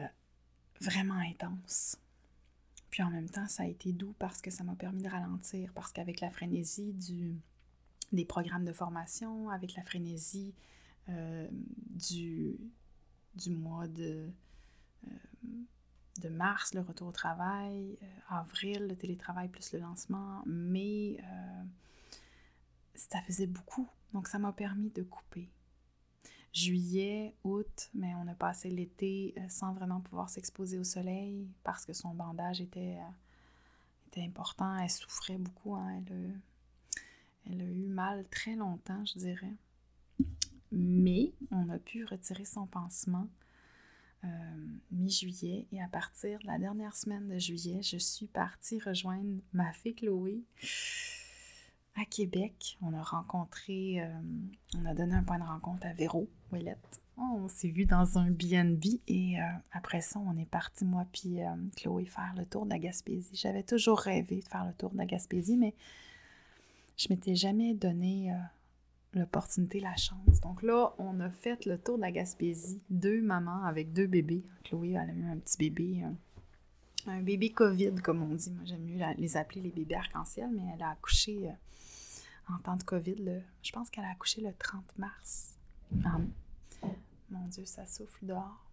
vraiment 0.80 1.14
intense. 1.14 1.96
Puis 2.94 3.02
en 3.02 3.10
même 3.10 3.28
temps, 3.28 3.48
ça 3.48 3.64
a 3.64 3.66
été 3.66 3.92
doux 3.92 4.14
parce 4.20 4.40
que 4.40 4.52
ça 4.52 4.62
m'a 4.62 4.76
permis 4.76 5.02
de 5.02 5.08
ralentir, 5.08 5.72
parce 5.74 5.90
qu'avec 5.90 6.20
la 6.20 6.30
frénésie 6.30 6.94
des 8.12 8.24
programmes 8.24 8.64
de 8.64 8.72
formation, 8.72 9.50
avec 9.50 9.74
la 9.74 9.82
frénésie 9.82 10.54
du, 11.08 12.56
du 13.34 13.50
mois 13.50 13.88
de 13.88 14.30
de 16.20 16.28
mars, 16.28 16.74
le 16.74 16.80
retour 16.80 17.08
au 17.08 17.12
travail, 17.12 17.98
euh, 18.02 18.06
avril, 18.28 18.86
le 18.88 18.96
télétravail 18.96 19.48
plus 19.48 19.72
le 19.72 19.80
lancement, 19.80 20.42
mai, 20.46 21.18
euh, 21.20 21.64
ça 22.94 23.20
faisait 23.22 23.46
beaucoup. 23.46 23.88
Donc, 24.12 24.28
ça 24.28 24.38
m'a 24.38 24.52
permis 24.52 24.90
de 24.90 25.02
couper. 25.02 25.48
Juillet, 26.54 27.34
août, 27.44 27.90
mais 27.92 28.14
on 28.14 28.28
a 28.28 28.34
passé 28.34 28.70
l'été 28.70 29.34
euh, 29.36 29.42
sans 29.48 29.74
vraiment 29.74 30.00
pouvoir 30.00 30.30
s'exposer 30.30 30.78
au 30.78 30.84
soleil 30.84 31.46
parce 31.64 31.84
que 31.84 31.92
son 31.92 32.14
bandage 32.14 32.60
était, 32.60 32.96
était 34.06 34.22
important. 34.22 34.78
Elle 34.78 34.88
souffrait 34.88 35.36
beaucoup. 35.36 35.74
Hein. 35.74 36.00
Elle, 36.06 36.40
elle 37.46 37.60
a 37.60 37.64
eu 37.64 37.86
mal 37.86 38.26
très 38.28 38.54
longtemps, 38.54 39.04
je 39.04 39.18
dirais. 39.18 39.54
Mais 40.70 41.32
on 41.50 41.68
a 41.68 41.78
pu 41.78 42.04
retirer 42.04 42.44
son 42.44 42.66
pansement 42.66 43.28
euh, 44.24 44.28
mi-juillet 44.90 45.66
et 45.72 45.82
à 45.82 45.88
partir 45.88 46.38
de 46.40 46.46
la 46.46 46.58
dernière 46.58 46.96
semaine 46.96 47.28
de 47.28 47.38
juillet, 47.38 47.82
je 47.82 47.98
suis 47.98 48.26
partie 48.26 48.80
rejoindre 48.80 49.40
ma 49.52 49.72
fille 49.72 49.94
Chloé 49.94 50.42
à 51.96 52.04
Québec. 52.06 52.78
On 52.80 52.94
a 52.94 53.02
rencontré, 53.02 54.00
euh, 54.00 54.08
on 54.78 54.86
a 54.86 54.94
donné 54.94 55.14
un 55.14 55.24
point 55.24 55.38
de 55.38 55.44
rencontre 55.44 55.86
à 55.86 55.92
Véro, 55.92 56.28
Ouellette. 56.54 57.00
On 57.16 57.48
s'est 57.48 57.68
vu 57.68 57.84
dans 57.84 58.18
un 58.18 58.30
BNB 58.30 58.84
et 59.06 59.40
euh, 59.40 59.44
après 59.72 60.00
ça, 60.00 60.18
on 60.18 60.36
est 60.36 60.48
parti, 60.48 60.84
moi 60.84 61.06
puis 61.12 61.38
Chloé, 61.76 62.06
faire 62.06 62.34
le 62.36 62.44
tour 62.44 62.64
de 62.64 62.70
la 62.70 62.78
Gaspésie. 62.78 63.34
J'avais 63.34 63.62
toujours 63.62 64.00
rêvé 64.00 64.40
de 64.40 64.48
faire 64.48 64.64
le 64.64 64.72
tour 64.72 64.90
de 64.90 64.96
la 64.96 65.06
Gaspésie, 65.06 65.56
mais 65.56 65.74
je 66.96 67.06
m'étais 67.10 67.34
jamais 67.36 67.74
donné 67.74 68.32
l'opportunité, 69.14 69.80
la 69.80 69.96
chance. 69.96 70.40
Donc 70.42 70.62
là, 70.62 70.94
on 70.98 71.20
a 71.20 71.30
fait 71.30 71.66
le 71.66 71.78
tour 71.78 71.96
de 71.96 72.02
la 72.02 72.12
Gaspésie. 72.12 72.80
Deux 72.90 73.22
mamans 73.22 73.64
avec 73.64 73.92
deux 73.92 74.06
bébés. 74.06 74.44
Chloé, 74.64 74.90
elle 74.90 75.10
a 75.10 75.12
eu 75.12 75.24
un 75.24 75.36
petit 75.38 75.58
bébé, 75.58 76.04
un, 77.06 77.22
bébé 77.22 77.50
COVID, 77.50 77.94
comme 77.96 78.22
on 78.22 78.34
dit. 78.34 78.50
Moi, 78.50 78.64
j'aime 78.64 78.84
mieux 78.84 79.00
les 79.18 79.36
appeler 79.36 79.60
les 79.60 79.70
bébés 79.70 79.94
arc-en-ciel, 79.96 80.50
mais 80.52 80.62
elle 80.74 80.82
a 80.82 80.90
accouché 80.90 81.48
euh, 81.48 82.52
en 82.54 82.58
temps 82.58 82.76
de 82.76 82.82
COVID. 82.82 83.42
je 83.62 83.72
pense 83.72 83.90
qu'elle 83.90 84.04
a 84.04 84.10
accouché 84.10 84.40
le 84.40 84.52
30 84.52 84.82
mars. 84.98 85.58
Mon 87.30 87.46
Dieu, 87.48 87.64
ça 87.64 87.86
souffle 87.86 88.26
dehors. 88.26 88.70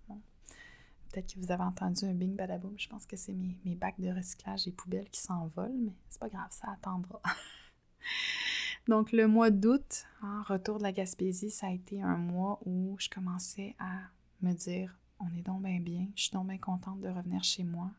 Peut-être 1.11 1.33
que 1.33 1.39
vous 1.39 1.51
avez 1.51 1.63
entendu 1.63 2.05
un 2.05 2.13
bing 2.13 2.35
badaboum. 2.35 2.73
Je 2.77 2.87
pense 2.87 3.05
que 3.05 3.17
c'est 3.17 3.33
mes, 3.33 3.75
bacs 3.75 3.99
de 3.99 4.11
recyclage 4.11 4.67
et 4.67 4.71
poubelles 4.71 5.09
qui 5.09 5.19
s'envolent, 5.19 5.77
mais 5.77 5.93
c'est 6.09 6.19
pas 6.19 6.29
grave, 6.29 6.47
ça 6.51 6.71
attendra. 6.71 7.21
Donc, 8.87 9.11
le 9.11 9.27
mois 9.27 9.51
d'août, 9.51 10.05
hein, 10.21 10.43
retour 10.47 10.77
de 10.77 10.83
la 10.83 10.93
Gaspésie, 10.93 11.51
ça 11.51 11.67
a 11.67 11.71
été 11.71 12.01
un 12.01 12.17
mois 12.17 12.59
où 12.65 12.95
je 12.97 13.09
commençais 13.09 13.75
à 13.77 14.09
me 14.41 14.53
dire 14.53 14.97
on 15.19 15.31
est 15.35 15.41
donc 15.41 15.61
bien 15.61 15.79
bien, 15.79 16.07
je 16.15 16.23
suis 16.23 16.31
donc 16.31 16.47
bien 16.47 16.57
contente 16.57 16.99
de 16.99 17.09
revenir 17.09 17.43
chez 17.43 17.63
moi. 17.63 17.91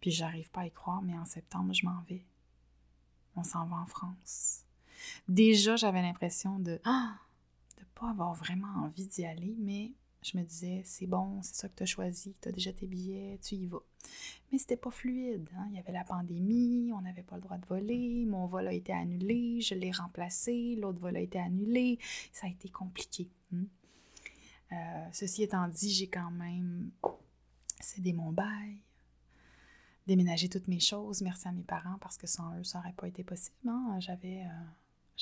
Puis 0.00 0.10
j'arrive 0.10 0.50
pas 0.50 0.62
à 0.62 0.66
y 0.66 0.70
croire, 0.72 1.02
mais 1.02 1.16
en 1.16 1.24
septembre, 1.24 1.72
je 1.72 1.84
m'en 1.86 2.00
vais. 2.08 2.24
On 3.36 3.44
s'en 3.44 3.66
va 3.66 3.76
en 3.76 3.86
France. 3.86 4.64
Déjà, 5.28 5.76
j'avais 5.76 6.02
l'impression 6.02 6.58
de 6.58 6.80
ah, 6.84 7.14
pas 8.00 8.10
avoir 8.10 8.34
vraiment 8.34 8.84
envie 8.84 9.06
d'y 9.06 9.26
aller, 9.26 9.54
mais 9.58 9.92
je 10.22 10.36
me 10.36 10.42
disais, 10.42 10.82
c'est 10.84 11.06
bon, 11.06 11.40
c'est 11.42 11.54
ça 11.54 11.68
que 11.68 11.76
tu 11.76 11.82
as 11.82 11.86
choisi, 11.86 12.34
tu 12.40 12.48
as 12.48 12.52
déjà 12.52 12.72
tes 12.72 12.86
billets, 12.86 13.38
tu 13.42 13.54
y 13.54 13.66
vas. 13.66 13.82
Mais 14.50 14.58
c'était 14.58 14.76
pas 14.76 14.90
fluide. 14.90 15.48
Hein. 15.56 15.66
Il 15.70 15.76
y 15.76 15.78
avait 15.78 15.92
la 15.92 16.04
pandémie, 16.04 16.92
on 16.94 17.02
n'avait 17.02 17.22
pas 17.22 17.36
le 17.36 17.42
droit 17.42 17.58
de 17.58 17.66
voler, 17.66 18.24
mon 18.26 18.46
vol 18.46 18.68
a 18.68 18.72
été 18.72 18.92
annulé, 18.92 19.60
je 19.60 19.74
l'ai 19.74 19.90
remplacé, 19.90 20.76
l'autre 20.76 20.98
vol 20.98 21.16
a 21.16 21.20
été 21.20 21.38
annulé. 21.38 21.98
Ça 22.32 22.46
a 22.46 22.50
été 22.50 22.68
compliqué. 22.68 23.28
Hein. 23.54 23.64
Euh, 24.72 25.08
ceci 25.12 25.42
étant 25.42 25.68
dit, 25.68 25.92
j'ai 25.92 26.08
quand 26.08 26.30
même 26.30 26.90
cédé 27.80 28.12
mon 28.12 28.32
bail, 28.32 28.78
déménagé 30.06 30.48
toutes 30.48 30.68
mes 30.68 30.80
choses, 30.80 31.22
merci 31.22 31.48
à 31.48 31.52
mes 31.52 31.64
parents 31.64 31.98
parce 32.00 32.16
que 32.16 32.26
sans 32.26 32.56
eux, 32.58 32.64
ça 32.64 32.78
n'aurait 32.78 32.92
pas 32.92 33.08
été 33.08 33.24
possible. 33.24 33.68
Hein. 33.68 33.96
J'avais, 34.00 34.42
euh, 34.42 34.64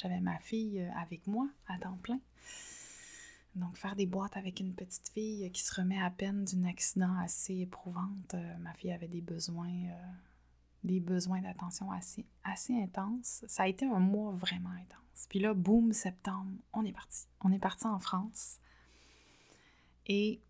j'avais 0.01 0.20
ma 0.20 0.38
fille 0.38 0.80
avec 0.96 1.26
moi 1.26 1.49
à 1.66 1.78
temps 1.78 1.99
plein. 2.03 2.20
Donc, 3.57 3.76
faire 3.76 3.96
des 3.96 4.07
boîtes 4.07 4.36
avec 4.36 4.61
une 4.61 4.72
petite 4.72 5.09
fille 5.09 5.51
qui 5.51 5.62
se 5.62 5.74
remet 5.74 6.01
à 6.01 6.11
peine 6.11 6.44
d'un 6.44 6.64
accident 6.64 7.16
assez 7.18 7.59
éprouvante. 7.59 8.34
Euh, 8.34 8.59
ma 8.59 8.72
fille 8.74 8.92
avait 8.92 9.09
des 9.09 9.20
besoins 9.20 9.66
euh, 9.68 10.12
des 10.84 11.01
besoins 11.01 11.40
d'attention 11.40 11.90
assez, 11.90 12.24
assez 12.44 12.80
intenses. 12.80 13.44
Ça 13.49 13.64
a 13.64 13.66
été 13.66 13.84
un 13.86 13.99
mois 13.99 14.30
vraiment 14.30 14.70
intense. 14.70 15.26
Puis 15.28 15.40
là, 15.40 15.53
boum, 15.53 15.92
septembre, 15.92 16.53
on 16.72 16.84
est 16.84 16.92
parti. 16.92 17.26
On 17.40 17.51
est 17.51 17.59
parti 17.59 17.86
en 17.86 17.99
France. 17.99 18.59
Et 20.07 20.40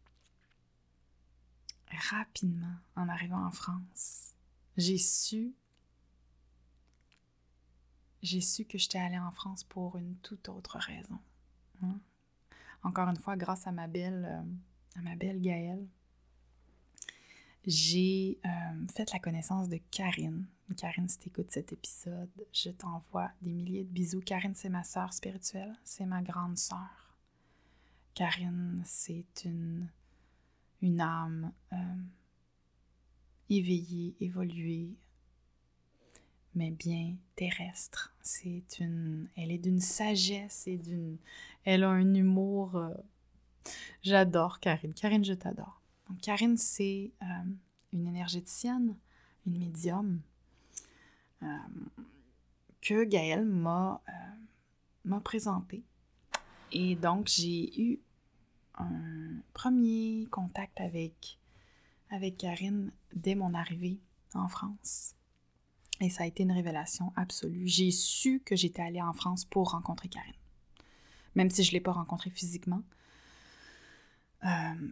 rapidement, 2.11 2.77
en 2.95 3.09
arrivant 3.09 3.43
en 3.43 3.51
France, 3.51 4.35
j'ai 4.77 4.99
su 4.99 5.55
j'ai 8.23 8.41
su 8.41 8.65
que 8.65 8.79
j'étais 8.79 8.99
allée 8.99 9.19
en 9.19 9.31
France 9.31 9.65
pour 9.65 9.97
une 9.97 10.17
toute 10.17 10.49
autre 10.49 10.79
raison. 10.79 11.19
Hein. 11.83 12.01
Encore 12.83 13.09
une 13.09 13.17
fois, 13.17 13.37
grâce 13.37 13.67
à 13.67 13.73
ma 13.73 13.87
belle, 13.87 14.27
euh, 14.29 14.99
à 14.99 15.03
ma 15.03 15.17
belle 15.17 15.41
Gaëlle, 15.41 15.87
j'ai 17.67 18.39
euh, 18.45 18.87
fait 18.95 19.13
la 19.13 19.19
connaissance 19.19 19.69
de 19.69 19.79
Karine. 19.91 20.47
Karine, 20.77 21.09
si 21.09 21.19
tu 21.19 21.29
écoutes 21.29 21.51
cet 21.51 21.73
épisode, 21.73 22.31
je 22.53 22.71
t'envoie 22.71 23.31
des 23.43 23.53
milliers 23.53 23.85
de 23.85 23.91
bisous. 23.91 24.21
Karine, 24.21 24.55
c'est 24.55 24.69
ma 24.69 24.85
sœur 24.85 25.13
spirituelle, 25.13 25.75
c'est 25.85 26.07
ma 26.07 26.23
grande 26.23 26.59
sœur. 26.59 27.15
Karine, 28.15 28.83
c'est 28.85 29.45
une, 29.45 29.89
une 30.83 31.01
âme 31.01 31.53
euh, 31.73 31.77
éveillée, 33.49 34.15
évoluée, 34.21 34.97
mais 36.59 36.73
bien 36.73 37.15
terrestre. 37.37 38.13
C'est 38.21 38.81
une, 38.81 39.29
elle 39.37 39.53
est 39.53 39.59
d'une 39.59 39.81
sagesse 39.81 40.67
et 40.67 40.77
d'une, 40.77 41.17
elle 41.65 41.85
a 41.85 41.91
un 41.91 42.15
humour. 42.15 42.75
Euh, 42.77 42.93
j'adore 44.03 44.59
Karine. 44.59 44.93
Karine, 44.93 45.25
je 45.25 45.35
t'adore. 45.35 45.81
Donc 46.09 46.21
Karine, 46.21 46.57
c'est 46.57 47.13
euh, 47.23 47.27
une 47.93 48.09
énergéticienne, 48.09 48.97
une 49.47 49.59
médium 49.59 50.21
euh, 51.45 51.47
que 52.81 53.05
Gaëlle 53.05 53.45
m'a 53.45 54.03
m'a 55.05 55.21
présentée. 55.21 55.85
Et 56.73 56.97
donc 56.97 57.29
j'ai 57.29 57.81
eu 57.81 58.01
un 58.75 59.41
premier 59.55 60.27
contact 60.31 60.81
avec 60.81 61.39
avec 62.11 62.37
Karine 62.37 62.91
dès 63.15 63.37
mon 63.37 63.55
arrivée 63.55 64.01
en 64.35 64.49
France. 64.49 65.15
Et 66.01 66.11
ça 66.11 66.25
a 66.25 66.27
été 66.27 66.45
une 66.45 66.53
révélation 66.53 67.13
absolue. 67.17 67.67
J'ai 67.67 67.91
su 67.91 68.41
que 68.45 68.55
j'étais 68.55 68.83
allée 68.83 69.03
en 69.03 69.13
France 69.13 69.45
pour 69.45 69.71
rencontrer 69.71 70.09
Karine. 70.09 70.33
Même 71.35 71.51
si 71.51 71.65
je 71.65 71.71
ne 71.71 71.75
l'ai 71.75 71.81
pas 71.81 71.93
rencontrée 71.93 72.31
physiquement. 72.31 72.83
Euh, 74.45 74.49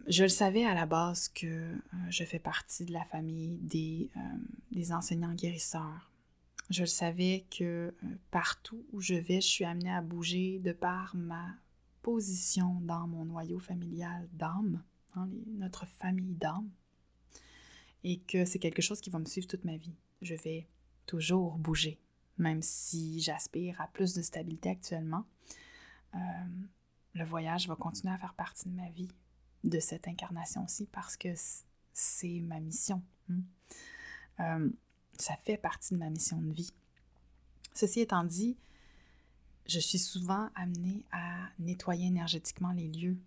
je 0.07 0.23
le 0.23 0.29
savais 0.29 0.65
à 0.65 0.73
la 0.73 0.85
base 0.85 1.29
que 1.29 1.45
euh, 1.45 1.77
je 2.09 2.25
fais 2.25 2.39
partie 2.39 2.85
de 2.85 2.91
la 2.91 3.05
famille 3.05 3.57
des, 3.61 4.09
euh, 4.17 4.19
des 4.71 4.91
enseignants 4.91 5.33
guérisseurs. 5.33 6.11
Je 6.69 6.81
le 6.81 6.87
savais 6.87 7.45
que 7.57 7.95
partout 8.29 8.85
où 8.91 8.99
je 8.99 9.13
vais, 9.13 9.39
je 9.39 9.47
suis 9.47 9.63
amenée 9.63 9.91
à 9.91 10.01
bouger 10.01 10.59
de 10.59 10.73
par 10.73 11.15
ma 11.15 11.55
position 12.01 12.81
dans 12.81 13.07
mon 13.07 13.23
noyau 13.23 13.57
familial 13.57 14.27
d'âme, 14.33 14.83
hein, 15.15 15.29
notre 15.57 15.85
famille 15.87 16.35
d'âme, 16.35 16.69
et 18.03 18.19
que 18.19 18.43
c'est 18.43 18.59
quelque 18.59 18.81
chose 18.81 18.99
qui 18.99 19.09
va 19.09 19.19
me 19.19 19.25
suivre 19.25 19.47
toute 19.47 19.63
ma 19.63 19.77
vie. 19.77 19.95
Je 20.21 20.35
vais 20.35 20.67
toujours 21.07 21.57
bouger, 21.57 21.99
même 22.37 22.61
si 22.61 23.19
j'aspire 23.19 23.81
à 23.81 23.87
plus 23.87 24.13
de 24.13 24.21
stabilité 24.21 24.69
actuellement. 24.69 25.25
Euh, 26.13 26.19
le 27.15 27.23
voyage 27.23 27.67
va 27.67 27.75
continuer 27.75 28.13
à 28.13 28.17
faire 28.19 28.35
partie 28.35 28.69
de 28.69 28.75
ma 28.75 28.89
vie, 28.89 29.09
de 29.63 29.79
cette 29.79 30.07
incarnation-ci, 30.07 30.87
parce 30.91 31.17
que 31.17 31.29
c'est 31.93 32.39
ma 32.41 32.59
mission. 32.59 33.01
Hein. 33.31 33.41
Euh, 34.39 34.69
ça 35.17 35.35
fait 35.35 35.57
partie 35.57 35.95
de 35.95 35.99
ma 35.99 36.11
mission 36.11 36.39
de 36.39 36.51
vie. 36.53 36.71
Ceci 37.73 38.01
étant 38.01 38.23
dit, 38.23 38.55
je 39.65 39.79
suis 39.79 39.99
souvent 39.99 40.49
amenée 40.55 41.05
à 41.11 41.49
nettoyer 41.59 42.07
énergétiquement 42.07 42.71
les 42.71 42.87
lieux 42.87 43.17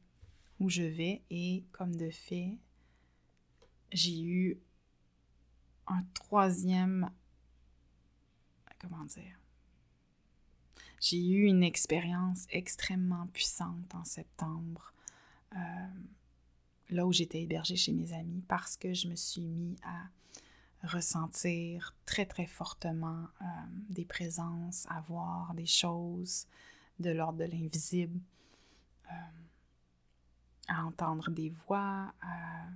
où 0.60 0.68
je 0.68 0.82
vais 0.82 1.22
et 1.30 1.64
comme 1.72 1.94
de 1.96 2.10
fait, 2.10 2.56
j'ai 3.92 4.20
eu 4.22 4.60
un 5.86 6.02
troisième 6.14 7.10
comment 8.80 9.04
dire, 9.04 9.38
j'ai 11.00 11.28
eu 11.28 11.44
une 11.44 11.62
expérience 11.62 12.46
extrêmement 12.50 13.26
puissante 13.28 13.94
en 13.94 14.04
septembre, 14.04 14.92
euh, 15.54 15.58
là 16.90 17.06
où 17.06 17.12
j'étais 17.12 17.42
hébergée 17.42 17.76
chez 17.76 17.92
mes 17.92 18.12
amis, 18.12 18.42
parce 18.48 18.76
que 18.76 18.92
je 18.92 19.08
me 19.08 19.16
suis 19.16 19.46
mis 19.46 19.76
à 19.82 20.08
ressentir 20.86 21.94
très 22.06 22.26
très 22.26 22.46
fortement 22.46 23.28
euh, 23.40 23.44
des 23.88 24.04
présences, 24.04 24.86
à 24.88 25.00
voir 25.02 25.54
des 25.54 25.66
choses 25.66 26.46
de 26.98 27.10
l'ordre 27.10 27.38
de 27.38 27.44
l'invisible, 27.44 28.20
euh, 29.10 29.14
à 30.68 30.84
entendre 30.84 31.30
des 31.30 31.50
voix, 31.50 32.12
à 32.20 32.66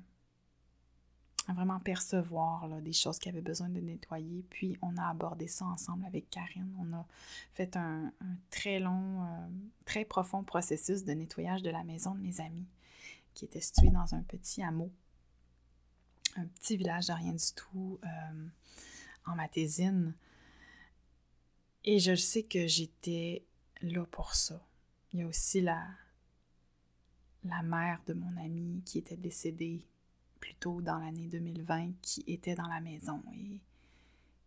vraiment 1.53 1.79
percevoir 1.79 2.69
des 2.81 2.93
choses 2.93 3.19
qui 3.19 3.29
avaient 3.29 3.43
besoin 3.43 3.69
de 3.69 3.81
nettoyer. 3.81 4.45
Puis 4.49 4.79
on 4.81 4.97
a 4.97 5.09
abordé 5.09 5.47
ça 5.47 5.67
ensemble 5.67 6.07
avec 6.07 6.31
Karine. 6.31 6.75
On 6.79 6.93
a 6.95 7.07
fait 7.53 7.77
un, 7.77 8.13
très 8.51 8.81
long, 8.81 9.23
euh, 9.23 9.49
très 9.85 10.05
profond 10.05 10.43
processus 10.43 11.05
de 11.05 11.13
nettoyage 11.13 11.63
de 11.63 11.71
la 11.71 11.85
maison 11.85 12.15
de 12.15 12.21
mes 12.21 12.41
amis, 12.41 12.67
qui 13.35 13.45
était 13.45 13.61
située 13.61 13.91
dans 13.91 14.15
un 14.15 14.23
petit 14.23 14.63
hameau, 14.63 14.91
un 16.37 16.47
petit 16.47 16.77
village 16.77 17.09
de 17.09 17.13
rien 17.13 17.35
du 17.35 17.53
tout, 17.55 17.99
euh, 18.05 18.49
en 19.27 19.35
Matésine. 19.35 20.15
Et 21.85 21.99
je 21.99 22.15
sais 22.15 22.45
que 22.45 22.67
j'étais 22.67 23.45
là 23.83 24.07
pour 24.07 24.35
ça. 24.35 24.67
Il 25.13 25.21
y 25.21 25.23
a 25.23 25.27
aussi 25.27 25.61
la, 25.61 25.87
la 27.45 27.63
mère 27.63 28.01
de 28.07 28.15
mon 28.15 28.35
ami 28.39 28.83
qui 28.87 28.99
était 28.99 29.17
décédée 29.19 29.85
plus 30.45 30.55
tôt 30.57 30.83
dans 30.83 30.99
l'année 30.99 31.27
2020 31.27 31.93
qui 32.03 32.23
était 32.27 32.55
dans 32.55 32.67
la 32.67 32.81
maison 32.81 33.23
et 33.35 33.61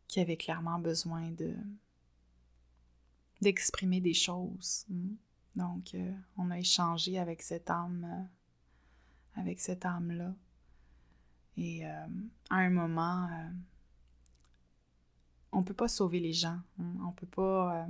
qui 0.07 0.19
avait 0.19 0.37
clairement 0.37 0.77
besoin 0.77 1.31
de 1.31 1.55
d'exprimer 3.41 3.99
des 3.99 4.13
choses. 4.13 4.85
Hmm. 4.89 5.15
Donc, 5.55 5.95
euh, 5.95 6.11
on 6.37 6.51
a 6.51 6.59
échangé 6.59 7.17
avec 7.19 7.41
cette 7.41 7.69
âme, 7.69 8.03
euh, 8.05 9.41
avec 9.41 9.59
cette 9.59 9.85
âme-là. 9.85 10.33
Et 11.55 11.85
euh, 11.85 12.07
à 12.49 12.57
un 12.57 12.69
moment, 12.69 13.27
on 15.51 15.63
peut 15.63 15.73
pas 15.73 15.87
sauver 15.87 16.19
les 16.19 16.33
gens. 16.33 16.59
Hein. 16.79 16.93
On 17.07 17.11
peut 17.11 17.27
pas 17.27 17.87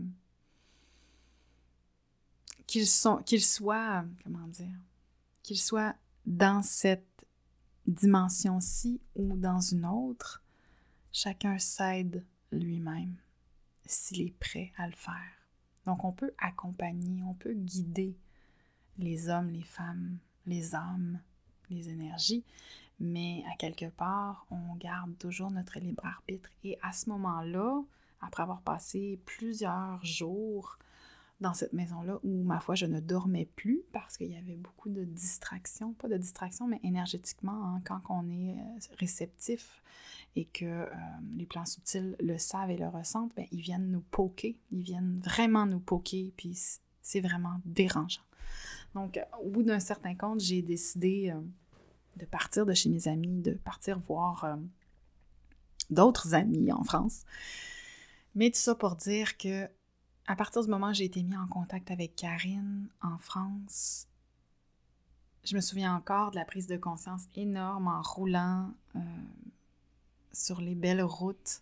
qu'ils 2.66 2.88
soient, 2.88 4.06
comment 4.24 4.48
dire, 4.48 4.80
qu'ils 5.44 5.60
soient 5.60 5.96
dans 6.26 6.62
cette 6.62 7.27
dimension-ci 7.88 9.02
ou 9.16 9.38
dans 9.38 9.60
une 9.60 9.86
autre, 9.86 10.44
chacun 11.12 11.58
s'aide 11.58 12.24
lui-même 12.52 13.16
s'il 13.86 14.22
est 14.22 14.38
prêt 14.40 14.72
à 14.78 14.88
le 14.88 14.94
faire. 14.94 15.38
Donc 15.86 16.04
on 16.04 16.12
peut 16.12 16.34
accompagner, 16.38 17.24
on 17.24 17.34
peut 17.34 17.54
guider 17.54 18.18
les 18.98 19.30
hommes, 19.30 19.50
les 19.50 19.64
femmes, 19.64 20.18
les 20.46 20.76
âmes, 20.76 21.20
les 21.70 21.90
énergies, 21.90 22.44
mais 23.00 23.44
à 23.52 23.56
quelque 23.56 23.90
part, 23.90 24.46
on 24.50 24.76
garde 24.76 25.18
toujours 25.18 25.52
notre 25.52 25.80
libre 25.80 26.06
arbitre. 26.06 26.50
Et 26.64 26.78
à 26.82 26.92
ce 26.92 27.10
moment-là, 27.10 27.84
après 28.22 28.44
avoir 28.44 28.62
passé 28.62 29.20
plusieurs 29.26 30.04
jours 30.04 30.78
dans 31.40 31.54
cette 31.54 31.74
maison-là 31.74 32.20
où, 32.24 32.44
ma 32.44 32.60
foi, 32.60 32.74
je 32.74 32.86
ne 32.86 33.00
dormais 33.00 33.46
plus 33.46 33.84
parce 33.94 34.18
qu'il 34.18 34.32
y 34.32 34.38
avait 34.38 34.56
beaucoup 34.56 34.90
de 34.90 35.04
distractions, 35.04 35.94
pas 35.94 36.08
de 36.08 36.18
distractions, 36.18 36.68
mais 36.68 36.80
énergétiquement, 36.84 37.66
hein, 37.66 37.82
quand 37.86 38.02
on 38.10 38.28
est 38.30 38.54
euh, 38.54 38.96
réceptif 39.00 39.84
et 40.36 40.46
que 40.46 40.66
euh, 40.66 40.86
les 41.36 41.46
plans 41.46 41.66
subtils 41.66 42.16
le 42.20 42.38
savent 42.40 42.72
et 42.72 42.78
le 42.78 42.88
ressentent, 42.88 43.36
bien, 43.36 43.46
ils 43.52 43.62
viennent 43.62 43.92
nous 43.92 44.02
poker, 44.02 44.56
ils 44.72 44.82
viennent 44.82 45.20
vraiment 45.24 45.68
nous 45.68 45.80
poker, 45.80 46.32
puis 46.36 46.58
c'est 47.02 47.22
vraiment 47.22 47.62
dérangeant. 47.66 48.24
Donc, 48.96 49.20
au 49.44 49.50
bout 49.50 49.64
d'un 49.64 49.80
certain 49.80 50.16
compte, 50.16 50.40
j'ai 50.40 50.64
décidé 50.64 51.32
euh, 51.32 51.40
de 52.16 52.26
partir 52.26 52.66
de 52.66 52.74
chez 52.74 52.90
mes 52.90 53.08
amis, 53.08 53.42
de 53.42 53.52
partir 53.52 54.00
voir 54.00 54.58
d'autres 55.92 56.34
amis 56.34 56.72
en 56.72 56.84
France. 56.84 57.26
Mais 58.34 58.50
tout 58.50 58.60
ça 58.60 58.74
pour 58.74 58.96
dire 58.96 59.38
que 59.38 59.70
à 60.28 60.36
partir 60.36 60.62
du 60.64 60.70
moment 60.70 60.90
où 60.90 60.94
j'ai 60.94 61.06
été 61.06 61.24
mis 61.24 61.38
en 61.38 61.48
contact 61.48 61.90
avec 61.90 62.16
Karine 62.16 62.90
en 63.02 63.18
France, 63.18 64.08
je 65.46 65.56
me 65.56 65.62
souviens 65.62 65.96
encore 65.96 66.32
de 66.32 66.36
la 66.36 66.44
prise 66.44 66.68
de 66.68 66.76
conscience 66.76 67.24
énorme 67.36 67.88
en 67.88 68.02
roulant 68.02 68.74
euh, 68.96 69.00
sur 70.34 70.60
les 70.60 70.76
belles 70.76 71.02
routes 71.02 71.62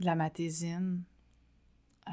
de 0.00 0.04
la 0.04 0.14
Matésine. 0.14 1.02
Euh, 2.08 2.12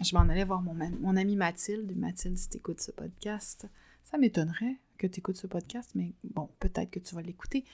je 0.00 0.14
m'en 0.14 0.22
allais 0.22 0.44
voir 0.44 0.62
mon, 0.62 0.74
mon 0.74 1.16
amie 1.16 1.34
Mathilde. 1.34 1.96
Mathilde, 1.96 2.38
si 2.38 2.48
tu 2.48 2.58
écoutes 2.58 2.80
ce 2.80 2.92
podcast, 2.92 3.66
ça 4.04 4.16
m'étonnerait 4.16 4.76
que 4.96 5.08
tu 5.08 5.18
écoutes 5.18 5.36
ce 5.36 5.48
podcast, 5.48 5.90
mais 5.96 6.12
bon, 6.22 6.48
peut-être 6.60 6.90
que 6.90 7.00
tu 7.00 7.16
vas 7.16 7.22
l'écouter. 7.22 7.64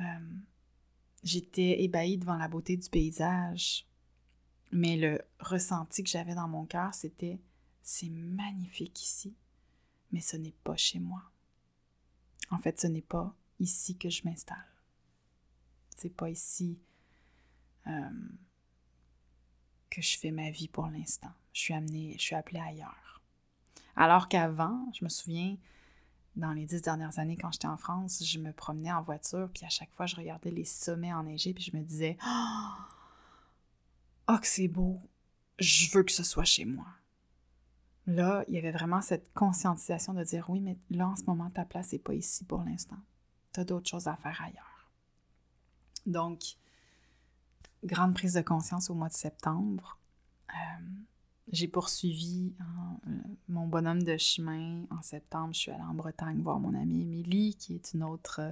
Euh, 0.00 0.02
j'étais 1.22 1.84
ébahie 1.84 2.18
devant 2.18 2.36
la 2.36 2.48
beauté 2.48 2.76
du 2.76 2.88
paysage. 2.88 3.86
Mais 4.74 4.96
le 4.96 5.20
ressenti 5.38 6.02
que 6.02 6.10
j'avais 6.10 6.34
dans 6.34 6.48
mon 6.48 6.66
cœur, 6.66 6.92
c'était 6.94 7.38
c'est 7.84 8.10
magnifique 8.10 9.00
ici, 9.04 9.32
mais 10.10 10.20
ce 10.20 10.36
n'est 10.36 10.56
pas 10.64 10.76
chez 10.76 10.98
moi. 10.98 11.22
En 12.50 12.58
fait, 12.58 12.80
ce 12.80 12.88
n'est 12.88 13.00
pas 13.00 13.36
ici 13.60 13.96
que 13.96 14.10
je 14.10 14.22
m'installe. 14.24 14.66
C'est 15.96 16.10
pas 16.10 16.28
ici 16.28 16.76
euh, 17.86 18.10
que 19.90 20.02
je 20.02 20.18
fais 20.18 20.32
ma 20.32 20.50
vie 20.50 20.66
pour 20.66 20.88
l'instant. 20.88 21.30
Je 21.52 21.60
suis 21.60 21.74
amenée, 21.74 22.16
je 22.18 22.22
suis 22.22 22.34
appelée 22.34 22.58
ailleurs. 22.58 23.22
Alors 23.94 24.26
qu'avant, 24.26 24.90
je 24.92 25.04
me 25.04 25.08
souviens, 25.08 25.56
dans 26.34 26.52
les 26.52 26.66
dix 26.66 26.82
dernières 26.82 27.20
années, 27.20 27.36
quand 27.36 27.52
j'étais 27.52 27.68
en 27.68 27.76
France, 27.76 28.24
je 28.24 28.40
me 28.40 28.52
promenais 28.52 28.92
en 28.92 29.02
voiture, 29.02 29.48
puis 29.54 29.64
à 29.64 29.68
chaque 29.68 29.92
fois, 29.92 30.06
je 30.06 30.16
regardais 30.16 30.50
les 30.50 30.64
sommets 30.64 31.14
enneigés, 31.14 31.54
puis 31.54 31.62
je 31.62 31.76
me 31.76 31.82
disais 31.84 32.18
Oh, 32.26 32.70
que 34.26 34.46
c'est 34.46 34.68
beau! 34.68 35.00
Je 35.58 35.90
veux 35.92 36.02
que 36.02 36.12
ce 36.12 36.24
soit 36.24 36.44
chez 36.44 36.64
moi. 36.64 36.86
Là, 38.06 38.44
il 38.48 38.54
y 38.54 38.58
avait 38.58 38.72
vraiment 38.72 39.00
cette 39.00 39.32
conscientisation 39.32 40.12
de 40.12 40.22
dire 40.24 40.50
Oui, 40.50 40.60
mais 40.60 40.76
là, 40.90 41.08
en 41.08 41.16
ce 41.16 41.24
moment, 41.24 41.50
ta 41.50 41.64
place 41.64 41.92
n'est 41.92 41.98
pas 41.98 42.14
ici 42.14 42.44
pour 42.44 42.62
l'instant. 42.62 42.98
Tu 43.52 43.60
as 43.60 43.64
d'autres 43.64 43.88
choses 43.88 44.08
à 44.08 44.16
faire 44.16 44.42
ailleurs. 44.42 44.90
Donc, 46.04 46.56
grande 47.82 48.14
prise 48.14 48.34
de 48.34 48.42
conscience 48.42 48.90
au 48.90 48.94
mois 48.94 49.08
de 49.08 49.14
septembre. 49.14 49.98
Euh, 50.50 50.84
j'ai 51.50 51.68
poursuivi 51.68 52.54
hein, 52.60 52.98
euh, 53.06 53.10
mon 53.48 53.66
bonhomme 53.66 54.02
de 54.02 54.16
chemin. 54.16 54.84
En 54.90 55.00
septembre, 55.02 55.54
je 55.54 55.60
suis 55.60 55.70
allée 55.70 55.82
en 55.82 55.94
Bretagne 55.94 56.42
voir 56.42 56.58
mon 56.58 56.74
amie 56.74 57.02
Émilie, 57.02 57.54
qui 57.54 57.74
est 57.74 57.94
une 57.94 58.02
autre, 58.02 58.40
euh, 58.40 58.50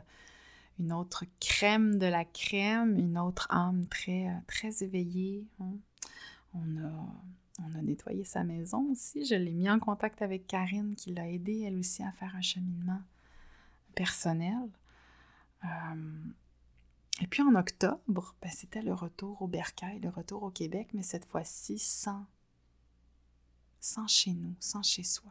une 0.82 0.92
autre 0.92 1.24
crème 1.38 1.98
de 1.98 2.06
la 2.06 2.24
crème, 2.24 2.98
une 2.98 3.16
autre 3.16 3.46
âme 3.50 3.86
très, 3.86 4.28
très 4.48 4.82
éveillée. 4.82 5.46
Hein. 5.60 5.76
On, 6.54 6.76
a, 6.76 7.82
nettoyé 7.82 8.24
sa 8.24 8.42
maison 8.42 8.90
aussi. 8.90 9.24
Je 9.24 9.36
l'ai 9.36 9.52
mis 9.52 9.70
en 9.70 9.78
contact 9.78 10.22
avec 10.22 10.46
Karine, 10.46 10.96
qui 10.96 11.12
l'a 11.12 11.28
aidé 11.28 11.60
elle 11.60 11.78
aussi 11.78 12.02
à 12.02 12.10
faire 12.10 12.34
un 12.34 12.40
cheminement 12.40 13.00
personnel. 13.94 14.68
Et 17.20 17.26
puis 17.28 17.42
en 17.42 17.54
octobre, 17.54 18.34
ben, 18.42 18.50
c'était 18.50 18.82
le 18.82 18.92
retour 18.92 19.40
au 19.42 19.46
bercail, 19.46 20.00
le 20.00 20.08
retour 20.08 20.42
au 20.42 20.50
Québec, 20.50 20.88
mais 20.94 21.02
cette 21.02 21.24
fois-ci 21.26 21.78
sans, 21.78 22.26
sans 23.80 24.08
chez 24.08 24.32
nous, 24.32 24.56
sans 24.58 24.82
chez 24.82 25.04
soi. 25.04 25.30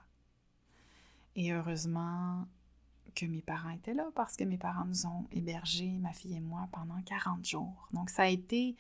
Et 1.36 1.52
heureusement 1.52 2.48
que 3.16 3.26
mes 3.26 3.42
parents 3.42 3.70
étaient 3.70 3.94
là 3.94 4.10
parce 4.16 4.36
que 4.36 4.44
mes 4.44 4.58
parents 4.58 4.86
nous 4.86 5.06
ont 5.06 5.28
hébergés, 5.32 5.98
ma 6.00 6.14
fille 6.14 6.36
et 6.36 6.40
moi, 6.40 6.68
pendant 6.72 7.02
40 7.04 7.46
jours. 7.46 7.88
Donc 7.94 8.10
ça 8.10 8.24
a 8.24 8.28
été 8.28 8.76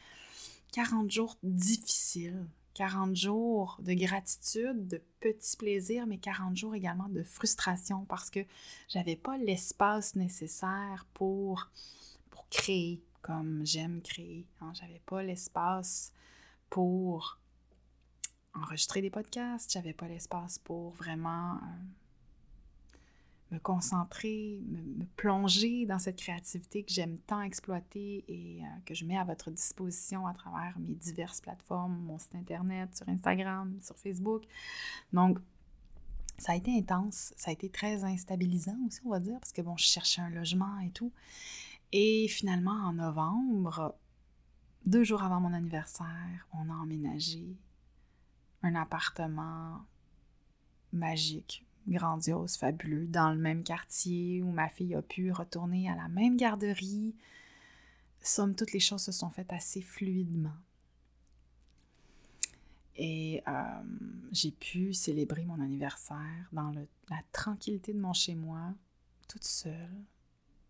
40 0.73 1.11
jours 1.11 1.37
difficiles, 1.43 2.47
40 2.73 3.15
jours 3.15 3.77
de 3.81 3.93
gratitude, 3.93 4.87
de 4.87 5.01
petits 5.19 5.57
plaisirs, 5.57 6.07
mais 6.07 6.17
40 6.17 6.55
jours 6.55 6.75
également 6.75 7.09
de 7.09 7.23
frustration 7.23 8.05
parce 8.05 8.29
que 8.29 8.39
j'avais 8.87 9.15
pas 9.15 9.37
l'espace 9.37 10.15
nécessaire 10.15 11.05
pour 11.13 11.69
créer 12.49 13.01
comme 13.21 13.65
j'aime 13.65 14.01
créer. 14.01 14.47
Hein. 14.61 14.73
J'avais 14.73 15.01
pas 15.05 15.23
l'espace 15.23 16.11
pour 16.69 17.39
enregistrer 18.53 19.01
des 19.01 19.09
podcasts, 19.09 19.71
j'avais 19.71 19.93
pas 19.93 20.07
l'espace 20.07 20.59
pour 20.59 20.91
vraiment 20.91 21.55
euh, 21.55 21.59
me 23.51 23.59
concentrer, 23.59 24.61
me, 24.67 25.05
plonger 25.17 25.85
dans 25.85 25.99
cette 25.99 26.17
créativité 26.17 26.83
que 26.83 26.91
j'aime 26.91 27.17
tant 27.19 27.41
exploiter 27.41 28.23
et 28.27 28.63
euh, 28.63 28.67
que 28.85 28.93
je 28.93 29.05
mets 29.05 29.17
à 29.17 29.23
votre 29.23 29.51
disposition 29.51 30.25
à 30.25 30.33
travers 30.33 30.77
mes 30.79 30.95
diverses 30.95 31.41
plateformes, 31.41 31.97
mon 31.99 32.17
site 32.17 32.35
internet, 32.35 32.95
sur 32.95 33.07
Instagram, 33.09 33.77
sur 33.81 33.97
Facebook. 33.97 34.43
Donc, 35.11 35.39
ça 36.37 36.53
a 36.53 36.55
été 36.55 36.75
intense, 36.75 37.33
ça 37.37 37.51
a 37.51 37.53
été 37.53 37.69
très 37.69 38.03
instabilisant 38.03 38.77
aussi, 38.87 38.99
on 39.05 39.09
va 39.09 39.19
dire, 39.19 39.37
parce 39.39 39.51
que 39.51 39.61
bon, 39.61 39.77
je 39.77 39.85
cherchais 39.85 40.21
un 40.21 40.29
logement 40.29 40.79
et 40.79 40.89
tout. 40.89 41.11
Et 41.91 42.27
finalement, 42.29 42.71
en 42.71 42.93
novembre, 42.93 43.95
deux 44.85 45.03
jours 45.03 45.23
avant 45.23 45.39
mon 45.39 45.53
anniversaire, 45.53 46.47
on 46.53 46.69
a 46.69 46.73
emménagé 46.73 47.57
un 48.63 48.75
appartement 48.75 49.85
magique, 50.93 51.65
grandiose, 51.87 52.57
fabuleux, 52.57 53.07
dans 53.07 53.31
le 53.31 53.39
même 53.39 53.63
quartier 53.63 54.41
où 54.41 54.51
ma 54.51 54.69
fille 54.69 54.95
a 54.95 55.01
pu 55.01 55.31
retourner 55.31 55.89
à 55.89 55.95
la 55.95 56.07
même 56.07 56.37
garderie. 56.37 57.15
Somme 58.21 58.55
toutes 58.55 58.73
les 58.73 58.79
choses 58.79 59.01
se 59.01 59.11
sont 59.11 59.29
faites 59.29 59.51
assez 59.53 59.81
fluidement. 59.81 60.55
Et 62.95 63.41
euh, 63.47 63.83
j'ai 64.31 64.51
pu 64.51 64.93
célébrer 64.93 65.45
mon 65.45 65.59
anniversaire 65.59 66.47
dans 66.51 66.71
la 67.09 67.21
tranquillité 67.31 67.93
de 67.93 67.99
mon 67.99 68.13
chez-moi, 68.13 68.73
toute 69.27 69.43
seule, 69.43 70.03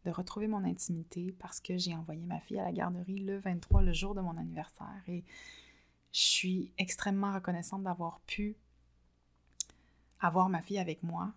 de 0.05 0.12
retrouver 0.12 0.47
mon 0.47 0.64
intimité 0.64 1.34
parce 1.39 1.59
que 1.59 1.78
j'ai 1.78 1.95
envoyé 1.95 2.26
ma 2.26 2.39
fille 2.39 2.59
à 2.59 2.64
la 2.64 2.72
garderie 2.72 3.20
le 3.20 3.39
23, 3.39 3.82
le 3.82 3.93
jour 3.93 4.16
de 4.16 4.22
mon 4.22 4.38
anniversaire. 4.38 5.03
Et 5.07 5.24
je 6.14 6.22
suis 6.22 6.72
extrêmement 6.78 7.34
reconnaissante 7.34 7.84
d'avoir 7.84 8.20
pu 8.22 8.55
avoir 10.22 10.49
ma 10.49 10.61
fille 10.61 10.80
avec 10.80 11.03
moi 11.03 11.34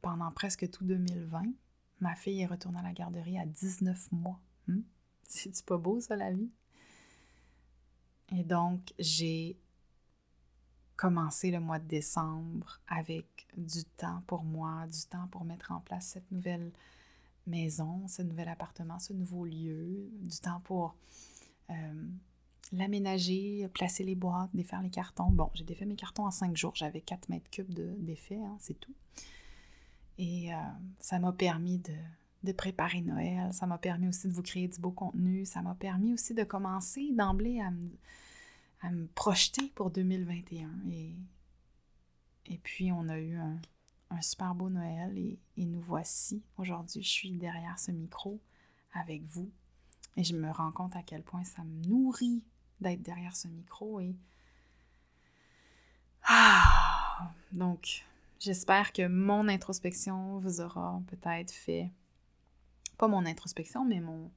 pendant 0.00 0.30
presque 0.30 0.70
tout 0.70 0.84
2020. 0.84 1.42
Ma 2.00 2.14
fille 2.14 2.40
est 2.40 2.46
retournée 2.46 2.78
à 2.78 2.82
la 2.82 2.92
garderie 2.92 3.38
à 3.38 3.44
19 3.44 4.12
mois. 4.12 4.40
Hmm? 4.68 4.80
C'est-tu 5.22 5.62
pas 5.64 5.76
beau, 5.76 6.00
ça, 6.00 6.16
la 6.16 6.32
vie? 6.32 6.50
Et 8.30 8.44
donc, 8.44 8.94
j'ai 8.98 9.58
commencé 10.96 11.50
le 11.50 11.60
mois 11.60 11.78
de 11.78 11.86
décembre 11.86 12.80
avec 12.88 13.46
du 13.56 13.84
temps 13.84 14.22
pour 14.26 14.44
moi, 14.44 14.86
du 14.86 15.04
temps 15.08 15.28
pour 15.28 15.44
mettre 15.44 15.72
en 15.72 15.80
place 15.80 16.08
cette 16.08 16.30
nouvelle 16.30 16.72
maison, 17.46 18.06
ce 18.08 18.22
nouvel 18.22 18.48
appartement, 18.48 18.98
ce 18.98 19.12
nouveau 19.12 19.44
lieu, 19.44 20.10
du 20.20 20.38
temps 20.38 20.60
pour 20.60 20.96
euh, 21.70 22.08
l'aménager, 22.72 23.68
placer 23.72 24.04
les 24.04 24.14
boîtes, 24.14 24.50
défaire 24.54 24.82
les 24.82 24.90
cartons. 24.90 25.30
Bon, 25.30 25.50
j'ai 25.54 25.64
défait 25.64 25.86
mes 25.86 25.96
cartons 25.96 26.26
en 26.26 26.30
cinq 26.30 26.56
jours. 26.56 26.74
J'avais 26.74 27.00
4 27.00 27.28
mètres 27.28 27.50
cubes 27.50 27.72
de 27.72 27.94
défait, 27.98 28.40
hein, 28.42 28.56
c'est 28.58 28.78
tout. 28.78 28.94
Et 30.18 30.52
euh, 30.52 30.56
ça 31.00 31.18
m'a 31.18 31.32
permis 31.32 31.78
de, 31.78 32.52
préparer 32.52 33.02
Noël. 33.02 33.52
Ça 33.52 33.66
m'a 33.66 33.78
permis 33.78 34.08
aussi 34.08 34.28
de 34.28 34.32
vous 34.32 34.42
créer 34.42 34.68
du 34.68 34.80
beau 34.80 34.90
contenu. 34.90 35.44
Ça 35.44 35.62
m'a 35.62 35.74
permis 35.74 36.12
aussi 36.12 36.34
de 36.34 36.44
commencer 36.44 37.10
d'emblée 37.12 37.60
à 37.60 37.70
me, 37.70 39.06
projeter 39.14 39.72
pour 39.74 39.90
2021. 39.90 40.70
Et, 40.90 42.58
puis, 42.58 42.90
on 42.90 43.08
a 43.08 43.18
eu 43.18 43.36
un 43.36 44.22
super 44.22 44.54
beau 44.54 44.70
Noël 44.70 45.16
et, 45.16 45.38
nous 45.64 45.80
voici. 45.80 46.42
Aujourd'hui, 46.56 47.02
je 47.02 47.08
suis 47.08 47.36
derrière 47.38 47.78
ce 47.78 47.90
micro 47.90 48.40
avec 48.92 49.22
vous 49.24 49.50
et 50.18 50.24
je 50.24 50.34
me 50.34 50.50
rends 50.50 50.72
compte 50.72 50.96
à 50.96 51.02
quel 51.02 51.22
point 51.22 51.44
ça 51.44 51.62
me 51.62 51.86
nourrit 51.86 52.42
d'être 52.80 53.02
derrière 53.02 53.36
ce 53.36 53.46
micro 53.46 54.00
et... 54.00 54.16
Ah! 56.24 57.32
Donc, 57.52 58.04
j'espère 58.40 58.92
que 58.92 59.06
mon 59.06 59.46
introspection 59.46 60.38
vous 60.38 60.60
aura 60.60 61.00
peut-être 61.06 61.52
fait... 61.52 61.92
Pas 62.98 63.06
mon 63.06 63.24
introspection, 63.26 63.84
mais 63.84 64.00
mon, 64.00 64.32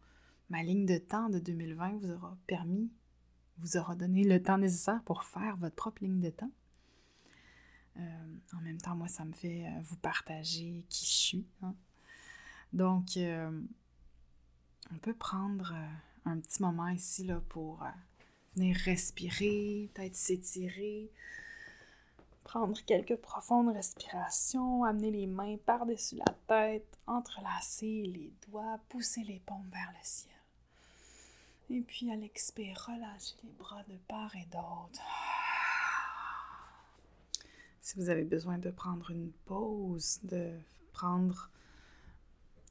ma 0.51 0.61
ligne 0.61 0.85
de 0.85 0.99
temps 0.99 1.29
de 1.29 1.39
2020 1.39 1.97
vous 1.97 2.11
aura 2.11 2.37
permis, 2.45 2.91
vous 3.57 3.75
aura 3.75 3.95
donné 3.95 4.23
le 4.23 4.39
temps 4.39 4.59
nécessaire 4.59 5.01
pour 5.03 5.23
faire 5.23 5.57
votre 5.57 5.75
propre 5.75 6.03
ligne 6.03 6.19
de 6.19 6.29
temps. 6.29 6.51
Euh, 7.97 8.35
en 8.53 8.61
même 8.61 8.79
temps, 8.79 8.95
moi, 8.95 9.07
ça 9.07 9.25
me 9.25 9.33
fait 9.33 9.65
euh, 9.65 9.81
vous 9.81 9.97
partager 9.97 10.85
qui 10.89 11.05
je 11.07 11.11
suis. 11.11 11.47
Hein. 11.63 11.73
Donc, 12.71 13.17
euh, 13.17 13.49
on 14.93 14.97
peut 14.97 15.13
prendre 15.13 15.73
un 16.25 16.39
petit 16.39 16.61
moment 16.61 16.89
ici 16.89 17.23
là, 17.23 17.41
pour 17.49 17.83
venir 18.55 18.75
respirer, 18.77 19.89
peut-être 19.93 20.15
s'étirer, 20.15 21.09
prendre 22.43 22.79
quelques 22.85 23.15
profondes 23.15 23.73
respirations, 23.73 24.83
amener 24.83 25.11
les 25.11 25.27
mains 25.27 25.57
par-dessus 25.65 26.17
la 26.17 26.33
tête, 26.47 26.97
entrelacer 27.07 28.03
les 28.03 28.33
doigts, 28.47 28.79
pousser 28.89 29.23
les 29.23 29.39
paumes 29.39 29.69
vers 29.71 29.91
le 29.91 30.03
ciel. 30.03 30.31
Et 31.69 31.81
puis 31.81 32.11
à 32.11 32.15
l'expire, 32.15 32.85
relâcher 32.87 33.35
les 33.43 33.53
bras 33.53 33.83
de 33.83 33.95
part 34.07 34.35
et 34.35 34.45
d'autre. 34.51 35.01
Si 37.79 37.97
vous 37.97 38.09
avez 38.09 38.25
besoin 38.25 38.57
de 38.57 38.69
prendre 38.69 39.09
une 39.11 39.31
pause, 39.45 40.19
de 40.23 40.51
prendre 40.91 41.49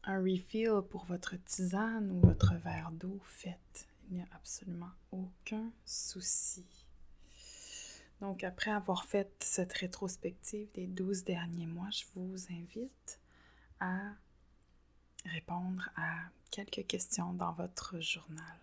un 0.05 0.19
refill 0.21 0.81
pour 0.91 1.05
votre 1.05 1.37
tisane 1.45 2.11
ou 2.11 2.21
votre 2.21 2.55
verre 2.57 2.91
d'eau, 2.93 3.21
faites. 3.25 3.89
Il 4.09 4.17
n'y 4.17 4.23
a 4.23 4.29
absolument 4.33 4.91
aucun 5.13 5.71
souci. 5.85 6.67
Donc, 8.21 8.45
après 8.45 8.71
avoir 8.71 9.05
fait 9.05 9.31
cette 9.41 9.73
rétrospective 9.73 10.69
des 10.75 10.87
12 10.87 11.25
derniers 11.25 11.67
mois, 11.67 11.89
je 11.91 12.05
vous 12.15 12.37
invite 12.51 13.21
à 13.79 13.99
répondre 15.25 15.89
à 15.97 16.19
quelques 16.51 16.87
questions 16.87 17.33
dans 17.33 17.53
votre 17.53 18.01
journal. 18.01 18.59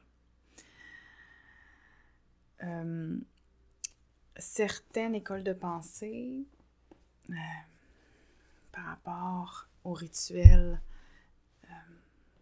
Euh, 2.63 3.17
certaines 4.37 5.15
écoles 5.15 5.43
de 5.43 5.53
pensée, 5.53 6.45
euh, 7.29 7.33
par 8.71 8.85
rapport 8.85 9.67
au 9.83 9.93
rituel 9.93 10.81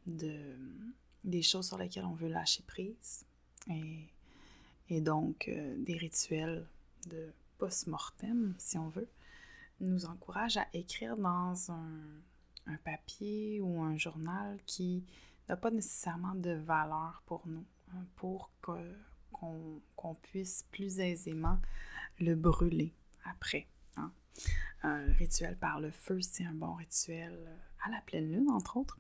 de, 0.06 0.38
des 1.24 1.42
choses 1.42 1.68
sur 1.68 1.78
lesquelles 1.78 2.06
on 2.06 2.14
veut 2.14 2.30
lâcher 2.30 2.64
prise, 2.64 3.26
et, 3.70 4.08
et 4.90 5.02
donc 5.02 5.50
des 5.78 5.98
rituels 5.98 6.68
de 7.08 7.32
post-mortem, 7.58 8.54
si 8.58 8.78
on 8.78 8.90
veut, 8.90 9.10
nous 9.80 10.06
encouragent 10.06 10.58
à 10.58 10.68
écrire 10.74 11.18
dans 11.18 11.72
un 11.72 12.22
un 12.68 12.78
papier 12.78 13.62
ou 13.62 13.82
un 13.82 13.98
journal 13.98 14.60
qui 14.66 15.04
n'a 15.48 15.58
pas 15.58 15.72
nécessairement 15.72 16.36
de 16.36 16.52
valeur 16.52 17.22
pour 17.26 17.48
nous, 17.48 17.66
hein, 17.94 18.06
pour 18.16 18.52
qu'on 18.62 20.16
puisse 20.22 20.66
plus 20.72 21.00
aisément 21.00 21.60
le 22.20 22.36
brûler 22.36 22.94
après. 23.24 23.68
Hein. 23.98 24.12
Un 24.84 25.12
rituel 25.14 25.58
par 25.58 25.80
le 25.80 25.92
feu, 25.92 26.22
c'est 26.22 26.46
un 26.46 26.54
bon 26.54 26.74
rituel 26.74 27.34
euh, 27.34 27.58
à 27.86 27.92
la 27.92 28.02
pleine 28.02 28.32
lune, 28.32 28.50
entre 28.50 28.78
autres, 28.78 29.00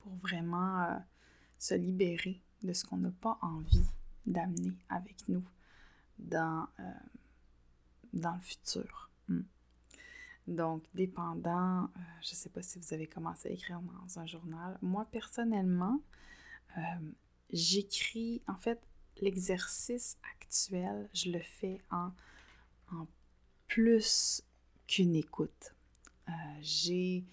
pour 0.00 0.14
vraiment 0.16 0.82
euh, 0.82 0.98
se 1.58 1.74
libérer 1.74 2.42
de 2.62 2.72
ce 2.72 2.84
qu'on 2.84 2.98
n'a 2.98 3.10
pas 3.10 3.38
envie 3.42 3.86
d'amener 4.26 4.76
avec 4.88 5.28
nous 5.28 5.44
dans, 6.18 6.68
euh, 6.78 6.82
dans 8.12 8.34
le 8.34 8.40
futur. 8.40 9.10
Hmm. 9.28 9.42
Donc, 10.46 10.84
dépendant, 10.94 11.84
euh, 11.84 12.00
je 12.22 12.30
ne 12.30 12.34
sais 12.34 12.48
pas 12.48 12.62
si 12.62 12.78
vous 12.78 12.94
avez 12.94 13.06
commencé 13.06 13.48
à 13.48 13.52
écrire 13.52 13.80
dans 13.80 14.18
un 14.18 14.26
journal. 14.26 14.78
Moi, 14.82 15.06
personnellement, 15.10 16.00
j'écris, 17.52 18.42
en 18.46 18.56
fait, 18.56 18.80
l'exercice 19.20 20.16
actuel, 20.32 21.08
je 21.12 21.30
le 21.30 21.40
fais 21.40 21.82
en, 21.90 22.12
en 22.92 23.06
plus 23.66 24.42
qu'une 24.86 25.16
écoute. 25.16 25.74
J'ai 26.60 27.24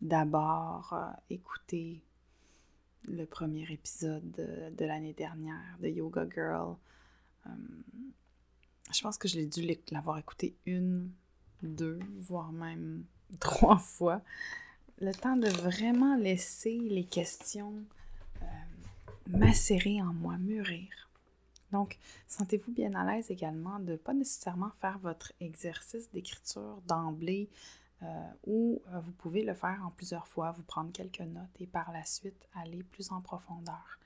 d'abord 0.00 0.94
écouté 1.28 2.02
le 3.06 3.24
premier 3.24 3.70
épisode 3.70 4.30
de, 4.32 4.84
l'année 4.84 5.12
dernière 5.12 5.78
de 5.80 5.88
Yoga 5.88 6.26
Girl. 6.32 6.76
je 8.92 9.02
pense 9.02 9.18
que 9.18 9.28
je 9.28 9.36
l'ai 9.36 9.46
dû 9.46 9.66
l'avoir 9.90 10.18
écouté 10.18 10.56
une 10.66 11.10
deux, 11.62 11.98
voire 12.18 12.52
même 12.52 13.04
trois 13.40 13.78
fois, 13.78 14.22
le 15.00 15.12
temps 15.12 15.36
de 15.36 15.48
vraiment 15.48 16.16
laisser 16.16 16.78
les 16.78 17.04
questions 17.04 17.84
euh, 18.42 18.46
macérer 19.28 20.00
en 20.00 20.12
moi, 20.12 20.38
mûrir. 20.38 20.88
Donc, 21.72 21.98
sentez-vous 22.28 22.72
bien 22.72 22.94
à 22.94 23.04
l'aise 23.04 23.30
également 23.30 23.78
de 23.80 23.92
ne 23.92 23.96
pas 23.96 24.14
nécessairement 24.14 24.70
faire 24.80 24.98
votre 25.00 25.32
exercice 25.40 26.10
d'écriture 26.12 26.80
d'emblée 26.86 27.50
euh, 28.02 28.30
ou 28.44 28.82
euh, 28.88 29.00
vous 29.00 29.12
pouvez 29.12 29.42
le 29.42 29.54
faire 29.54 29.82
en 29.84 29.90
plusieurs 29.90 30.26
fois, 30.26 30.52
vous 30.52 30.62
prendre 30.62 30.92
quelques 30.92 31.20
notes 31.20 31.60
et 31.60 31.66
par 31.66 31.92
la 31.92 32.04
suite 32.04 32.48
aller 32.54 32.82
plus 32.82 33.10
en 33.10 33.20
profondeur. 33.20 33.98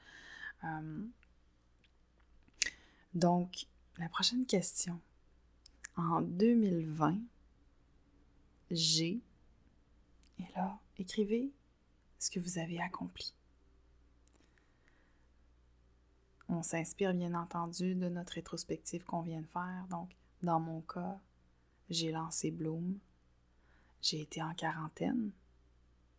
donc, 3.14 3.66
la 3.98 4.08
prochaine 4.08 4.46
question. 4.46 5.00
En 5.96 6.20
2020, 6.22 7.18
j'ai. 8.70 9.20
Et 10.38 10.44
là, 10.54 10.78
écrivez 10.98 11.50
ce 12.18 12.30
que 12.30 12.38
vous 12.40 12.58
avez 12.58 12.80
accompli. 12.80 13.34
On 16.48 16.62
s'inspire 16.62 17.14
bien 17.14 17.34
entendu 17.34 17.94
de 17.94 18.08
notre 18.08 18.34
rétrospective 18.34 19.04
qu'on 19.04 19.22
vient 19.22 19.40
de 19.40 19.46
faire. 19.46 19.86
Donc, 19.90 20.10
dans 20.42 20.58
mon 20.58 20.80
cas, 20.80 21.18
j'ai 21.88 22.10
lancé 22.10 22.50
Bloom. 22.50 22.98
J'ai 24.02 24.22
été 24.22 24.42
en 24.42 24.54
quarantaine. 24.54 25.30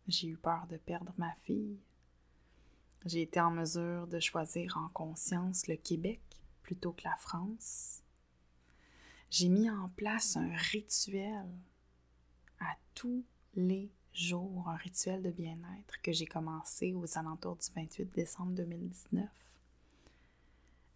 J'ai 0.08 0.28
eu 0.28 0.36
peur 0.36 0.66
de 0.68 0.76
perdre 0.76 1.14
ma 1.18 1.32
fille. 1.42 1.78
J'ai 3.04 3.22
été 3.22 3.40
en 3.40 3.50
mesure 3.50 4.06
de 4.06 4.20
choisir 4.20 4.76
en 4.76 4.88
conscience 4.88 5.66
le 5.66 5.76
Québec 5.76 6.20
plutôt 6.62 6.92
que 6.92 7.04
la 7.04 7.16
France. 7.16 8.02
J'ai 9.30 9.48
mis 9.48 9.70
en 9.70 9.88
place 9.90 10.36
un 10.36 10.54
rituel 10.54 11.48
à 12.60 12.76
tous 12.94 13.24
les 13.54 13.90
jours 14.12 14.68
un 14.68 14.76
rituel 14.76 15.22
de 15.22 15.30
bien-être 15.30 16.00
que 16.02 16.12
j'ai 16.12 16.26
commencé 16.26 16.92
aux 16.94 17.18
alentours 17.18 17.56
du 17.56 17.68
28 17.74 18.14
décembre 18.14 18.52
2019. 18.52 19.28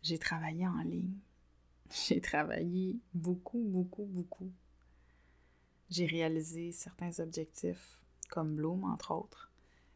J'ai 0.03 0.18
travaillé 0.18 0.66
en 0.66 0.82
ligne. 0.82 1.18
J'ai 1.91 2.20
travaillé 2.20 2.99
beaucoup, 3.14 3.62
beaucoup, 3.62 4.05
beaucoup. 4.05 4.51
J'ai 5.91 6.07
réalisé 6.07 6.72
certains 6.72 7.18
objectifs, 7.20 8.05
comme 8.28 8.57
Bloom, 8.57 8.84
entre 8.84 9.12
autres, 9.12 9.51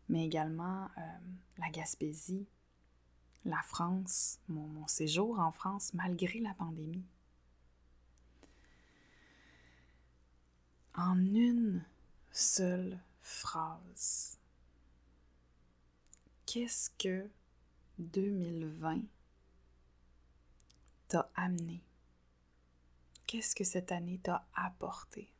mais 0.08 0.24
également 0.24 0.84
euh, 0.98 1.00
la 1.58 1.70
Gaspésie, 1.70 2.46
la 3.44 3.62
France, 3.62 4.38
mon 4.48 4.86
séjour 4.86 5.38
en 5.40 5.50
France 5.50 5.94
malgré 5.94 6.40
la 6.40 6.54
pandémie. 6.54 7.04
en 10.94 11.18
une 11.34 11.84
seule 12.30 12.98
phrase. 13.22 14.38
Qu'est-ce 16.46 16.90
que 16.98 17.30
2020 17.98 19.02
t'a 21.08 21.30
amené? 21.34 21.82
Qu'est-ce 23.26 23.54
que 23.54 23.64
cette 23.64 23.92
année 23.92 24.18
t'a 24.18 24.46
apporté? 24.54 25.32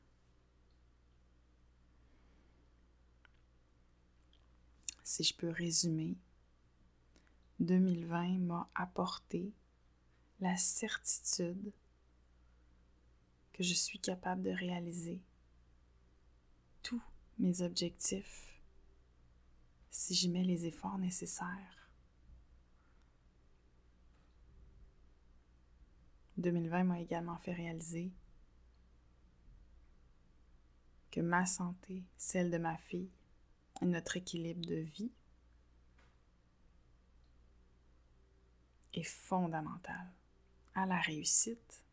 Si 5.11 5.25
je 5.25 5.35
peux 5.35 5.51
résumer, 5.51 6.17
2020 7.59 8.39
m'a 8.39 8.71
apporté 8.77 9.53
la 10.39 10.57
certitude 10.57 11.73
que 13.53 13.65
je 13.65 13.75
suis 13.75 13.99
capable 13.99 14.43
de 14.43 14.51
réaliser 14.51 15.21
tous 16.85 17.03
mes 17.41 17.61
objectifs 17.63 18.55
si 19.91 20.15
j'y 20.15 20.29
mets 20.29 20.45
les 20.45 20.67
efforts 20.67 20.99
nécessaires. 20.99 21.91
2020 26.37 26.85
m'a 26.85 27.01
également 27.01 27.39
fait 27.39 27.53
réaliser 27.53 28.13
que 31.11 31.21
ma 31.21 31.47
santé, 31.47 32.05
celle 32.17 32.53
de 32.53 32.59
ma 32.59 32.77
fille 32.77 33.11
notre 33.87 34.16
équilibre 34.16 34.64
de 34.66 34.76
vie 34.76 35.12
est 38.93 39.03
fondamental 39.03 40.12
à 40.74 40.87
la 40.87 40.99
réussite 40.99 41.85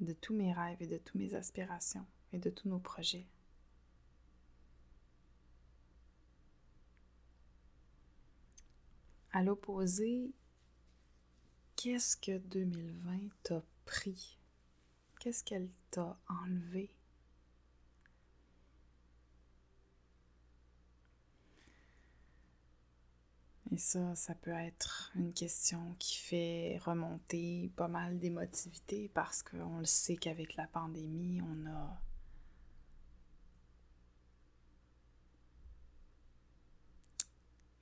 de 0.00 0.12
tous 0.12 0.34
mes 0.34 0.52
rêves 0.52 0.80
et 0.80 0.86
de 0.86 0.98
toutes 0.98 1.16
mes 1.16 1.34
aspirations 1.34 2.06
et 2.32 2.38
de 2.38 2.50
tous 2.50 2.68
nos 2.68 2.78
projets. 2.78 3.26
À 9.32 9.42
l'opposé, 9.42 10.32
qu'est-ce 11.76 12.16
que 12.16 12.38
2020 12.38 13.30
t'a 13.42 13.62
pris? 13.86 14.38
Qu'est-ce 15.20 15.42
qu'elle 15.42 15.70
t'a 15.90 16.18
enlevé? 16.28 16.90
Et 23.72 23.78
ça, 23.78 24.14
ça 24.14 24.34
peut 24.34 24.50
être 24.50 25.10
une 25.14 25.32
question 25.32 25.96
qui 25.98 26.18
fait 26.18 26.78
remonter 26.84 27.70
pas 27.74 27.88
mal 27.88 28.18
d'émotivité 28.18 29.10
parce 29.14 29.42
qu'on 29.42 29.78
le 29.78 29.86
sait 29.86 30.16
qu'avec 30.16 30.56
la 30.56 30.66
pandémie, 30.66 31.40
on 31.40 31.66
a 31.70 31.98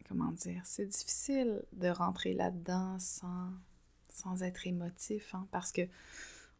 comment 0.06 0.32
dire, 0.32 0.62
c'est 0.64 0.86
difficile 0.86 1.62
de 1.72 1.88
rentrer 1.88 2.34
là-dedans 2.34 2.98
sans, 2.98 3.50
sans 4.08 4.42
être 4.42 4.66
émotif, 4.66 5.34
hein, 5.34 5.46
parce 5.52 5.70
que 5.70 5.82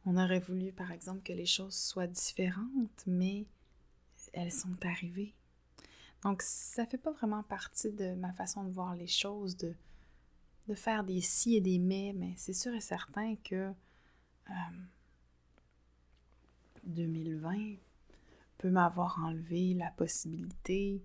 on 0.07 0.17
aurait 0.17 0.39
voulu, 0.41 0.73
par 0.73 0.93
exemple, 0.93 1.23
que 1.23 1.33
les 1.33 1.47
choses 1.47 1.75
soient 1.75 2.07
différentes, 2.07 3.05
mais 3.07 3.47
elles 4.33 4.53
sont 4.53 4.77
arrivées. 4.85 5.35
Donc, 6.23 6.43
ça 6.43 6.87
fait 6.87 6.99
pas 6.99 7.13
vraiment 7.13 7.43
partie 7.43 7.93
de 7.93 8.15
ma 8.15 8.33
façon 8.33 8.65
de 8.65 8.71
voir 8.71 8.95
les 8.95 9.07
choses, 9.07 9.57
de, 9.57 9.75
de 10.69 10.75
faire 10.75 11.05
des 11.05 11.21
si 11.21 11.57
et 11.57 11.61
des 11.61 11.79
mais, 11.79 12.13
mais 12.15 12.35
c'est 12.37 12.53
sûr 12.53 12.75
et 12.75 12.81
certain 12.81 13.37
que 13.37 13.73
2020 16.85 17.55
euh, 17.55 17.77
peut 18.59 18.71
m'avoir 18.71 19.19
enlevé 19.25 19.75
la 19.75 19.91
possibilité 19.91 21.03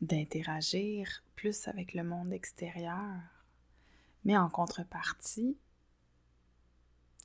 d'interagir 0.00 1.22
plus 1.36 1.68
avec 1.68 1.94
le 1.94 2.02
monde 2.02 2.32
extérieur. 2.32 3.20
Mais 4.24 4.36
en 4.36 4.48
contrepartie, 4.48 5.56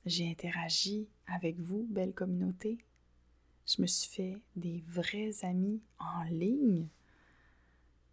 j'ai 0.04 0.30
interagi 0.30 1.08
avec 1.26 1.58
vous, 1.58 1.86
belle 1.90 2.14
communauté. 2.14 2.78
Je 3.66 3.82
me 3.82 3.86
suis 3.86 4.08
fait 4.08 4.40
des 4.54 4.84
vrais 4.86 5.44
amis 5.44 5.82
en 5.98 6.22
ligne. 6.24 6.86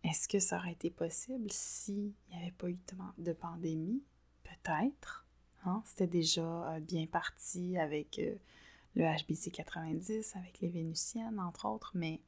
Est-ce 0.04 0.28
que 0.28 0.40
ça 0.40 0.58
aurait 0.58 0.72
été 0.72 0.90
possible 0.90 1.50
s'il 1.52 2.14
n'y 2.30 2.36
avait 2.36 2.52
pas 2.52 2.70
eu 2.70 2.78
de 3.20 3.34
pandémie? 3.34 4.02
Peut-être. 4.44 5.26
Hein? 5.66 5.84
C'était 5.86 6.08
déjà 6.08 6.74
euh, 6.74 6.80
bien 6.80 7.06
parti 7.06 7.78
avec 7.78 8.20
euh, 8.20 8.36
le 8.96 9.04
HBC 9.06 9.52
90, 9.52 10.36
avec 10.36 10.60
les 10.60 10.70
Vénusiennes, 10.70 11.40
entre 11.40 11.68
autres, 11.68 11.92
mais 11.94 12.20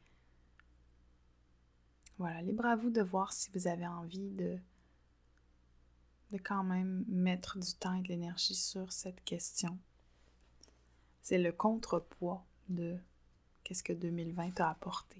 voilà, 2.17 2.41
libre 2.41 2.65
à 2.65 2.76
vous 2.76 2.91
de 2.91 3.01
voir 3.01 3.34
si 3.34 3.49
vous 3.53 3.67
avez 3.67 3.88
envie 3.88 4.30
de, 4.30 4.57
de 6.32 6.38
quand 6.38 6.63
même 6.63 7.03
mettre 7.07 7.59
du 7.59 7.73
temps 7.73 7.95
et 7.95 8.01
de 8.01 8.07
l'énergie 8.07 8.55
sur 8.55 8.91
cette 8.93 9.23
question. 9.26 9.78
C'est 11.21 11.39
le 11.39 11.51
contrepoids 11.51 12.45
de 12.69 12.97
qu'est-ce 13.66 13.84
que 13.84 13.91
2020 13.91 14.51
t'a 14.51 14.70
apporté? 14.70 15.18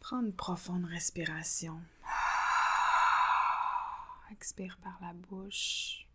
Prends 0.00 0.22
une 0.22 0.32
profonde 0.32 0.86
respiration. 0.86 1.82
Expire 4.30 4.78
par 4.78 4.98
la 5.02 5.12
bouche. 5.12 6.06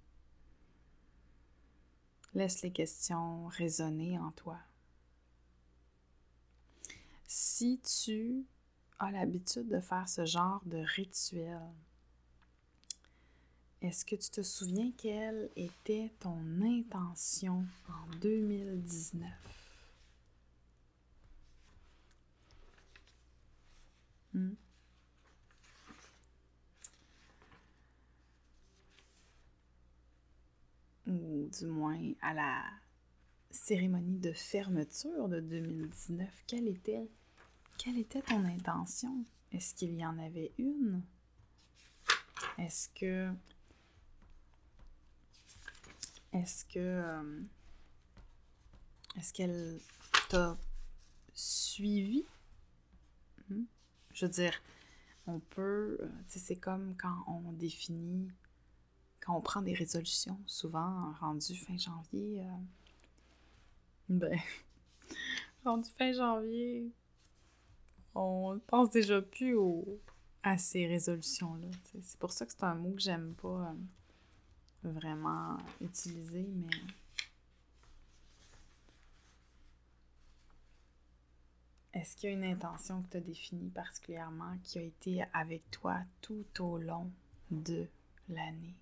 Laisse 2.33 2.63
les 2.63 2.71
questions 2.71 3.47
résonner 3.47 4.17
en 4.17 4.31
toi. 4.31 4.57
Si 7.27 7.81
tu 7.81 8.45
as 8.99 9.11
l'habitude 9.11 9.67
de 9.67 9.81
faire 9.81 10.07
ce 10.07 10.25
genre 10.25 10.61
de 10.65 10.77
rituel, 10.77 11.59
est-ce 13.83 14.05
que 14.05 14.15
tu 14.15 14.29
te 14.29 14.41
souviens 14.41 14.91
quelle 14.97 15.49
était 15.57 16.09
ton 16.19 16.39
intention 16.61 17.65
en 17.89 18.15
2019? 18.21 19.29
Hmm? 24.33 24.53
Ou 31.07 31.49
du 31.49 31.65
moins 31.65 32.13
à 32.21 32.33
la 32.33 32.63
cérémonie 33.51 34.17
de 34.17 34.31
fermeture 34.31 35.27
de 35.27 35.41
2019, 35.41 36.29
quelle 36.47 36.69
était, 36.69 37.09
quelle 37.77 37.97
était 37.97 38.21
ton 38.21 38.45
intention? 38.45 39.25
Est-ce 39.51 39.75
qu'il 39.75 39.93
y 39.93 40.05
en 40.05 40.17
avait 40.17 40.53
une? 40.57 41.03
Est-ce 42.57 42.87
que. 42.95 43.29
Est-ce 46.33 46.65
que. 46.65 46.79
Euh, 46.79 47.41
est-ce 49.17 49.33
qu'elle 49.33 49.79
t'a 50.29 50.57
suivi? 51.33 52.25
Hmm? 53.49 53.63
Je 54.13 54.25
veux 54.25 54.31
dire, 54.31 54.59
on 55.27 55.39
peut. 55.39 55.97
Euh, 56.01 56.09
c'est 56.27 56.55
comme 56.55 56.95
quand 56.97 57.23
on 57.27 57.51
définit. 57.53 58.31
Quand 59.19 59.37
on 59.37 59.41
prend 59.41 59.61
des 59.61 59.73
résolutions, 59.73 60.39
souvent 60.47 61.13
rendu 61.19 61.55
fin 61.55 61.77
janvier. 61.77 62.41
Euh, 62.41 62.57
ben, 64.09 64.39
rendu 65.63 65.89
fin 65.91 66.11
janvier, 66.11 66.91
on 68.15 68.59
pense 68.67 68.89
déjà 68.89 69.21
plus 69.21 69.55
à 70.41 70.57
ces 70.57 70.87
résolutions-là. 70.87 71.69
C'est 72.01 72.19
pour 72.19 72.31
ça 72.31 72.45
que 72.45 72.51
c'est 72.51 72.63
un 72.63 72.75
mot 72.75 72.91
que 72.91 73.01
j'aime 73.01 73.33
pas 73.35 73.73
vraiment 74.89 75.57
utiliser, 75.81 76.47
mais. 76.55 76.77
Est-ce 81.93 82.15
qu'il 82.15 82.31
y 82.31 82.33
a 82.33 82.35
une 82.35 82.43
intention 82.43 83.03
que 83.03 83.11
tu 83.11 83.17
as 83.17 83.21
définie 83.21 83.69
particulièrement 83.69 84.57
qui 84.63 84.79
a 84.79 84.81
été 84.81 85.23
avec 85.31 85.69
toi 85.69 85.99
tout 86.21 86.45
au 86.59 86.79
long 86.79 87.11
de 87.51 87.87
l'année? 88.29 88.75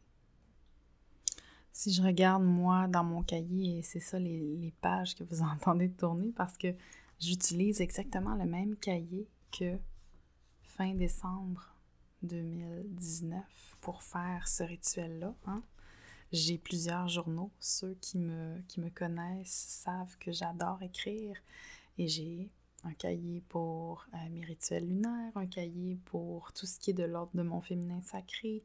Si 1.74 1.92
je 1.92 2.02
regarde 2.02 2.44
moi 2.44 2.88
dans 2.88 3.04
mon 3.04 3.22
cahier, 3.22 3.80
et 3.80 3.82
c'est 3.84 4.00
ça 4.00 4.18
les, 4.18 4.74
pages 4.82 5.16
que 5.16 5.24
vous 5.26 5.42
entendez 5.42 5.90
tourner 5.92 6.32
parce 6.36 6.58
que 6.58 6.74
j'utilise 7.20 7.82
exactement 7.82 8.36
le 8.36 8.46
même 8.46 8.78
cahier 8.78 9.28
que 9.52 9.78
fin 10.64 10.94
décembre 10.94 11.76
2019 12.24 13.44
pour 13.82 14.04
faire 14.04 14.48
ce 14.48 14.64
rituel-là. 14.64 15.34
Hein. 15.48 15.64
J'ai 16.32 16.58
plusieurs 16.58 17.10
journaux. 17.10 17.52
Ceux 17.60 17.96
qui 18.00 18.18
me, 18.18 18.62
qui 18.68 18.80
me 18.80 18.90
connaissent 18.90 19.82
savent 19.84 20.18
que 20.18 20.32
j'adore 20.32 20.82
écrire 20.82 21.36
et 21.98 22.08
j'ai 22.08 22.50
un 22.84 22.94
cahier 22.94 23.44
pour 23.50 24.06
euh, 24.14 24.18
mes 24.32 24.46
rituels 24.46 24.88
lunaires, 24.88 25.32
un 25.36 25.46
cahier 25.46 26.00
pour 26.06 26.54
tout 26.54 26.66
ce 26.66 26.80
qui 26.80 26.92
est 26.92 26.94
de 26.94 27.04
l'ordre 27.04 27.32
de 27.36 27.44
mon 27.44 27.62
féminin 27.62 28.02
sacré, 28.02 28.64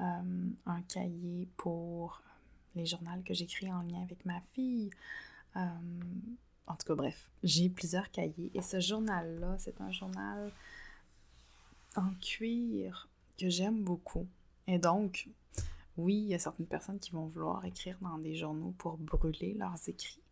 euh, 0.00 0.48
un 0.66 0.82
cahier 0.82 1.46
pour 1.56 2.22
les 2.74 2.86
journaux 2.86 3.22
que 3.24 3.34
j'écris 3.34 3.70
en 3.70 3.82
lien 3.82 4.02
avec 4.02 4.24
ma 4.24 4.40
fille. 4.52 4.90
Euh, 5.56 5.68
en 6.66 6.74
tout 6.74 6.86
cas, 6.86 6.94
bref, 6.94 7.30
j'ai 7.42 7.68
plusieurs 7.68 8.10
cahiers. 8.10 8.50
Et 8.54 8.62
ce 8.62 8.80
journal-là, 8.80 9.56
c'est 9.58 9.80
un 9.80 9.92
journal 9.92 10.50
en 11.96 12.10
cuir 12.14 13.08
que 13.38 13.50
j'aime 13.50 13.84
beaucoup. 13.84 14.26
Et 14.66 14.78
donc, 14.78 15.28
oui, 15.96 16.16
il 16.16 16.28
y 16.28 16.34
a 16.34 16.38
certaines 16.38 16.66
personnes 16.66 16.98
qui 16.98 17.12
vont 17.12 17.26
vouloir 17.26 17.64
écrire 17.64 17.96
dans 18.00 18.18
des 18.18 18.36
journaux 18.36 18.74
pour 18.78 18.96
brûler 18.96 19.54
leurs 19.54 19.88
écrits. 19.88 20.22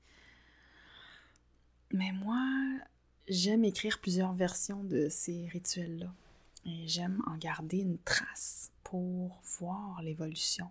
Mais 1.92 2.12
moi, 2.12 2.42
j'aime 3.28 3.64
écrire 3.64 4.00
plusieurs 4.00 4.32
versions 4.32 4.82
de 4.84 5.08
ces 5.08 5.46
rituels-là. 5.48 6.12
Et 6.64 6.86
j'aime 6.86 7.22
en 7.26 7.36
garder 7.36 7.78
une 7.78 7.98
trace 7.98 8.70
pour 8.82 9.40
voir 9.58 10.00
l'évolution. 10.02 10.70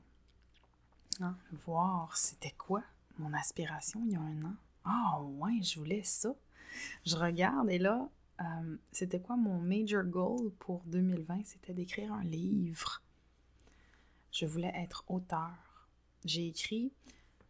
Hein, 1.19 1.37
voir 1.65 2.15
c'était 2.17 2.55
quoi 2.57 2.81
mon 3.19 3.33
aspiration 3.33 4.01
il 4.05 4.13
y 4.13 4.15
a 4.15 4.21
un 4.21 4.43
an. 4.43 4.55
Ah 4.85 5.21
ouais, 5.21 5.61
je 5.61 5.79
voulais 5.79 6.03
ça. 6.03 6.33
Je 7.05 7.15
regarde 7.15 7.69
et 7.69 7.77
là, 7.77 8.09
euh, 8.39 8.77
c'était 8.91 9.19
quoi 9.19 9.35
mon 9.35 9.59
major 9.59 10.03
goal 10.03 10.51
pour 10.59 10.81
2020? 10.85 11.41
C'était 11.45 11.73
d'écrire 11.73 12.13
un 12.13 12.23
livre. 12.23 13.01
Je 14.31 14.45
voulais 14.45 14.71
être 14.75 15.03
auteur. 15.07 15.89
J'ai 16.25 16.47
écrit 16.47 16.93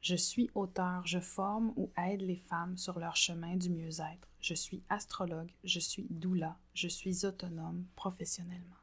Je 0.01 0.15
suis 0.15 0.49
auteur, 0.55 1.05
je 1.05 1.19
forme 1.19 1.73
ou 1.75 1.91
aide 1.97 2.21
les 2.21 2.38
femmes 2.38 2.77
sur 2.77 2.99
leur 2.99 3.15
chemin 3.15 3.55
du 3.55 3.69
mieux-être. 3.69 4.27
Je 4.39 4.55
suis 4.55 4.82
astrologue, 4.89 5.51
je 5.63 5.79
suis 5.79 6.07
doula, 6.09 6.57
je 6.73 6.88
suis 6.88 7.25
autonome 7.25 7.86
professionnellement. 7.95 8.75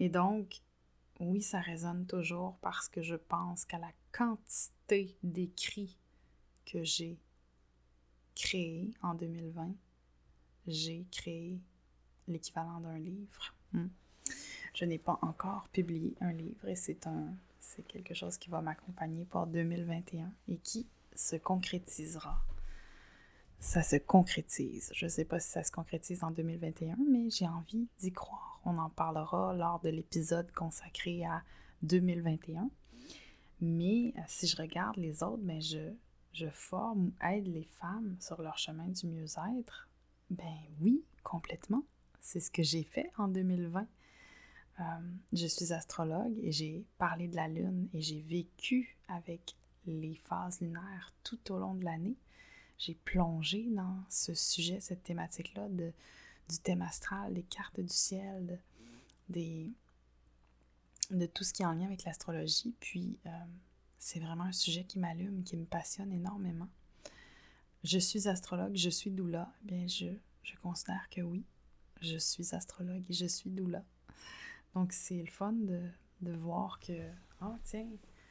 Et 0.00 0.10
donc, 0.10 0.60
oui, 1.18 1.42
ça 1.42 1.60
résonne 1.60 2.06
toujours 2.06 2.58
parce 2.60 2.88
que 2.88 3.02
je 3.02 3.16
pense 3.16 3.64
qu'à 3.64 3.78
la 3.78 3.90
quantité 4.12 5.16
d'écrits 5.22 5.96
que 6.66 6.84
j'ai 6.84 7.18
créés 8.34 8.90
en 9.02 9.14
2020, 9.14 9.74
j'ai 10.66 11.06
créé 11.10 11.58
l'équivalent 12.28 12.80
d'un 12.80 12.98
livre. 12.98 13.54
Hmm. 13.72 13.88
Je 14.74 14.84
n'ai 14.84 14.98
pas 14.98 15.18
encore 15.22 15.68
publié 15.72 16.14
un 16.20 16.32
livre 16.32 16.68
et 16.68 16.76
c'est 16.76 16.98
quelque 17.86 18.14
chose 18.14 18.38
qui 18.38 18.50
va 18.50 18.60
m'accompagner 18.60 19.24
pour 19.24 19.46
2021 19.46 20.32
et 20.48 20.58
qui 20.58 20.86
se 21.14 21.36
concrétisera. 21.36 22.42
Ça 23.60 23.82
se 23.82 23.96
concrétise. 23.96 24.90
Je 24.94 25.06
ne 25.06 25.10
sais 25.10 25.24
pas 25.24 25.40
si 25.40 25.50
ça 25.50 25.64
se 25.64 25.72
concrétise 25.72 26.22
en 26.22 26.30
2021, 26.30 26.96
mais 27.10 27.28
j'ai 27.28 27.48
envie 27.48 27.88
d'y 27.98 28.12
croire. 28.12 28.60
On 28.64 28.78
en 28.78 28.88
parlera 28.88 29.52
lors 29.52 29.80
de 29.80 29.88
l'épisode 29.88 30.50
consacré 30.52 31.24
à 31.24 31.42
2021. 31.82 32.70
Mais 33.60 34.12
euh, 34.16 34.20
si 34.28 34.46
je 34.46 34.56
regarde 34.56 34.96
les 34.96 35.24
autres, 35.24 35.42
ben 35.42 35.60
je, 35.60 35.92
je 36.32 36.48
forme 36.50 37.06
ou 37.06 37.26
aide 37.26 37.48
les 37.48 37.68
femmes 37.80 38.16
sur 38.20 38.40
leur 38.40 38.58
chemin 38.58 38.86
du 38.86 39.06
mieux-être. 39.06 39.88
Ben 40.30 40.58
oui, 40.80 41.02
complètement. 41.24 41.82
C'est 42.20 42.40
ce 42.40 42.50
que 42.50 42.62
j'ai 42.62 42.84
fait 42.84 43.10
en 43.18 43.26
2020. 43.26 43.86
Euh, 44.80 44.84
je 45.32 45.46
suis 45.46 45.72
astrologue 45.72 46.38
et 46.42 46.52
j'ai 46.52 46.84
parlé 46.98 47.26
de 47.28 47.36
la 47.36 47.48
Lune 47.48 47.88
et 47.92 48.00
j'ai 48.00 48.20
vécu 48.20 48.96
avec 49.08 49.56
les 49.86 50.14
phases 50.14 50.60
lunaires 50.60 51.12
tout 51.24 51.52
au 51.52 51.58
long 51.58 51.74
de 51.74 51.84
l'année. 51.84 52.16
J'ai 52.78 52.94
plongé 52.94 53.66
dans 53.70 54.04
ce 54.08 54.34
sujet, 54.34 54.80
cette 54.80 55.02
thématique-là 55.02 55.68
du 55.68 55.92
thème 56.62 56.82
astral, 56.82 57.34
des 57.34 57.42
cartes 57.42 57.80
du 57.80 57.92
ciel, 57.92 58.60
de 59.28 59.72
tout 61.26 61.42
ce 61.42 61.52
qui 61.52 61.62
est 61.62 61.66
en 61.66 61.72
lien 61.72 61.86
avec 61.86 62.04
l'astrologie. 62.04 62.74
Puis, 62.78 63.18
euh, 63.26 63.30
c'est 63.98 64.20
vraiment 64.20 64.44
un 64.44 64.52
sujet 64.52 64.84
qui 64.84 65.00
m'allume, 65.00 65.42
qui 65.42 65.56
me 65.56 65.64
passionne 65.64 66.12
énormément. 66.12 66.68
je 67.82 67.98
suis 67.98 68.28
astrologue, 68.28 68.76
je 68.76 68.90
suis 68.90 69.10
doula, 69.10 69.52
eh 69.62 69.66
bien 69.66 69.86
je 69.88 70.56
considère 70.62 71.08
que 71.10 71.20
oui, 71.20 71.44
je 72.00 72.16
suis 72.16 72.54
astrologue 72.54 73.04
et 73.08 73.12
je 73.12 73.26
suis 73.26 73.50
doula. 73.50 73.84
Donc 74.74 74.92
c'est 74.92 75.22
le 75.22 75.30
fun 75.30 75.52
de, 75.52 75.80
de 76.22 76.32
voir 76.32 76.78
que, 76.80 76.92
oh 77.42 77.54
tiens, 77.64 77.86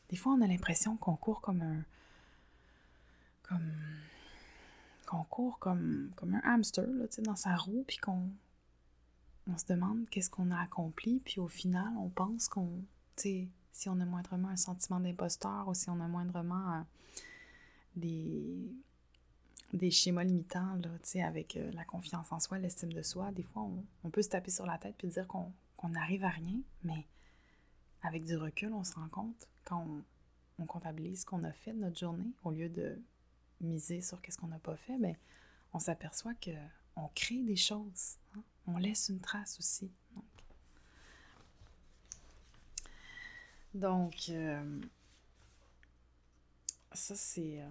des 0.10 0.16
fois 0.16 0.34
on 0.34 0.42
a 0.42 0.48
l'impression 0.48 0.98
qu'on 0.98 1.16
court 1.16 1.42
comme 1.42 1.62
un, 1.62 1.84
comme, 3.44 3.74
qu'on 5.06 5.24
court 5.24 5.60
comme, 5.60 6.12
comme 6.16 6.36
un 6.36 6.42
hamster, 6.44 6.88
là, 6.88 7.06
dans 7.24 7.36
sa 7.36 7.56
roue, 7.56 7.84
puis 7.88 7.98
qu'on 7.98 8.30
on 9.50 9.58
se 9.58 9.66
demande 9.66 10.10
qu'est-ce 10.10 10.30
qu'on 10.30 10.52
a 10.52 10.60
accompli, 10.60 11.22
puis 11.24 11.40
au 11.40 11.48
final, 11.48 11.94
on 11.98 12.10
pense 12.10 12.50
qu'on, 12.50 12.70
si 13.16 13.90
on 13.90 14.00
a 14.00 14.06
moindrement 14.06 14.50
un 14.50 14.58
sentiment 14.58 15.00
d'imposteur 15.00 15.68
ou 15.68 15.74
si 15.74 15.90
on 15.90 16.00
a 16.02 16.08
moindrement 16.08 16.74
euh, 16.74 16.82
des, 17.96 18.72
des 19.74 19.92
schémas 19.92 20.24
limitants, 20.24 20.76
là, 20.76 21.26
avec 21.26 21.56
euh, 21.56 21.72
la 21.72 21.86
confiance 21.86 22.32
en 22.32 22.40
soi, 22.40 22.58
l'estime 22.58 22.92
de 22.92 23.02
soi, 23.02 23.32
des 23.32 23.44
fois, 23.44 23.68
on, 24.04 24.10
peut 24.10 24.22
se 24.22 24.30
taper 24.30 24.52
sur 24.52 24.66
la 24.66 24.78
tête 24.78 24.96
puis 24.98 25.08
dire 25.08 25.28
qu'on 25.28 25.52
n'arrive 25.90 26.24
à 26.24 26.30
rien, 26.30 26.60
mais 26.84 27.06
avec 28.04 28.26
du 28.26 28.36
recul, 28.36 28.74
on 28.74 28.84
se 28.84 28.94
rend 28.96 29.10
compte 29.10 29.48
quand 29.64 29.86
on, 30.60 30.66
comptabilise 30.66 31.22
ce 31.22 31.26
qu'on 31.26 31.44
a 31.44 31.52
fait 31.52 31.74
de 31.74 31.80
notre 31.80 32.00
journée, 32.00 32.32
au 32.44 32.52
lieu 32.52 32.68
de 32.70 33.00
miser 33.62 34.02
sur 34.02 34.22
qu'est-ce 34.22 34.38
qu'on 34.38 34.48
n'a 34.48 34.60
pas 34.60 34.76
fait, 34.76 34.98
ben, 34.98 35.16
on 35.74 35.80
s'aperçoit 35.80 36.34
que 36.36 36.52
on 36.96 37.10
crée 37.14 37.44
des 37.44 37.56
choses. 37.56 38.18
Hein. 38.36 38.42
On 38.66 38.78
laisse 38.78 39.10
une 39.10 39.20
trace 39.20 39.60
aussi. 39.60 39.92
Donc, 43.74 44.30
euh, 44.30 44.82
ça 46.94 47.16
c'est 47.16 47.62
euh, 47.62 47.70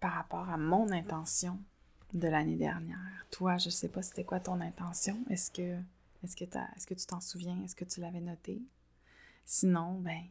par 0.00 0.12
rapport 0.12 0.48
à 0.48 0.56
mon 0.56 0.90
intention 0.90 1.60
de 2.12 2.28
l'année 2.28 2.56
dernière. 2.56 2.98
Toi, 3.30 3.56
je 3.58 3.70
sais 3.70 3.88
pas 3.88 4.02
c'était 4.02 4.24
quoi 4.24 4.40
ton 4.40 4.60
intention. 4.60 5.24
Est-ce 5.30 5.50
que 5.50 5.78
est-ce 6.24 6.86
que, 6.86 6.94
tu 6.94 7.06
t'en 7.06 7.20
souviens? 7.20 7.62
Est-ce 7.62 7.76
que 7.76 7.84
tu 7.84 8.00
l'avais 8.00 8.20
noté? 8.20 8.62
Sinon, 9.44 10.00
ben, 10.00 10.24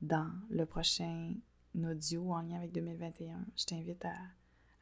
dans 0.00 0.30
le 0.50 0.64
prochain 0.64 1.34
audio 1.74 2.32
en 2.32 2.40
lien 2.40 2.56
avec 2.56 2.72
2021, 2.72 3.46
je 3.56 3.64
t'invite 3.64 4.04
à, 4.04 4.16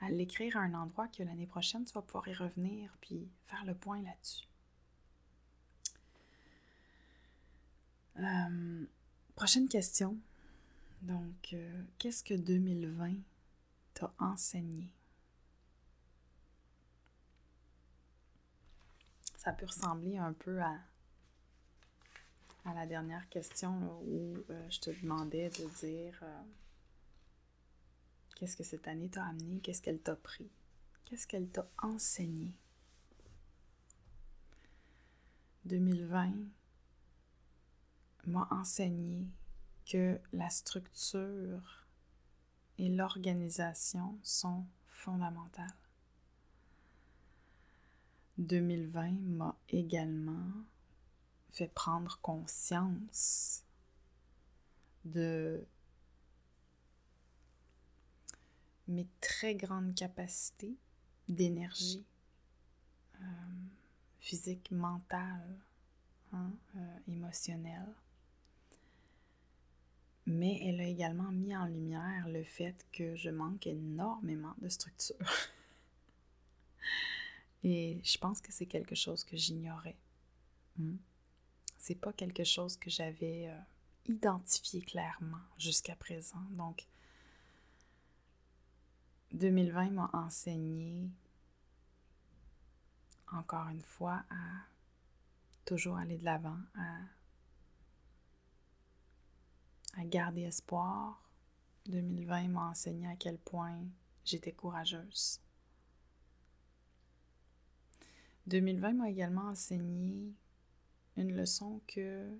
à 0.00 0.10
l'écrire 0.10 0.56
à 0.56 0.60
un 0.60 0.74
endroit 0.74 1.08
que 1.08 1.22
l'année 1.22 1.46
prochaine, 1.46 1.84
tu 1.84 1.92
vas 1.92 2.02
pouvoir 2.02 2.28
y 2.28 2.34
revenir 2.34 2.96
puis 3.00 3.28
faire 3.44 3.64
le 3.64 3.74
point 3.74 4.00
là-dessus. 4.02 4.46
Euh, 8.18 8.86
prochaine 9.34 9.68
question. 9.68 10.16
Donc, 11.02 11.52
euh, 11.52 11.82
qu'est-ce 11.98 12.24
que 12.24 12.34
2020 12.34 13.16
t'a 13.94 14.12
enseigné? 14.18 14.95
Ça 19.46 19.52
peut 19.52 19.66
ressembler 19.66 20.18
un 20.18 20.32
peu 20.32 20.60
à, 20.60 20.76
à 22.64 22.74
la 22.74 22.84
dernière 22.84 23.28
question 23.28 23.96
où 24.02 24.36
euh, 24.50 24.68
je 24.68 24.80
te 24.80 24.90
demandais 24.90 25.50
de 25.50 25.86
dire 25.86 26.20
qu'est-ce 28.34 28.56
que 28.56 28.64
cette 28.64 28.88
année 28.88 29.08
t'a 29.08 29.24
amené, 29.24 29.60
qu'est-ce 29.60 29.82
qu'elle 29.82 30.00
t'a 30.00 30.16
pris, 30.16 30.50
qu'est-ce 31.04 31.28
qu'elle 31.28 31.48
t'a 31.48 31.64
enseigné? 31.80 32.56
2020 35.66 36.32
m'a 38.26 38.48
enseigné 38.50 39.28
que 39.88 40.18
la 40.32 40.50
structure 40.50 41.86
et 42.78 42.88
l'organisation 42.88 44.18
sont 44.24 44.66
fondamentales. 44.88 45.85
2020 48.38 49.12
m'a 49.12 49.56
également 49.68 50.52
fait 51.50 51.72
prendre 51.72 52.18
conscience 52.20 53.64
de 55.04 55.64
mes 58.88 59.06
très 59.20 59.54
grandes 59.54 59.94
capacités 59.94 60.76
d'énergie 61.28 62.04
euh, 63.20 63.24
physique, 64.20 64.70
mentale, 64.70 65.58
hein, 66.32 66.52
euh, 66.76 66.98
émotionnelle 67.08 67.94
mais 70.26 70.60
elle 70.64 70.80
a 70.80 70.84
également 70.84 71.30
mis 71.30 71.56
en 71.56 71.66
lumière 71.66 72.28
le 72.28 72.42
fait 72.42 72.74
que 72.92 73.14
je 73.14 73.30
manque 73.30 73.66
énormément 73.66 74.54
de 74.58 74.68
structure. 74.68 75.16
Et 77.62 78.00
je 78.04 78.18
pense 78.18 78.40
que 78.40 78.52
c'est 78.52 78.66
quelque 78.66 78.94
chose 78.94 79.24
que 79.24 79.36
j'ignorais. 79.36 79.96
Hmm. 80.76 80.96
C'est 81.78 81.94
pas 81.94 82.12
quelque 82.12 82.44
chose 82.44 82.76
que 82.76 82.90
j'avais 82.90 83.48
euh, 83.48 83.58
identifié 84.06 84.82
clairement 84.82 85.42
jusqu'à 85.58 85.96
présent. 85.96 86.42
Donc, 86.50 86.86
2020 89.32 89.90
m'a 89.90 90.10
enseigné, 90.12 91.10
encore 93.32 93.68
une 93.68 93.82
fois, 93.82 94.24
à 94.30 94.64
toujours 95.64 95.96
aller 95.96 96.18
de 96.18 96.24
l'avant, 96.24 96.58
à 96.76 96.98
à 99.96 100.04
garder 100.04 100.42
espoir. 100.42 101.22
2020 101.86 102.48
m'a 102.48 102.68
enseigné 102.70 103.06
à 103.08 103.16
quel 103.16 103.38
point 103.38 103.78
j'étais 104.24 104.52
courageuse. 104.52 105.40
2020 108.46 108.92
m'a 108.92 109.10
également 109.10 109.48
enseigné 109.48 110.32
une 111.16 111.34
leçon 111.34 111.80
que 111.86 112.30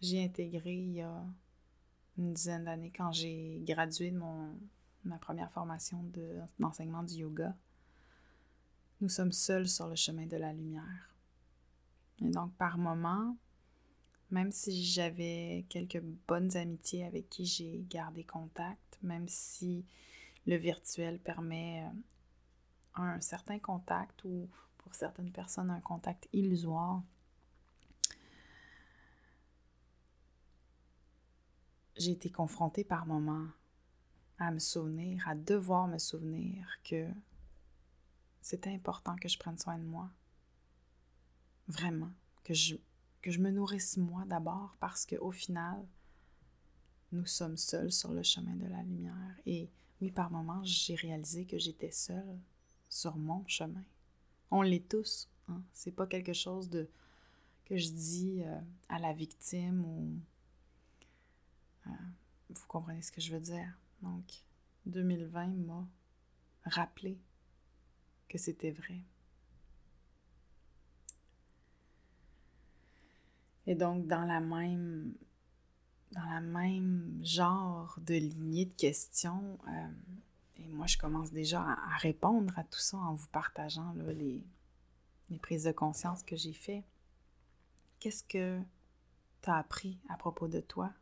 j'ai 0.00 0.22
intégrée 0.24 0.76
il 0.76 0.92
y 0.92 1.00
a 1.00 1.24
une 2.18 2.34
dizaine 2.34 2.64
d'années 2.64 2.92
quand 2.94 3.12
j'ai 3.12 3.62
gradué 3.64 4.10
de 4.10 4.18
mon, 4.18 4.58
ma 5.04 5.18
première 5.18 5.50
formation 5.50 6.04
d'enseignement 6.58 7.02
du 7.02 7.14
yoga. 7.14 7.56
Nous 9.00 9.08
sommes 9.08 9.32
seuls 9.32 9.68
sur 9.68 9.88
le 9.88 9.94
chemin 9.94 10.26
de 10.26 10.36
la 10.36 10.52
lumière. 10.52 11.14
Et 12.20 12.30
donc, 12.30 12.52
par 12.56 12.78
moments, 12.78 13.36
même 14.30 14.50
si 14.50 14.84
j'avais 14.84 15.64
quelques 15.68 16.02
bonnes 16.26 16.56
amitiés 16.56 17.04
avec 17.04 17.28
qui 17.30 17.46
j'ai 17.46 17.84
gardé 17.88 18.24
contact, 18.24 18.98
même 19.02 19.28
si 19.28 19.84
le 20.46 20.56
virtuel 20.56 21.20
permet 21.20 21.84
euh, 21.84 21.90
un 22.94 23.20
certain 23.20 23.58
contact 23.58 24.24
ou 24.24 24.48
pour 24.78 24.94
certaines 24.94 25.32
personnes 25.32 25.70
un 25.70 25.80
contact 25.80 26.28
illusoire, 26.32 27.02
j'ai 31.96 32.12
été 32.12 32.30
confrontée 32.30 32.84
par 32.84 33.06
moments 33.06 33.48
à 34.38 34.50
me 34.50 34.58
souvenir, 34.58 35.26
à 35.28 35.34
devoir 35.34 35.88
me 35.88 35.98
souvenir 35.98 36.66
que 36.84 37.08
c'était 38.40 38.72
important 38.72 39.16
que 39.16 39.28
je 39.28 39.38
prenne 39.38 39.58
soin 39.58 39.78
de 39.78 39.84
moi. 39.84 40.10
Vraiment, 41.66 42.12
que 42.44 42.54
je 42.54 42.76
que 43.20 43.30
je 43.30 43.40
me 43.40 43.50
nourrisse 43.50 43.96
moi 43.96 44.24
d'abord 44.26 44.76
parce 44.80 45.04
qu'au 45.04 45.32
final, 45.32 45.84
nous 47.12 47.26
sommes 47.26 47.56
seuls 47.56 47.92
sur 47.92 48.12
le 48.12 48.22
chemin 48.22 48.54
de 48.56 48.66
la 48.66 48.82
lumière. 48.82 49.36
Et 49.44 49.70
oui, 50.00 50.10
par 50.10 50.30
moments, 50.30 50.62
j'ai 50.62 50.94
réalisé 50.94 51.44
que 51.44 51.58
j'étais 51.58 51.90
seule 51.90 52.38
sur 52.88 53.16
mon 53.16 53.46
chemin. 53.46 53.84
On 54.50 54.62
l'est 54.62 54.88
tous. 54.88 55.28
Hein? 55.48 55.62
C'est 55.72 55.92
pas 55.92 56.06
quelque 56.06 56.32
chose 56.32 56.68
de 56.68 56.88
que 57.64 57.76
je 57.76 57.90
dis 57.90 58.42
euh, 58.42 58.58
à 58.88 58.98
la 58.98 59.12
victime 59.12 59.84
ou 59.84 60.18
euh, 61.86 61.90
vous 62.48 62.66
comprenez 62.66 63.02
ce 63.02 63.12
que 63.12 63.20
je 63.20 63.32
veux 63.32 63.40
dire. 63.40 63.78
Donc, 64.00 64.24
2020 64.86 65.48
m'a 65.48 65.86
rappelé 66.64 67.18
que 68.28 68.38
c'était 68.38 68.70
vrai. 68.70 69.02
Et 73.66 73.74
donc, 73.74 74.06
dans 74.06 74.24
la 74.24 74.40
même, 74.40 75.12
dans 76.12 76.24
la 76.24 76.40
même 76.40 77.20
genre 77.22 77.98
de 78.00 78.14
lignée 78.14 78.64
de 78.64 78.72
questions, 78.72 79.58
euh, 79.68 79.88
et 80.58 80.66
moi, 80.66 80.86
je 80.86 80.98
commence 80.98 81.30
déjà 81.30 81.62
à, 81.62 81.96
répondre 81.98 82.52
à 82.58 82.64
tout 82.64 82.80
ça 82.80 82.96
en 82.96 83.14
vous 83.14 83.28
partageant 83.28 83.92
les, 83.94 84.44
les 85.30 85.38
prises 85.38 85.64
de 85.64 85.72
conscience 85.72 86.22
que 86.22 86.36
j'ai 86.36 86.52
faites. 86.52 86.84
Qu'est-ce 88.00 88.24
que 88.24 88.60
tu 89.42 89.50
as 89.50 89.56
appris 89.56 89.98
à 90.08 90.16
propos 90.16 90.48
de 90.48 90.60
toi 90.60 90.92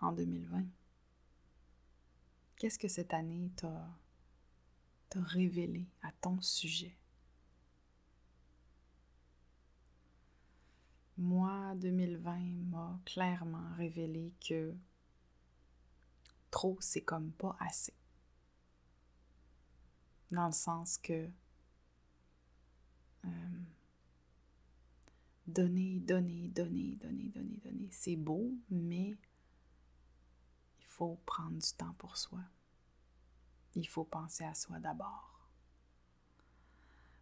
en 0.00 0.12
2020? 0.12 0.64
Qu'est-ce 2.58 2.78
que 2.78 2.88
cette 2.88 3.14
année 3.14 3.50
t'a 3.56 3.86
révélé 5.14 5.86
à 6.02 6.10
ton 6.20 6.40
sujet? 6.40 6.96
Moi, 11.16 11.74
2020 11.76 12.38
m'a 12.70 12.98
clairement 13.04 13.72
révélé 13.76 14.32
que 14.48 14.74
trop, 16.50 16.76
c'est 16.80 17.02
comme 17.02 17.30
pas 17.32 17.56
assez. 17.60 17.94
Dans 20.30 20.46
le 20.46 20.52
sens 20.52 20.98
que 20.98 21.28
euh, 23.24 23.28
donner, 25.46 26.00
donner, 26.00 26.48
donner, 26.48 26.96
donner, 26.96 27.28
donner, 27.28 27.56
donner, 27.62 27.88
c'est 27.90 28.16
beau, 28.16 28.52
mais 28.70 29.16
il 30.78 30.86
faut 30.86 31.18
prendre 31.26 31.58
du 31.58 31.72
temps 31.76 31.94
pour 31.98 32.16
soi. 32.16 32.40
Il 33.74 33.88
faut 33.88 34.04
penser 34.04 34.44
à 34.44 34.54
soi 34.54 34.78
d'abord. 34.78 35.48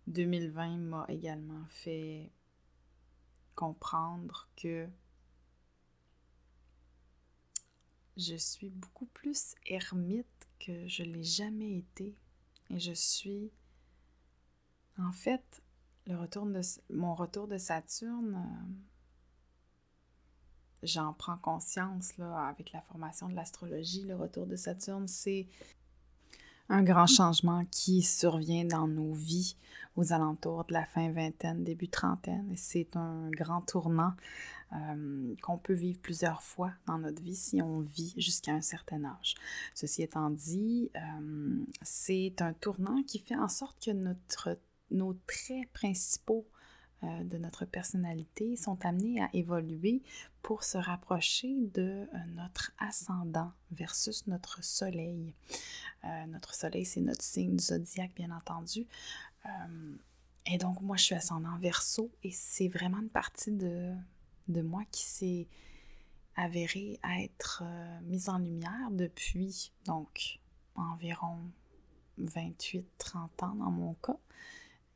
2020 0.06 0.76
m'a 0.78 1.06
également 1.08 1.64
fait 1.68 2.30
comprendre 3.54 4.48
que 4.56 4.88
je 8.16 8.34
suis 8.36 8.68
beaucoup 8.68 9.06
plus 9.06 9.54
ermite 9.66 10.26
que 10.58 10.86
je 10.86 11.02
l'ai 11.02 11.24
jamais 11.24 11.78
été. 11.78 12.14
Et 12.72 12.80
je 12.80 12.92
suis, 12.92 13.52
en 14.98 15.12
fait, 15.12 15.62
le 16.06 16.16
retour 16.16 16.46
de, 16.46 16.60
mon 16.88 17.14
retour 17.14 17.46
de 17.46 17.58
Saturne, 17.58 18.34
euh, 18.34 18.72
j'en 20.82 21.12
prends 21.12 21.36
conscience 21.36 22.18
avec 22.18 22.72
la 22.72 22.80
formation 22.80 23.28
de 23.28 23.34
l'astrologie. 23.34 24.04
Le 24.04 24.16
retour 24.16 24.46
de 24.46 24.56
Saturne, 24.56 25.06
c'est 25.06 25.46
un 26.72 26.82
grand 26.82 27.06
changement 27.06 27.64
qui 27.70 28.00
survient 28.00 28.64
dans 28.64 28.88
nos 28.88 29.12
vies 29.12 29.56
aux 29.94 30.14
alentours 30.14 30.64
de 30.64 30.72
la 30.72 30.86
fin 30.86 31.12
vingtaine, 31.12 31.64
début 31.64 31.88
trentaine. 31.88 32.50
C'est 32.56 32.96
un 32.96 33.28
grand 33.30 33.60
tournant 33.60 34.14
euh, 34.72 35.34
qu'on 35.42 35.58
peut 35.58 35.74
vivre 35.74 35.98
plusieurs 36.00 36.42
fois 36.42 36.72
dans 36.86 36.96
notre 36.96 37.20
vie 37.22 37.36
si 37.36 37.60
on 37.60 37.80
vit 37.80 38.14
jusqu'à 38.16 38.52
un 38.52 38.62
certain 38.62 39.04
âge. 39.04 39.34
Ceci 39.74 40.02
étant 40.02 40.30
dit, 40.30 40.90
euh, 40.96 41.62
c'est 41.82 42.40
un 42.40 42.54
tournant 42.54 43.02
qui 43.02 43.18
fait 43.18 43.36
en 43.36 43.48
sorte 43.48 43.84
que 43.84 43.90
notre, 43.90 44.58
nos 44.90 45.12
traits 45.26 45.70
principaux 45.74 46.46
euh, 47.04 47.24
de 47.24 47.36
notre 47.36 47.64
personnalité 47.64 48.54
sont 48.56 48.84
amenés 48.86 49.20
à 49.20 49.28
évoluer 49.32 50.02
pour 50.40 50.62
se 50.62 50.78
rapprocher 50.78 51.52
de 51.74 51.82
euh, 51.82 52.18
notre 52.36 52.72
ascendant 52.78 53.52
versus 53.72 54.26
notre 54.28 54.62
soleil. 54.62 55.34
Euh, 56.04 56.26
notre 56.26 56.54
soleil, 56.54 56.84
c'est 56.84 57.00
notre 57.00 57.22
signe 57.22 57.58
zodiaque, 57.58 58.14
bien 58.14 58.30
entendu. 58.30 58.86
et 60.46 60.58
donc, 60.58 60.80
moi, 60.80 60.96
je 60.96 61.04
suis 61.04 61.14
ascendant 61.16 61.56
verso 61.58 62.10
et 62.22 62.30
c'est 62.30 62.68
vraiment 62.68 63.00
une 63.00 63.08
partie 63.08 63.50
de, 63.52 63.94
moi 64.48 64.84
qui 64.92 65.02
s'est 65.02 65.48
avérée 66.36 67.00
être 67.18 67.64
mise 68.04 68.28
en 68.28 68.38
lumière 68.38 68.90
depuis, 68.92 69.72
donc, 69.86 70.38
environ 70.76 71.38
28-30 72.20 72.80
ans 73.42 73.54
dans 73.56 73.70
mon 73.70 73.94
cas. 73.94 74.18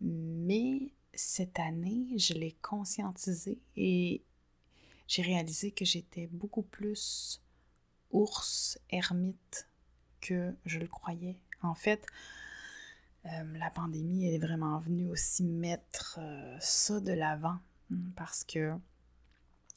Mais 0.00 0.92
cette 1.16 1.58
année, 1.58 2.06
je 2.18 2.34
l'ai 2.34 2.52
conscientisé 2.62 3.58
et 3.76 4.22
j'ai 5.08 5.22
réalisé 5.22 5.72
que 5.72 5.84
j'étais 5.84 6.26
beaucoup 6.28 6.62
plus 6.62 7.42
ours, 8.10 8.78
ermite 8.90 9.68
que 10.20 10.54
je 10.64 10.78
le 10.78 10.88
croyais. 10.88 11.38
En 11.62 11.74
fait, 11.74 12.06
euh, 13.26 13.58
la 13.58 13.70
pandémie 13.70 14.26
est 14.26 14.38
vraiment 14.38 14.78
venue 14.78 15.08
aussi 15.10 15.44
mettre 15.44 16.18
euh, 16.20 16.56
ça 16.60 17.00
de 17.00 17.12
l'avant 17.12 17.58
parce 18.14 18.44
que 18.44 18.74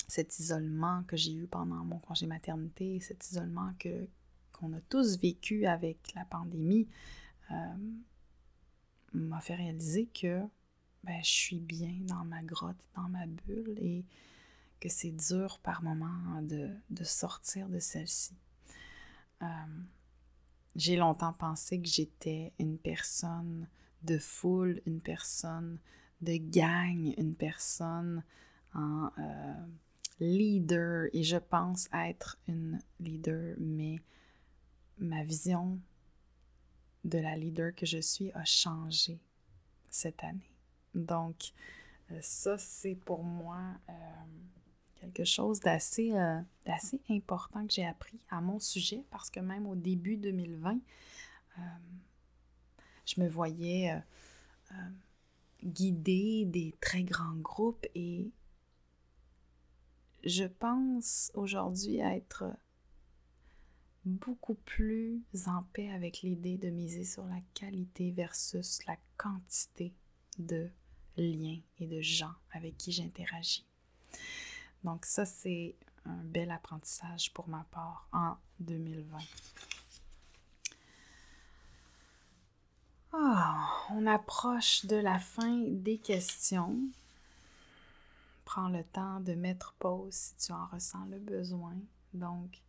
cet 0.07 0.39
isolement 0.39 1.03
que 1.03 1.15
j'ai 1.15 1.33
eu 1.33 1.47
pendant 1.47 1.83
mon 1.85 1.99
congé 1.99 2.25
maternité, 2.25 2.99
cet 2.99 3.29
isolement 3.29 3.73
que 3.79 4.07
qu'on 4.51 4.73
a 4.73 4.81
tous 4.81 5.17
vécu 5.19 5.65
avec 5.65 6.13
la 6.15 6.25
pandémie, 6.25 6.87
euh, 7.51 7.55
m'a 9.13 9.39
fait 9.39 9.55
réaliser 9.55 10.07
que 10.07 10.41
ben, 11.03 11.23
je 11.23 11.29
suis 11.29 11.59
bien 11.59 11.95
dans 12.01 12.25
ma 12.25 12.43
grotte, 12.43 12.83
dans 12.95 13.09
ma 13.09 13.25
bulle 13.25 13.75
et 13.77 14.05
que 14.79 14.89
c'est 14.89 15.11
dur 15.11 15.59
par 15.59 15.83
moments 15.83 16.41
de, 16.41 16.69
sortir 17.03 17.67
de 17.69 17.79
celle-ci. 17.79 18.33
Euh, 19.41 19.45
j'ai 20.75 20.95
longtemps 20.95 21.33
pensé 21.33 21.79
que 21.79 21.87
j'étais 21.87 22.53
une 22.59 22.77
personne 22.77 23.67
de 24.03 24.17
foule, 24.17 24.81
une 24.85 25.01
personne 25.01 25.79
de 26.21 26.37
gang, 26.37 27.13
une 27.17 27.35
personne 27.35 28.23
en 28.73 29.09
euh, 29.17 29.67
leader 30.19 31.07
et 31.13 31.23
je 31.23 31.37
pense 31.37 31.87
être 31.93 32.37
une 32.47 32.81
leader, 32.99 33.55
mais 33.59 33.99
ma 34.97 35.23
vision 35.23 35.79
de 37.03 37.17
la 37.17 37.35
leader 37.35 37.73
que 37.73 37.85
je 37.85 37.99
suis 37.99 38.31
a 38.33 38.43
changé 38.43 39.19
cette 39.89 40.23
année. 40.23 40.48
Donc, 40.99 41.53
euh, 42.11 42.19
ça, 42.21 42.57
c'est 42.57 42.95
pour 42.95 43.23
moi 43.23 43.59
euh, 43.89 43.93
quelque 44.95 45.23
chose 45.25 45.59
euh, 45.65 46.41
d'assez 46.65 47.01
important 47.09 47.65
que 47.65 47.73
j'ai 47.73 47.85
appris 47.85 48.19
à 48.29 48.41
mon 48.41 48.59
sujet 48.59 49.03
parce 49.11 49.29
que 49.29 49.39
même 49.39 49.67
au 49.67 49.75
début 49.75 50.17
2020, 50.17 50.79
je 53.05 53.19
me 53.19 53.27
voyais 53.27 54.01
guider 55.61 56.45
des 56.45 56.73
très 56.79 57.03
grands 57.03 57.35
groupes 57.35 57.85
et 57.95 58.31
je 60.23 60.45
pense 60.45 61.29
aujourd'hui 61.33 61.97
être 61.97 62.45
beaucoup 64.05 64.55
plus 64.55 65.21
en 65.47 65.63
paix 65.73 65.91
avec 65.91 66.21
l'idée 66.21 66.57
de 66.57 66.69
miser 66.69 67.03
sur 67.03 67.25
la 67.25 67.41
qualité 67.53 68.11
versus 68.11 68.85
la 68.85 68.95
quantité 69.17 69.93
de 70.37 70.69
liens 71.21 71.59
et 71.79 71.87
de 71.87 72.01
gens 72.01 72.33
avec 72.51 72.77
qui 72.77 72.91
j'interagis. 72.91 73.65
Donc 74.83 75.05
ça, 75.05 75.25
c'est 75.25 75.75
un 76.05 76.23
bel 76.23 76.51
apprentissage 76.51 77.33
pour 77.33 77.47
ma 77.47 77.65
part 77.71 78.07
en 78.11 78.37
2020. 78.59 79.17
Ah, 83.11 83.87
on 83.89 84.05
approche 84.05 84.85
de 84.85 84.95
la 84.95 85.19
fin 85.19 85.57
des 85.67 85.97
questions. 85.97 86.79
Prends 88.45 88.69
le 88.69 88.83
temps 88.83 89.19
de 89.19 89.33
mettre 89.33 89.73
pause 89.79 90.13
si 90.13 90.35
tu 90.37 90.51
en 90.51 90.65
ressens 90.67 91.05
le 91.05 91.17
besoin. 91.19 91.75
Donc, 92.13 92.61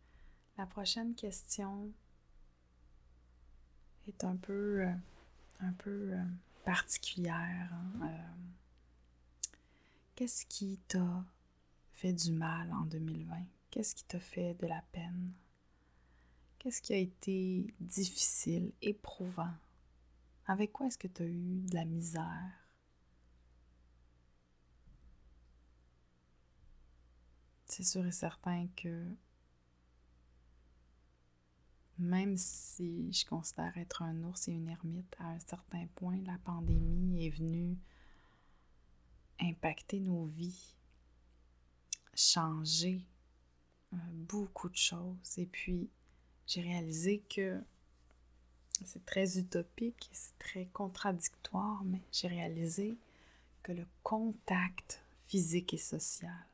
la 0.57 0.65
prochaine 0.65 1.15
question 1.15 1.91
est 4.07 4.23
un 4.23 4.35
peu, 4.35 4.81
euh, 4.81 4.93
un 5.59 5.73
peu 5.73 6.13
euh, 6.13 6.23
particulière. 6.63 7.69
Hein, 7.73 7.99
euh, 8.03 8.31
qu'est-ce 10.15 10.45
qui 10.45 10.79
t'a 10.87 11.25
fait 11.93 12.13
du 12.13 12.31
mal 12.31 12.71
en 12.73 12.85
2020? 12.85 13.35
Qu'est-ce 13.69 13.95
qui 13.95 14.03
t'a 14.05 14.19
fait 14.19 14.53
de 14.55 14.67
la 14.67 14.81
peine? 14.91 15.33
Qu'est-ce 16.59 16.81
qui 16.81 16.93
a 16.93 16.97
été 16.97 17.73
difficile, 17.79 18.71
éprouvant? 18.81 19.53
Avec 20.45 20.71
quoi 20.71 20.87
est-ce 20.87 20.97
que 20.97 21.07
tu 21.07 21.23
as 21.23 21.25
eu 21.25 21.61
de 21.61 21.73
la 21.73 21.85
misère? 21.85 22.51
C'est 27.65 27.83
sûr 27.83 28.05
et 28.05 28.11
certain 28.11 28.67
que 28.75 29.05
même 32.01 32.35
si 32.35 33.13
je 33.13 33.25
considère 33.25 33.77
être 33.77 34.01
un 34.01 34.23
ours 34.23 34.47
et 34.47 34.51
une 34.51 34.67
ermite, 34.67 35.15
à 35.19 35.27
un 35.27 35.39
certain 35.39 35.85
point, 35.95 36.17
la 36.25 36.37
pandémie 36.39 37.27
est 37.27 37.29
venue 37.29 37.77
impacter 39.39 39.99
nos 39.99 40.25
vies, 40.25 40.75
changer 42.15 43.05
euh, 43.93 43.97
beaucoup 44.11 44.67
de 44.69 44.75
choses. 44.75 45.37
Et 45.37 45.45
puis, 45.45 45.89
j'ai 46.47 46.61
réalisé 46.61 47.23
que 47.29 47.61
c'est 48.83 49.05
très 49.05 49.37
utopique, 49.37 50.09
c'est 50.11 50.37
très 50.39 50.65
contradictoire, 50.73 51.83
mais 51.83 52.01
j'ai 52.11 52.27
réalisé 52.27 52.97
que 53.61 53.73
le 53.73 53.85
contact 54.01 55.03
physique 55.27 55.75
et 55.75 55.77
social 55.77 56.45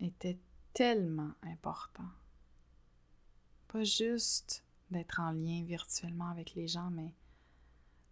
était 0.00 0.38
tellement 0.74 1.32
important 1.42 2.10
pas 3.74 3.82
juste 3.82 4.62
d'être 4.92 5.18
en 5.18 5.32
lien 5.32 5.64
virtuellement 5.64 6.28
avec 6.28 6.54
les 6.54 6.68
gens, 6.68 6.90
mais 6.90 7.12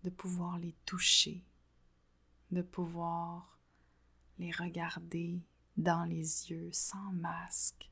de 0.02 0.10
pouvoir 0.10 0.59
les 0.59 0.74
toucher, 0.84 1.44
de 2.51 2.62
pouvoir 2.62 3.60
les 4.40 4.51
regarder 4.51 5.39
dans 5.76 6.02
les 6.02 6.51
yeux 6.51 6.68
sans 6.72 7.12
masque. 7.12 7.89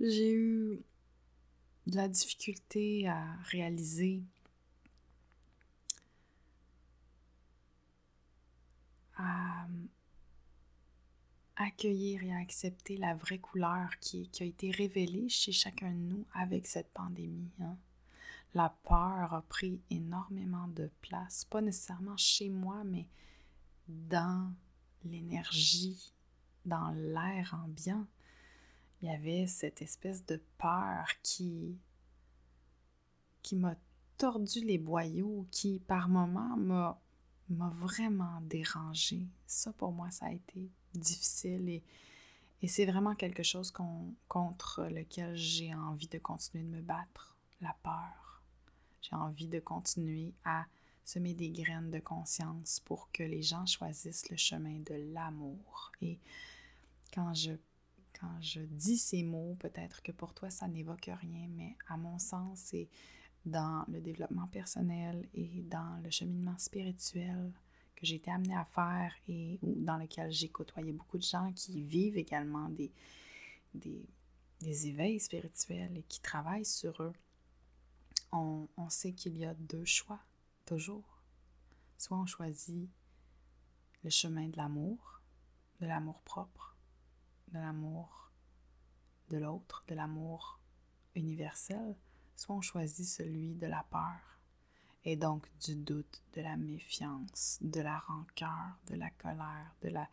J'ai 0.00 0.32
eu 0.32 0.82
de 1.86 1.94
la 1.94 2.08
difficulté 2.08 3.06
à 3.06 3.36
réaliser 3.44 4.24
à 9.14 9.68
accueillir 11.58 12.22
et 12.22 12.32
accepter 12.32 12.96
la 12.96 13.14
vraie 13.14 13.38
couleur 13.38 13.98
qui, 14.00 14.30
a 14.40 14.44
été 14.44 14.70
révélée 14.70 15.28
chez 15.28 15.52
chacun 15.52 15.90
de 15.90 15.98
nous 15.98 16.24
avec 16.32 16.66
cette 16.66 16.92
pandémie. 16.92 17.50
Hein. 17.60 17.76
La 18.54 18.70
peur 18.84 19.34
a 19.34 19.42
pris 19.42 19.80
énormément 19.90 20.68
de 20.68 20.90
place, 21.02 21.44
pas 21.44 21.60
nécessairement 21.60 22.16
chez 22.16 22.48
moi, 22.48 22.82
mais 22.84 23.06
dans 23.88 24.52
l'énergie, 25.04 26.14
dans 26.64 26.90
l'air 26.90 27.58
ambiant. 27.64 28.06
Il 29.02 29.08
y 29.08 29.10
avait 29.12 29.46
cette 29.46 29.82
espèce 29.82 30.24
de 30.26 30.40
peur 30.58 31.06
qui, 31.22 31.78
qui 33.42 33.56
m'a 33.56 33.76
tordu 34.16 34.64
les 34.64 34.78
boyaux, 34.78 35.46
qui 35.50 35.80
par 35.80 36.08
moments 36.08 36.56
m'a 36.56 37.00
m'a 37.50 37.70
vraiment 37.70 38.40
dérangé. 38.42 39.26
Ça, 39.46 39.72
pour 39.72 39.92
moi, 39.92 40.10
ça 40.10 40.26
a 40.26 40.32
été 40.32 40.70
difficile 40.94 41.68
et, 41.68 41.82
et 42.62 42.68
c'est 42.68 42.86
vraiment 42.86 43.14
quelque 43.14 43.42
chose 43.42 43.72
contre 44.28 44.84
lequel 44.90 45.36
j'ai 45.36 45.74
envie 45.74 46.08
de 46.08 46.18
continuer 46.18 46.64
de 46.64 46.70
me 46.70 46.80
battre, 46.82 47.36
la 47.60 47.74
peur. 47.82 48.42
J'ai 49.00 49.14
envie 49.14 49.48
de 49.48 49.60
continuer 49.60 50.34
à 50.44 50.66
semer 51.04 51.34
des 51.34 51.50
graines 51.50 51.90
de 51.90 52.00
conscience 52.00 52.80
pour 52.80 53.10
que 53.12 53.22
les 53.22 53.42
gens 53.42 53.64
choisissent 53.64 54.28
le 54.28 54.36
chemin 54.36 54.80
de 54.80 55.12
l'amour. 55.14 55.92
Et 56.02 56.18
quand 57.14 57.32
je, 57.32 57.52
quand 58.18 58.40
je 58.40 58.60
dis 58.60 58.98
ces 58.98 59.22
mots, 59.22 59.56
peut-être 59.58 60.02
que 60.02 60.12
pour 60.12 60.34
toi, 60.34 60.50
ça 60.50 60.68
n'évoque 60.68 61.10
rien, 61.20 61.48
mais 61.48 61.76
à 61.88 61.96
mon 61.96 62.18
sens, 62.18 62.58
c'est 62.58 62.88
dans 63.46 63.84
le 63.88 64.00
développement 64.00 64.48
personnel 64.48 65.26
et 65.32 65.62
dans 65.62 66.02
le 66.02 66.10
cheminement 66.10 66.58
spirituel 66.58 67.52
que 67.98 68.06
j'ai 68.06 68.14
été 68.14 68.30
amenée 68.30 68.56
à 68.56 68.64
faire 68.64 69.12
et 69.26 69.58
dans 69.62 69.96
lequel 69.96 70.30
j'ai 70.30 70.48
côtoyé 70.48 70.92
beaucoup 70.92 71.18
de 71.18 71.24
gens 71.24 71.52
qui 71.52 71.82
vivent 71.82 72.16
également 72.16 72.68
des, 72.68 72.92
des, 73.74 74.06
éveils 74.86 75.18
spirituels 75.18 75.96
et 75.96 76.04
qui 76.04 76.20
travaillent 76.20 76.64
sur 76.64 77.02
eux, 77.02 77.12
on, 78.30 78.68
on 78.76 78.88
sait 78.88 79.12
qu'il 79.12 79.36
y 79.36 79.44
a 79.44 79.54
deux 79.54 79.84
choix, 79.84 80.20
toujours. 80.64 81.22
Soit 81.96 82.18
on 82.18 82.26
choisit 82.26 82.88
le 84.04 84.10
chemin 84.10 84.46
de 84.48 84.56
l'amour, 84.56 85.20
de 85.80 85.86
l'amour 85.86 86.20
propre, 86.22 86.76
de 87.48 87.58
l'amour 87.58 88.30
de 89.30 89.38
l'autre, 89.38 89.84
de 89.88 89.94
l'amour 89.94 90.60
universel, 91.16 91.96
soit 92.36 92.54
on 92.54 92.60
choisit 92.60 93.06
celui 93.06 93.56
de 93.56 93.66
la 93.66 93.84
peur, 93.90 94.37
et 95.04 95.16
donc 95.16 95.48
du 95.64 95.76
doute, 95.76 96.22
de 96.34 96.42
la 96.42 96.56
méfiance, 96.56 97.58
de 97.60 97.80
la 97.80 97.98
rancœur, 97.98 98.78
de 98.88 98.96
la 98.96 99.10
colère, 99.10 99.74
de 99.82 99.88
la, 99.88 100.08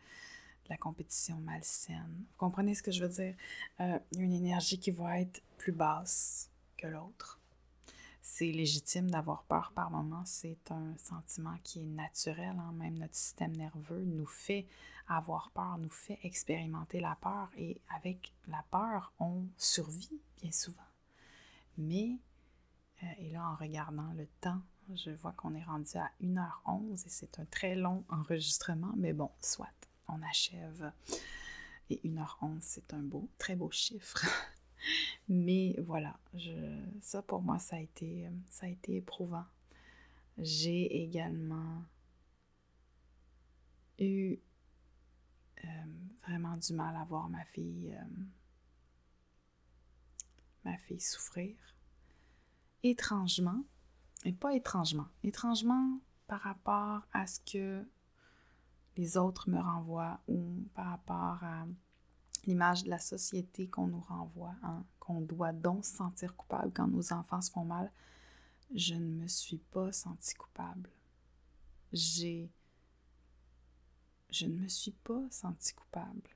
la 0.68 0.76
compétition 0.76 1.36
malsaine. 1.38 2.24
Vous 2.30 2.36
comprenez 2.36 2.74
ce 2.74 2.82
que 2.82 2.90
je 2.90 3.02
veux 3.02 3.08
dire? 3.08 3.34
Euh, 3.80 3.98
une 4.16 4.32
énergie 4.32 4.78
qui 4.78 4.90
va 4.90 5.20
être 5.20 5.42
plus 5.58 5.72
basse 5.72 6.50
que 6.76 6.86
l'autre. 6.86 7.40
C'est 8.22 8.50
légitime 8.50 9.08
d'avoir 9.10 9.44
peur 9.44 9.70
par 9.72 9.90
moments, 9.90 10.24
c'est 10.24 10.70
un 10.72 10.96
sentiment 10.98 11.56
qui 11.62 11.84
est 11.84 11.86
naturel, 11.86 12.56
hein. 12.58 12.72
même 12.72 12.98
notre 12.98 13.14
système 13.14 13.56
nerveux 13.56 14.04
nous 14.04 14.26
fait 14.26 14.66
avoir 15.06 15.50
peur, 15.52 15.78
nous 15.78 15.90
fait 15.90 16.18
expérimenter 16.24 16.98
la 16.98 17.16
peur 17.16 17.48
et 17.56 17.80
avec 17.94 18.32
la 18.48 18.64
peur, 18.70 19.12
on 19.20 19.46
survit 19.56 20.20
bien 20.42 20.50
souvent. 20.50 20.82
Mais, 21.78 22.18
euh, 23.04 23.06
et 23.18 23.30
là, 23.30 23.48
en 23.48 23.54
regardant 23.54 24.12
le 24.14 24.26
temps, 24.40 24.60
je 24.94 25.10
vois 25.10 25.32
qu'on 25.32 25.54
est 25.54 25.64
rendu 25.64 25.96
à 25.96 26.10
1h11 26.22 27.06
et 27.06 27.08
c'est 27.08 27.38
un 27.38 27.44
très 27.46 27.74
long 27.74 28.04
enregistrement, 28.08 28.92
mais 28.96 29.12
bon, 29.12 29.30
soit, 29.40 29.68
on 30.08 30.22
achève. 30.22 30.92
Et 31.90 32.00
1h11, 32.04 32.58
c'est 32.60 32.94
un 32.94 33.02
beau, 33.02 33.28
très 33.38 33.56
beau 33.56 33.70
chiffre. 33.70 34.24
mais 35.28 35.74
voilà, 35.78 36.16
je, 36.34 36.80
ça 37.00 37.22
pour 37.22 37.42
moi, 37.42 37.58
ça 37.58 37.76
a 37.76 37.80
été, 37.80 38.28
ça 38.48 38.66
a 38.66 38.68
été 38.68 38.96
éprouvant. 38.96 39.46
J'ai 40.38 41.02
également 41.02 41.82
eu 43.98 44.36
euh, 45.64 45.68
vraiment 46.26 46.56
du 46.56 46.74
mal 46.74 46.94
à 46.96 47.04
voir 47.04 47.28
ma 47.28 47.44
fille 47.44 47.94
euh, 47.94 48.22
m'a 50.64 50.76
fait 50.78 50.98
souffrir. 50.98 51.56
Étrangement, 52.82 53.64
et 54.26 54.32
pas 54.32 54.54
étrangement, 54.54 55.06
étrangement 55.22 56.00
par 56.26 56.40
rapport 56.40 57.06
à 57.12 57.28
ce 57.28 57.38
que 57.40 57.86
les 58.96 59.16
autres 59.16 59.48
me 59.48 59.60
renvoient 59.60 60.20
ou 60.26 60.64
par 60.74 60.86
rapport 60.86 61.44
à 61.44 61.64
l'image 62.44 62.82
de 62.84 62.90
la 62.90 62.98
société 62.98 63.68
qu'on 63.68 63.86
nous 63.86 64.00
renvoie, 64.00 64.56
hein, 64.64 64.84
qu'on 64.98 65.20
doit 65.20 65.52
donc 65.52 65.84
se 65.84 65.94
sentir 65.94 66.34
coupable 66.34 66.72
quand 66.74 66.88
nos 66.88 67.12
enfants 67.12 67.40
se 67.40 67.52
font 67.52 67.64
mal, 67.64 67.92
je 68.74 68.94
ne 68.94 69.22
me 69.22 69.28
suis 69.28 69.58
pas 69.58 69.92
sentie 69.92 70.34
coupable. 70.34 70.90
J'ai. 71.92 72.50
Je 74.30 74.46
ne 74.46 74.58
me 74.58 74.68
suis 74.68 74.90
pas 74.90 75.22
sentie 75.30 75.72
coupable. 75.72 76.30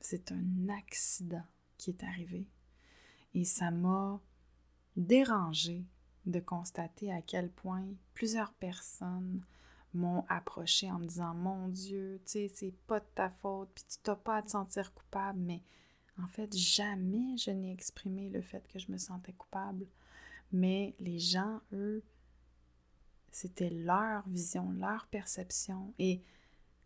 C'est 0.00 0.32
un 0.32 0.68
accident 0.70 1.44
qui 1.76 1.90
est 1.90 2.02
arrivé. 2.04 2.48
Et 3.34 3.44
ça 3.44 3.70
m'a 3.70 4.18
dérangé 5.06 5.84
de 6.26 6.40
constater 6.40 7.12
à 7.12 7.22
quel 7.22 7.50
point 7.50 7.86
plusieurs 8.14 8.52
personnes 8.52 9.42
m'ont 9.94 10.24
approché 10.28 10.90
en 10.90 10.98
me 10.98 11.06
disant 11.06 11.34
Mon 11.34 11.68
Dieu, 11.68 12.20
tu 12.24 12.32
sais, 12.32 12.52
c'est 12.54 12.74
pas 12.86 13.00
de 13.00 13.06
ta 13.14 13.30
faute, 13.30 13.70
puis 13.74 13.84
tu 13.88 13.98
t'as 14.02 14.16
pas 14.16 14.36
à 14.36 14.42
te 14.42 14.50
sentir 14.50 14.92
coupable. 14.94 15.40
Mais 15.40 15.62
en 16.22 16.26
fait, 16.28 16.54
jamais 16.56 17.36
je 17.36 17.50
n'ai 17.50 17.72
exprimé 17.72 18.28
le 18.28 18.42
fait 18.42 18.66
que 18.68 18.78
je 18.78 18.90
me 18.92 18.98
sentais 18.98 19.32
coupable. 19.32 19.86
Mais 20.52 20.94
les 20.98 21.18
gens, 21.18 21.60
eux, 21.72 22.02
c'était 23.30 23.70
leur 23.70 24.28
vision, 24.28 24.70
leur 24.72 25.06
perception. 25.06 25.94
Et 25.98 26.22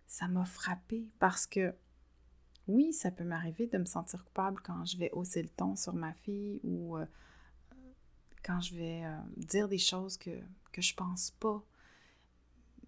ça 0.06 0.28
m'a 0.28 0.44
frappé 0.44 1.08
parce 1.18 1.46
que 1.46 1.74
oui, 2.68 2.92
ça 2.92 3.10
peut 3.10 3.24
m'arriver 3.24 3.66
de 3.66 3.78
me 3.78 3.84
sentir 3.84 4.24
coupable 4.24 4.60
quand 4.62 4.84
je 4.84 4.96
vais 4.96 5.10
hausser 5.12 5.42
le 5.42 5.48
ton 5.48 5.76
sur 5.76 5.92
ma 5.94 6.12
fille 6.14 6.60
ou 6.62 6.96
euh, 6.96 7.04
quand 8.44 8.60
je 8.60 8.74
vais 8.74 9.04
euh, 9.04 9.18
dire 9.36 9.68
des 9.68 9.78
choses 9.78 10.16
que, 10.16 10.40
que 10.70 10.82
je 10.82 10.94
pense 10.94 11.32
pas. 11.32 11.64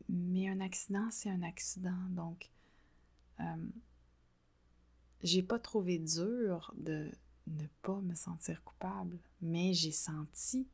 Mais 0.08 0.48
un 0.48 0.60
accident, 0.60 1.08
c'est 1.10 1.30
un 1.30 1.42
accident. 1.42 1.98
Donc, 2.10 2.50
euh, 3.40 3.68
j'ai 5.22 5.42
pas 5.42 5.58
trouvé 5.58 5.98
dur 5.98 6.72
de 6.76 7.10
ne 7.48 7.66
pas 7.82 8.00
me 8.00 8.14
sentir 8.14 8.62
coupable, 8.62 9.18
mais 9.40 9.72
j'ai 9.72 9.92
senti 9.92 10.68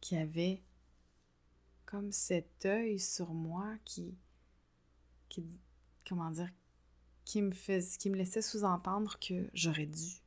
qu'il 0.00 0.18
y 0.18 0.20
avait 0.20 0.62
comme 1.86 2.12
cet 2.12 2.66
œil 2.66 2.98
sur 2.98 3.32
moi 3.32 3.76
qui, 3.84 4.14
qui 5.28 5.44
comment 6.08 6.30
dire, 6.30 6.50
qui 7.24 7.42
me, 7.42 7.96
qui 7.98 8.10
me 8.10 8.16
laissait 8.16 8.42
sous-entendre 8.42 9.18
que 9.18 9.48
j'aurais 9.54 9.86
dû 9.86 10.22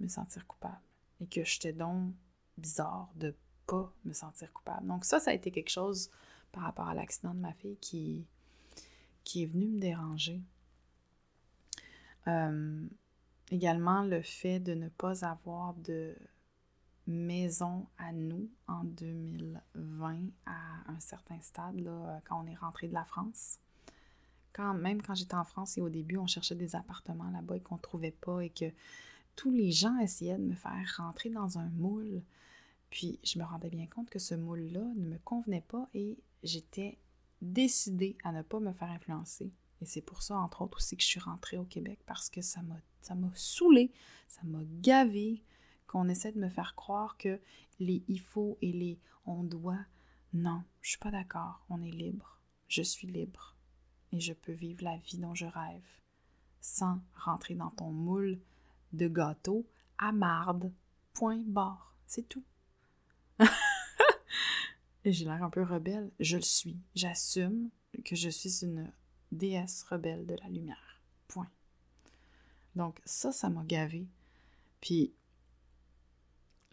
me 0.00 0.08
sentir 0.08 0.46
coupable 0.46 0.80
et 1.20 1.26
que 1.26 1.44
j'étais 1.44 1.72
donc 1.72 2.14
bizarre 2.58 3.10
de 3.16 3.34
pas 3.66 3.92
me 4.04 4.12
sentir 4.12 4.52
coupable. 4.52 4.86
Donc 4.86 5.04
ça, 5.04 5.20
ça 5.20 5.30
a 5.30 5.34
été 5.34 5.50
quelque 5.50 5.70
chose 5.70 6.10
par 6.52 6.64
rapport 6.64 6.88
à 6.88 6.94
l'accident 6.94 7.34
de 7.34 7.40
ma 7.40 7.52
fille 7.52 7.76
qui, 7.76 8.26
est 9.34 9.46
venu 9.46 9.66
me 9.66 9.78
déranger. 9.78 10.40
Euh, 12.26 12.86
également, 13.50 14.02
le 14.02 14.22
fait 14.22 14.60
de 14.60 14.74
ne 14.74 14.88
pas 14.88 15.24
avoir 15.24 15.74
de 15.74 16.16
maison 17.06 17.86
à 17.98 18.12
nous 18.12 18.48
en 18.68 18.84
2020 18.84 20.18
à 20.46 20.90
un 20.90 21.00
certain 21.00 21.40
stade, 21.40 21.80
là, 21.80 22.20
quand 22.24 22.42
on 22.42 22.46
est 22.46 22.54
rentré 22.54 22.88
de 22.88 22.94
la 22.94 23.04
France 23.04 23.58
quand 24.52 24.74
même 24.74 25.02
quand 25.02 25.14
j'étais 25.14 25.34
en 25.34 25.44
France 25.44 25.78
et 25.78 25.80
au 25.80 25.88
début, 25.88 26.18
on 26.18 26.26
cherchait 26.26 26.54
des 26.54 26.76
appartements 26.76 27.30
là-bas 27.30 27.56
et 27.56 27.60
qu'on 27.60 27.76
ne 27.76 27.80
trouvait 27.80 28.10
pas 28.10 28.40
et 28.40 28.50
que 28.50 28.66
tous 29.36 29.50
les 29.50 29.72
gens 29.72 29.96
essayaient 29.98 30.38
de 30.38 30.42
me 30.42 30.54
faire 30.54 30.94
rentrer 30.96 31.30
dans 31.30 31.58
un 31.58 31.68
moule. 31.70 32.22
Puis 32.90 33.18
je 33.24 33.38
me 33.38 33.44
rendais 33.44 33.70
bien 33.70 33.86
compte 33.86 34.10
que 34.10 34.18
ce 34.18 34.34
moule-là 34.34 34.84
ne 34.96 35.08
me 35.08 35.18
convenait 35.18 35.64
pas 35.66 35.88
et 35.94 36.18
j'étais 36.42 36.98
décidée 37.40 38.16
à 38.24 38.32
ne 38.32 38.42
pas 38.42 38.60
me 38.60 38.72
faire 38.72 38.90
influencer. 38.90 39.52
Et 39.80 39.86
c'est 39.86 40.02
pour 40.02 40.22
ça, 40.22 40.36
entre 40.36 40.62
autres, 40.62 40.76
aussi 40.76 40.96
que 40.96 41.02
je 41.02 41.08
suis 41.08 41.20
rentrée 41.20 41.58
au 41.58 41.64
Québec 41.64 42.00
parce 42.06 42.30
que 42.30 42.40
ça 42.40 42.62
m'a, 42.62 42.76
ça 43.00 43.16
saoulée, 43.34 43.90
ça 44.28 44.42
m'a 44.44 44.62
gavé 44.80 45.42
qu'on 45.86 46.08
essaie 46.08 46.32
de 46.32 46.38
me 46.38 46.48
faire 46.48 46.74
croire 46.74 47.16
que 47.16 47.40
les 47.80 48.04
il 48.06 48.20
faut 48.20 48.58
et 48.62 48.72
les 48.72 49.00
on 49.26 49.42
doit. 49.42 49.84
Non, 50.32 50.62
je 50.80 50.90
suis 50.90 50.98
pas 50.98 51.10
d'accord. 51.10 51.64
On 51.68 51.82
est 51.82 51.90
libre. 51.90 52.40
Je 52.68 52.82
suis 52.82 53.06
libre 53.06 53.56
et 54.12 54.20
je 54.20 54.32
peux 54.32 54.52
vivre 54.52 54.84
la 54.84 54.96
vie 54.98 55.18
dont 55.18 55.34
je 55.34 55.46
rêve, 55.46 55.98
sans 56.60 57.00
rentrer 57.14 57.54
dans 57.54 57.70
ton 57.70 57.90
moule 57.90 58.38
de 58.92 59.08
gâteau 59.08 59.66
à 59.98 60.12
marde. 60.12 60.72
Point 61.12 61.42
barre. 61.46 61.94
C'est 62.06 62.28
tout. 62.28 62.44
et 65.04 65.12
j'ai 65.12 65.24
l'air 65.24 65.42
un 65.42 65.50
peu 65.50 65.62
rebelle. 65.62 66.10
Je 66.20 66.36
le 66.36 66.42
suis. 66.42 66.78
J'assume 66.94 67.70
que 68.04 68.16
je 68.16 68.28
suis 68.28 68.64
une 68.64 68.90
déesse 69.30 69.82
rebelle 69.84 70.26
de 70.26 70.36
la 70.42 70.48
lumière. 70.48 71.00
Point. 71.28 71.50
Donc 72.76 73.00
ça, 73.04 73.32
ça 73.32 73.48
m'a 73.48 73.64
gavé. 73.64 74.06
Puis 74.80 75.12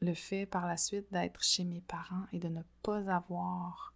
le 0.01 0.13
fait 0.13 0.45
par 0.45 0.65
la 0.65 0.77
suite 0.77 1.11
d'être 1.11 1.43
chez 1.43 1.63
mes 1.63 1.81
parents 1.81 2.25
et 2.31 2.39
de 2.39 2.47
ne 2.47 2.61
pas 2.83 3.13
avoir 3.13 3.93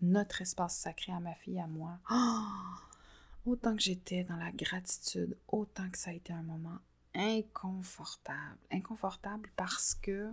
notre 0.00 0.42
espace 0.42 0.76
sacré 0.76 1.12
à 1.12 1.20
ma 1.20 1.34
fille, 1.34 1.60
à 1.60 1.68
moi, 1.68 1.98
autant 3.46 3.74
que 3.76 3.82
j'étais 3.82 4.24
dans 4.24 4.36
la 4.36 4.50
gratitude, 4.50 5.38
autant 5.48 5.88
que 5.90 5.98
ça 5.98 6.10
a 6.10 6.14
été 6.14 6.32
un 6.32 6.42
moment 6.42 6.78
inconfortable. 7.14 8.58
Inconfortable 8.70 9.50
parce 9.56 9.94
que 9.94 10.32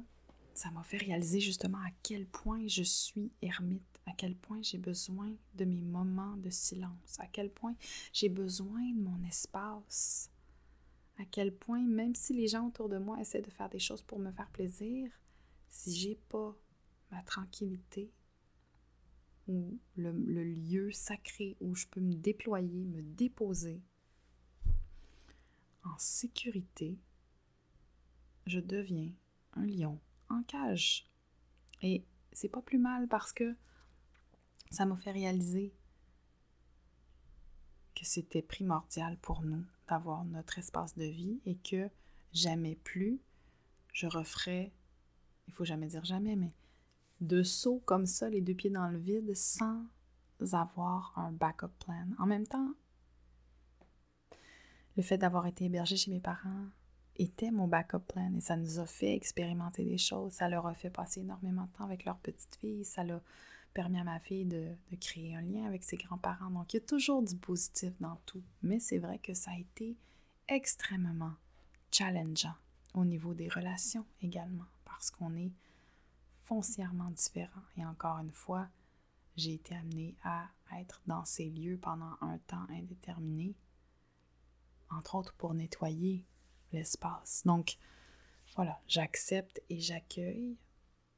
ça 0.54 0.72
m'a 0.72 0.84
fait 0.84 0.98
réaliser 0.98 1.40
justement 1.40 1.78
à 1.80 1.92
quel 2.04 2.26
point 2.26 2.68
je 2.68 2.84
suis 2.84 3.32
ermite, 3.42 4.00
à 4.06 4.12
quel 4.12 4.36
point 4.36 4.62
j'ai 4.62 4.78
besoin 4.78 5.32
de 5.56 5.66
mes 5.66 5.82
moments 5.82 6.36
de 6.38 6.50
silence, 6.50 7.20
à 7.20 7.28
quel 7.28 7.50
point 7.50 7.76
j'ai 8.12 8.30
besoin 8.30 8.82
de 8.94 9.02
mon 9.02 9.24
espace 9.24 10.32
à 11.20 11.26
quel 11.26 11.54
point, 11.54 11.86
même 11.86 12.16
si 12.16 12.34
les 12.34 12.48
gens 12.48 12.68
autour 12.68 12.88
de 12.88 12.98
moi 12.98 13.20
essaient 13.20 13.42
de 13.42 13.52
faire 13.52 13.70
des 13.70 13.80
choses 13.80 14.02
pour 14.02 14.20
me 14.20 14.32
faire 14.32 14.50
plaisir, 14.52 15.12
si 15.68 15.94
j'ai 15.94 16.16
pas 16.30 16.56
ma 17.12 17.22
tranquillité 17.24 18.10
ou 19.48 19.80
le, 19.98 20.12
lieu 20.44 20.92
sacré 20.92 21.58
où 21.60 21.76
je 21.76 21.88
peux 21.88 22.00
me 22.00 22.14
déployer, 22.14 22.86
me 22.86 23.02
déposer 23.02 23.82
en 25.94 25.98
sécurité, 25.98 26.98
je 28.46 28.60
deviens 28.60 29.12
un 29.54 29.66
lion 29.66 30.00
en 30.30 30.44
cage. 30.44 31.10
Et 31.82 32.06
c'est 32.32 32.50
pas 32.50 32.62
plus 32.62 32.78
mal 32.78 33.08
parce 33.08 33.34
que 33.34 33.56
ça 34.70 34.86
m'a 34.86 34.96
fait 34.96 35.12
réaliser 35.12 35.74
que 37.96 38.06
c'était 38.06 38.42
primordial 38.42 39.18
pour 39.18 39.42
nous 39.42 39.66
d'avoir 39.88 40.24
notre 40.26 40.60
espace 40.60 40.96
de 40.96 41.06
vie 41.06 41.42
et 41.46 41.58
que 41.58 41.90
jamais 42.32 42.76
plus 42.76 43.20
je 43.92 44.08
referai, 44.08 44.72
il 45.48 45.54
faut 45.54 45.66
jamais 45.66 45.88
dire 45.88 46.06
jamais, 46.06 46.36
mais 46.36 46.54
de 47.22 47.44
saut 47.44 47.82
comme 47.86 48.06
ça, 48.06 48.30
les 48.30 48.42
deux 48.42 48.54
pieds 48.54 48.70
dans 48.70 48.88
le 48.88 48.98
vide, 48.98 49.36
sans 49.36 49.86
avoir 50.54 51.12
un 51.18 51.34
backup 51.34 51.72
plan. 51.80 52.08
En 52.18 52.26
même 52.26 52.48
temps, 52.48 52.74
le 55.00 55.04
fait 55.04 55.18
d'avoir 55.18 55.48
été 55.48 55.64
hébergé 55.64 55.96
chez 55.96 56.12
mes 56.12 56.20
parents 56.20 56.68
était 57.16 57.52
mon 57.52 57.70
backup 57.70 58.00
plan 58.00 58.36
et 58.36 58.42
ça 58.42 58.58
nous 58.58 58.80
a 58.80 58.86
fait 58.86 59.16
expérimenter 59.16 59.86
des 59.86 59.98
choses. 59.98 60.34
Ça 60.34 60.50
leur 60.50 60.68
a 60.68 60.74
fait 60.74 60.90
passer 60.90 61.22
énormément 61.22 61.68
de 61.68 61.78
temps 61.78 61.86
avec 61.86 62.04
leur 62.04 62.18
petite 62.18 62.58
fille. 62.58 62.84
Ça 62.84 63.06
l'a 63.06 63.22
permis 63.74 63.98
à 63.98 64.04
ma 64.04 64.20
fille 64.20 64.44
de, 64.44 64.68
créer 65.00 65.38
un 65.38 65.42
lien 65.42 65.66
avec 65.66 65.86
ses 65.86 65.96
grands-parents. 65.96 66.50
Donc, 66.50 66.74
il 66.74 66.78
y 66.78 66.84
a 66.84 66.86
toujours 66.86 67.24
du 67.24 67.34
positif 67.38 67.94
dans 68.02 68.18
tout. 68.26 68.44
Mais 68.62 68.82
c'est 68.82 68.98
vrai 68.98 69.20
que 69.20 69.34
ça 69.34 69.52
a 69.52 69.58
été 69.58 69.96
extrêmement 70.50 71.36
challengeant 71.92 72.56
au 72.94 73.06
niveau 73.06 73.34
des 73.34 73.48
relations 73.48 74.06
également, 74.22 74.68
parce 74.84 75.12
qu'on 75.12 75.34
est 75.38 75.54
foncièrement 76.44 77.12
différents. 77.12 77.64
Et 77.78 77.86
encore 77.86 78.18
une 78.18 78.34
fois, 78.34 78.68
j'ai 79.38 79.54
été 79.54 79.76
amenée 79.76 80.18
à 80.26 80.50
être 80.78 81.02
dans 81.08 81.24
ces 81.24 81.50
lieux 81.50 81.78
pendant 81.82 82.18
un 82.20 82.38
temps 82.48 82.68
indéterminé, 82.70 83.56
entre 84.90 85.16
autres 85.16 85.34
pour 85.34 85.54
nettoyer 85.54 86.26
l'espace. 86.72 87.44
Donc, 87.46 87.78
voilà, 88.56 88.80
j'accepte 88.88 89.62
et 89.70 89.80
j'accueille 89.80 90.58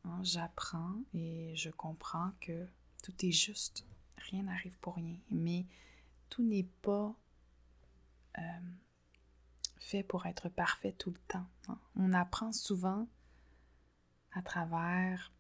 Hein, 0.03 0.19
j'apprends 0.23 0.95
et 1.13 1.55
je 1.55 1.69
comprends 1.69 2.31
que 2.41 2.67
tout 3.03 3.13
est 3.23 3.31
juste. 3.31 3.85
Rien 4.29 4.43
n'arrive 4.43 4.77
pour 4.79 4.95
rien. 4.95 5.17
Mais 5.29 5.65
tout 6.29 6.43
n'est 6.43 6.67
pas 6.81 7.15
euh, 8.37 8.41
fait 9.79 10.03
pour 10.03 10.25
être 10.25 10.49
parfait 10.49 10.93
tout 10.93 11.11
le 11.11 11.19
temps. 11.27 11.45
Hein. 11.67 11.79
On 11.95 12.13
apprend 12.13 12.51
souvent 12.51 13.07
à 14.33 14.41
travers 14.41 15.31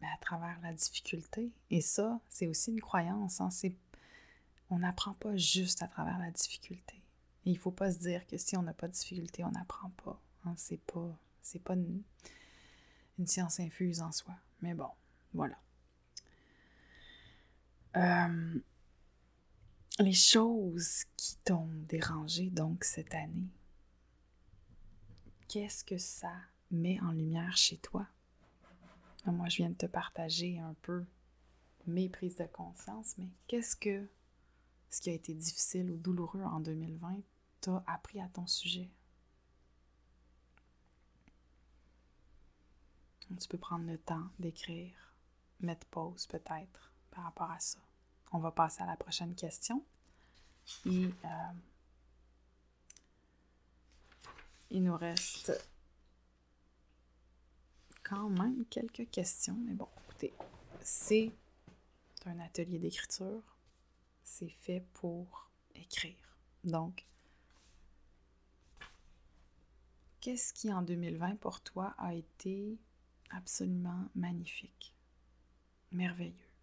ben, 0.00 0.08
à 0.14 0.18
travers 0.18 0.60
la 0.60 0.72
difficulté. 0.72 1.52
Et 1.70 1.80
ça, 1.80 2.20
c'est 2.28 2.46
aussi 2.46 2.72
une 2.72 2.80
croyance. 2.80 3.40
Hein. 3.40 3.50
On 4.70 4.78
n'apprend 4.78 5.14
pas 5.14 5.36
juste 5.36 5.82
à 5.82 5.88
travers 5.88 6.18
la 6.18 6.30
difficulté. 6.30 7.02
Il 7.44 7.54
ne 7.54 7.58
faut 7.58 7.72
pas 7.72 7.90
se 7.90 7.98
dire 7.98 8.26
que 8.26 8.36
si 8.36 8.56
on 8.56 8.62
n'a 8.62 8.74
pas 8.74 8.88
de 8.88 8.92
difficulté, 8.92 9.44
on 9.44 9.50
n'apprend 9.50 9.90
pas. 10.04 10.20
Hein. 10.44 10.54
C'est 10.56 10.80
pas, 10.80 11.18
c'est 11.42 11.58
pas 11.58 11.74
une, 11.74 12.02
une 13.18 13.26
science 13.26 13.60
infuse 13.60 14.00
en 14.00 14.12
soi. 14.12 14.34
Mais 14.62 14.74
bon, 14.74 14.90
voilà. 15.34 15.58
Euh, 17.96 18.60
les 19.98 20.12
choses 20.12 21.04
qui 21.16 21.36
t'ont 21.44 21.68
dérangé 21.88 22.50
donc 22.50 22.84
cette 22.84 23.14
année, 23.14 23.48
qu'est-ce 25.48 25.84
que 25.84 25.98
ça 25.98 26.32
met 26.70 27.00
en 27.00 27.10
lumière 27.10 27.56
chez 27.56 27.78
toi? 27.78 28.06
Moi, 29.26 29.48
je 29.48 29.58
viens 29.58 29.70
de 29.70 29.74
te 29.74 29.86
partager 29.86 30.58
un 30.58 30.74
peu 30.82 31.04
mes 31.86 32.08
prises 32.08 32.36
de 32.36 32.44
conscience, 32.44 33.16
mais 33.18 33.28
qu'est-ce 33.48 33.76
que 33.76 34.08
ce 34.90 35.00
qui 35.00 35.10
a 35.10 35.12
été 35.12 35.34
difficile 35.34 35.90
ou 35.90 35.96
douloureux 35.96 36.42
en 36.42 36.60
2020 36.60 37.20
t'a 37.60 37.82
appris 37.86 38.20
à 38.20 38.28
ton 38.28 38.46
sujet? 38.46 38.90
Tu 43.38 43.48
peux 43.48 43.58
prendre 43.58 43.86
le 43.86 43.96
temps 43.96 44.28
d'écrire, 44.40 44.92
mettre 45.60 45.86
pause 45.86 46.26
peut-être 46.26 46.92
par 47.12 47.24
rapport 47.24 47.50
à 47.50 47.60
ça. 47.60 47.78
On 48.32 48.38
va 48.38 48.50
passer 48.50 48.82
à 48.82 48.86
la 48.86 48.96
prochaine 48.96 49.34
question. 49.34 49.84
Et 50.84 51.06
euh, 51.24 51.52
il 54.70 54.82
nous 54.82 54.96
reste 54.96 55.52
quand 58.02 58.28
même 58.28 58.64
quelques 58.66 59.08
questions. 59.10 59.56
Mais 59.64 59.74
bon, 59.74 59.88
écoutez, 60.04 60.34
c'est 60.80 61.32
un 62.26 62.38
atelier 62.40 62.78
d'écriture. 62.78 63.42
C'est 64.32 64.48
fait 64.48 64.80
pour 64.94 65.50
écrire. 65.74 66.38
Donc, 66.62 67.04
qu'est-ce 70.20 70.54
qui 70.54 70.72
en 70.72 70.82
2020 70.82 71.34
pour 71.40 71.60
toi 71.60 71.96
a 71.98 72.14
été 72.14 72.78
absolument 73.30 74.08
magnifique, 74.14 74.94
merveilleux? 75.90 76.54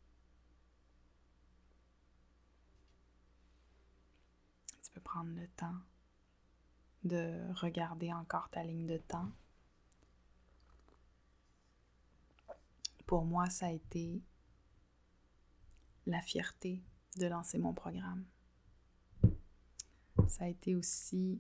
Tu 4.81 4.89
peux 4.94 5.02
prendre 5.02 5.35
le 5.35 5.48
temps 5.49 5.77
de 7.03 7.52
regarder 7.60 8.14
encore 8.14 8.48
ta 8.48 8.64
ligne 8.64 8.88
de 8.88 8.98
temps. 8.98 9.30
Pour 13.06 13.26
moi, 13.26 13.49
ça 13.49 13.68
a 13.68 13.72
été 13.72 14.22
la 16.06 16.22
fierté 16.22 16.81
de 17.18 17.27
lancer 17.27 17.57
mon 17.57 17.73
programme. 17.73 18.26
Ça 20.27 20.45
a 20.45 20.48
été 20.48 20.76
aussi 20.76 21.38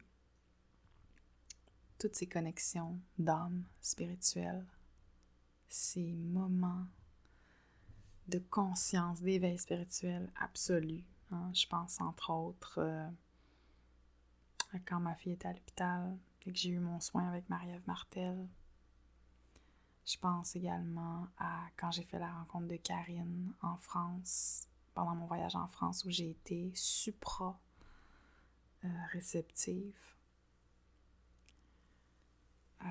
toutes 1.97 2.15
ces 2.15 2.27
connexions 2.27 2.99
d'âme 3.17 3.65
spirituelle 3.81 4.65
ces 5.69 6.13
moments 6.13 6.85
de 8.27 8.39
conscience, 8.39 9.21
d'éveil 9.21 9.57
spirituel 9.57 10.31
absolu. 10.39 11.03
Hein. 11.31 11.51
Je 11.53 11.65
pense 11.67 12.01
entre 12.01 12.31
autres 12.31 12.79
euh, 12.79 13.07
à 14.73 14.79
quand 14.79 14.99
ma 14.99 15.15
fille 15.15 15.33
était 15.33 15.47
à 15.47 15.53
l'hôpital 15.53 16.17
et 16.45 16.51
que 16.51 16.57
j'ai 16.57 16.69
eu 16.69 16.79
mon 16.79 16.99
soin 16.99 17.27
avec 17.27 17.49
Marie-Ève 17.49 17.87
Martel. 17.87 18.47
Je 20.05 20.17
pense 20.17 20.55
également 20.55 21.27
à 21.37 21.67
quand 21.77 21.91
j'ai 21.91 22.03
fait 22.03 22.19
la 22.19 22.31
rencontre 22.31 22.67
de 22.67 22.77
Karine 22.77 23.51
en 23.61 23.75
France, 23.75 24.69
pendant 24.97 25.13
mon 25.13 25.27
voyage 25.27 25.55
en 25.55 25.67
France 25.67 26.05
où 26.05 26.09
j'ai 26.09 26.31
été 26.31 26.71
supra 26.73 27.55
euh, 28.83 28.87
réceptive. 29.11 29.93
Euh, 32.81 32.87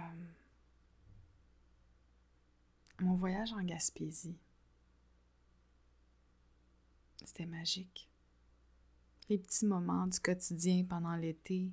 mon 3.01 3.17
voyage 3.17 3.53
en 3.55 3.63
Gaspésie, 3.65 4.39
c'était 7.25 7.45
magique. 7.45 8.09
Les 9.29 9.39
petits 9.39 9.67
moments 9.67 10.07
du 10.07 10.21
quotidien 10.21 10.85
pendant 10.85 11.17
l'été, 11.17 11.73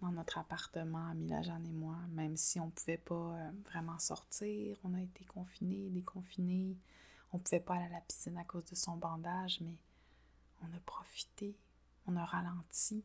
dans 0.00 0.12
notre 0.12 0.38
appartement, 0.38 1.12
Mila, 1.16 1.42
Jeanne 1.42 1.66
et 1.66 1.72
moi, 1.72 1.96
même 2.12 2.36
si 2.36 2.60
on 2.60 2.66
ne 2.66 2.70
pouvait 2.70 2.98
pas 2.98 3.34
euh, 3.34 3.50
vraiment 3.64 3.98
sortir, 3.98 4.78
on 4.84 4.94
a 4.94 5.02
été 5.02 5.24
confinés, 5.24 5.90
déconfinés, 5.90 6.76
on 7.34 7.38
ne 7.38 7.42
pouvait 7.42 7.58
pas 7.58 7.74
aller 7.74 7.86
à 7.86 7.88
la 7.88 8.00
piscine 8.00 8.38
à 8.38 8.44
cause 8.44 8.64
de 8.66 8.76
son 8.76 8.96
bandage, 8.96 9.60
mais 9.60 9.76
on 10.62 10.72
a 10.72 10.78
profité, 10.86 11.58
on 12.06 12.14
a 12.14 12.24
ralenti, 12.24 13.04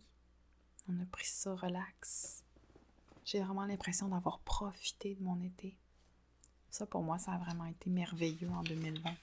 on 0.87 0.99
a 1.01 1.05
pris 1.07 1.25
ça 1.25 1.55
relax. 1.55 2.43
J'ai 3.25 3.41
vraiment 3.41 3.65
l'impression 3.65 4.07
d'avoir 4.07 4.39
profité 4.41 5.15
de 5.15 5.23
mon 5.23 5.41
été. 5.41 5.75
Ça, 6.69 6.85
pour 6.85 7.01
moi, 7.01 7.17
ça 7.17 7.31
a 7.33 7.37
vraiment 7.39 7.65
été 7.65 7.89
merveilleux 7.89 8.51
en 8.51 8.61
2020. 8.61 9.15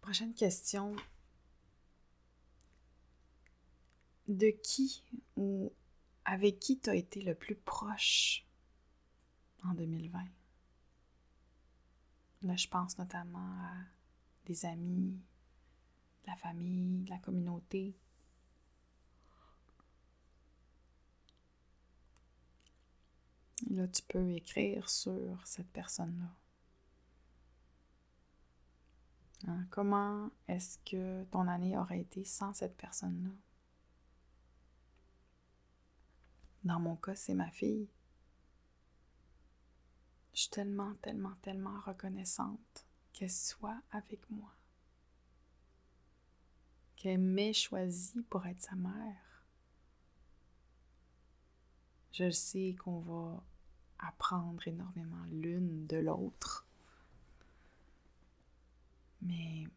Prochaine 0.00 0.34
question. 0.34 0.96
De 4.26 4.50
qui 4.50 5.04
ou 5.36 5.72
avec 6.24 6.58
qui 6.58 6.80
tu 6.80 6.90
as 6.90 6.96
été 6.96 7.22
le 7.22 7.36
plus 7.36 7.54
proche 7.54 8.44
en 9.62 9.72
2020? 9.74 10.24
Là, 12.44 12.56
je 12.56 12.68
pense 12.68 12.98
notamment 12.98 13.58
à 13.62 13.72
des 14.44 14.66
amis, 14.66 15.18
la 16.26 16.36
famille, 16.36 17.06
la 17.06 17.18
communauté. 17.18 17.96
Et 23.66 23.72
là, 23.72 23.88
tu 23.88 24.02
peux 24.02 24.30
écrire 24.32 24.90
sur 24.90 25.46
cette 25.46 25.70
personne-là. 25.70 26.30
Hein, 29.46 29.66
comment 29.70 30.30
est-ce 30.46 30.78
que 30.84 31.24
ton 31.24 31.48
année 31.48 31.78
aurait 31.78 32.00
été 32.00 32.24
sans 32.24 32.52
cette 32.52 32.76
personne-là? 32.76 33.30
Dans 36.62 36.80
mon 36.80 36.96
cas, 36.96 37.14
c'est 37.14 37.34
ma 37.34 37.50
fille. 37.50 37.88
Je 40.34 40.40
suis 40.40 40.50
tellement, 40.50 40.94
tellement, 40.96 41.36
tellement 41.42 41.80
reconnaissante 41.80 42.86
qu'elle 43.12 43.30
soit 43.30 43.80
avec 43.92 44.28
moi. 44.30 44.52
Qu'elle 46.96 47.20
m'ait 47.20 47.52
choisi 47.52 48.20
pour 48.22 48.44
être 48.44 48.60
sa 48.60 48.74
mère. 48.74 49.44
Je 52.10 52.30
sais 52.30 52.74
qu'on 52.74 52.98
va 52.98 53.44
apprendre 54.00 54.66
énormément 54.66 55.24
l'une 55.30 55.86
de 55.86 55.98
l'autre. 55.98 56.66
Mais 59.22 59.68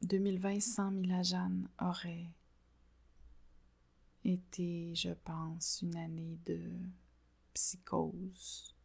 2020 0.00 0.60
sans 0.60 0.90
Mila 0.90 1.22
Jeanne 1.22 1.68
aurait 1.78 2.30
été, 4.24 4.94
je 4.94 5.12
pense, 5.12 5.82
une 5.82 5.96
année 5.96 6.38
de 6.46 6.70
psychose 7.52 8.75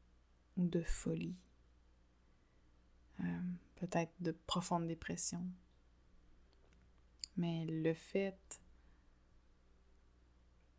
ou 0.57 0.68
de 0.68 0.82
folie, 0.84 1.36
euh, 3.22 3.41
peut-être 3.76 4.14
de 4.19 4.32
profonde 4.32 4.88
dépression. 4.88 5.45
Mais 7.38 7.65
le 7.65 7.94
fait 7.94 8.61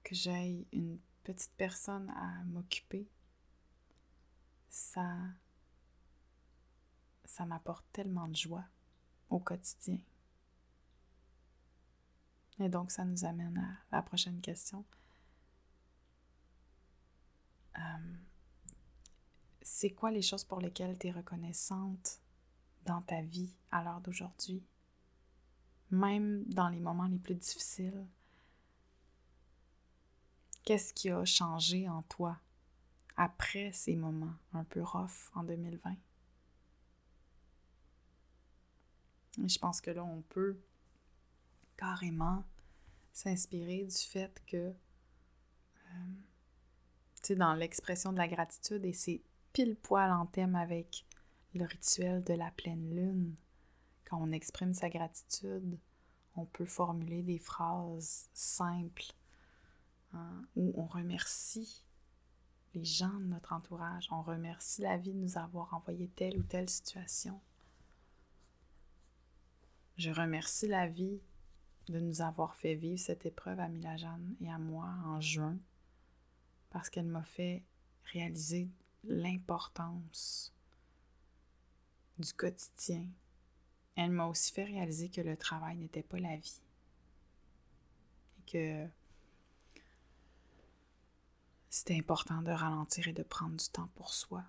que 0.04 0.14
j'aille 0.14 0.66
une 0.72 0.98
petite 1.24 1.52
personne 1.56 2.10
à 2.10 2.44
m'occuper, 2.44 3.08
ça, 4.68 5.16
ça 7.24 7.46
m'apporte 7.46 7.84
tellement 7.92 8.28
de 8.28 8.36
joie 8.36 8.64
au 9.30 9.38
quotidien. 9.38 9.98
Et 12.58 12.68
donc, 12.68 12.90
ça 12.90 13.04
nous 13.04 13.24
amène 13.24 13.58
à 13.90 13.96
la 13.96 14.02
prochaine 14.02 14.40
question. 14.40 14.84
Euh, 17.78 18.16
c'est 19.72 19.90
quoi 19.90 20.10
les 20.10 20.20
choses 20.20 20.44
pour 20.44 20.60
lesquelles 20.60 20.98
tu 20.98 21.06
es 21.06 21.10
reconnaissante 21.10 22.20
dans 22.84 23.00
ta 23.00 23.22
vie 23.22 23.54
à 23.70 23.82
l'heure 23.82 24.02
d'aujourd'hui? 24.02 24.62
Même 25.90 26.44
dans 26.44 26.68
les 26.68 26.78
moments 26.78 27.06
les 27.06 27.18
plus 27.18 27.34
difficiles. 27.34 28.06
Qu'est-ce 30.62 30.92
qui 30.92 31.08
a 31.08 31.24
changé 31.24 31.88
en 31.88 32.02
toi 32.02 32.38
après 33.16 33.72
ces 33.72 33.96
moments 33.96 34.34
un 34.52 34.64
peu 34.64 34.82
rough 34.82 35.30
en 35.34 35.42
2020? 35.42 35.96
Et 39.42 39.48
je 39.48 39.58
pense 39.58 39.80
que 39.80 39.90
là, 39.90 40.04
on 40.04 40.20
peut 40.20 40.60
carrément 41.78 42.44
s'inspirer 43.14 43.84
du 43.84 43.96
fait 43.96 44.42
que, 44.46 44.56
euh, 44.56 44.74
tu 47.16 47.28
sais, 47.28 47.36
dans 47.36 47.54
l'expression 47.54 48.12
de 48.12 48.18
la 48.18 48.28
gratitude, 48.28 48.84
et 48.84 48.92
c'est 48.92 49.22
pile 49.52 49.76
poil 49.76 50.10
en 50.10 50.26
thème 50.26 50.54
avec 50.54 51.04
le 51.54 51.64
rituel 51.64 52.24
de 52.24 52.34
la 52.34 52.50
pleine 52.50 52.90
lune. 52.90 53.34
Quand 54.04 54.18
on 54.20 54.32
exprime 54.32 54.74
sa 54.74 54.88
gratitude, 54.88 55.78
on 56.36 56.44
peut 56.44 56.64
formuler 56.64 57.22
des 57.22 57.38
phrases 57.38 58.28
simples 58.32 59.12
hein, 60.14 60.42
où 60.56 60.72
on 60.76 60.86
remercie 60.86 61.84
les 62.74 62.84
gens 62.84 63.20
de 63.20 63.26
notre 63.26 63.52
entourage, 63.52 64.08
on 64.10 64.22
remercie 64.22 64.80
la 64.80 64.96
vie 64.96 65.12
de 65.12 65.18
nous 65.18 65.36
avoir 65.36 65.74
envoyé 65.74 66.08
telle 66.08 66.38
ou 66.38 66.42
telle 66.42 66.70
situation. 66.70 67.38
Je 69.98 70.10
remercie 70.10 70.68
la 70.68 70.86
vie 70.86 71.20
de 71.88 72.00
nous 72.00 72.22
avoir 72.22 72.54
fait 72.56 72.74
vivre 72.74 72.98
cette 72.98 73.26
épreuve 73.26 73.60
à 73.60 73.68
Mila-Jeanne 73.68 74.36
et 74.40 74.50
à 74.50 74.56
moi 74.56 74.88
en 75.04 75.20
juin 75.20 75.58
parce 76.70 76.88
qu'elle 76.88 77.06
m'a 77.06 77.24
fait 77.24 77.62
réaliser 78.12 78.70
l'importance 79.04 80.52
du 82.18 82.32
quotidien. 82.32 83.06
Elle 83.96 84.10
m'a 84.10 84.26
aussi 84.26 84.52
fait 84.52 84.64
réaliser 84.64 85.08
que 85.08 85.20
le 85.20 85.36
travail 85.36 85.76
n'était 85.76 86.02
pas 86.02 86.18
la 86.18 86.36
vie 86.36 86.60
et 88.38 88.50
que 88.50 88.88
c'était 91.68 91.98
important 91.98 92.42
de 92.42 92.50
ralentir 92.50 93.08
et 93.08 93.12
de 93.12 93.22
prendre 93.22 93.56
du 93.56 93.68
temps 93.68 93.88
pour 93.94 94.14
soi. 94.14 94.44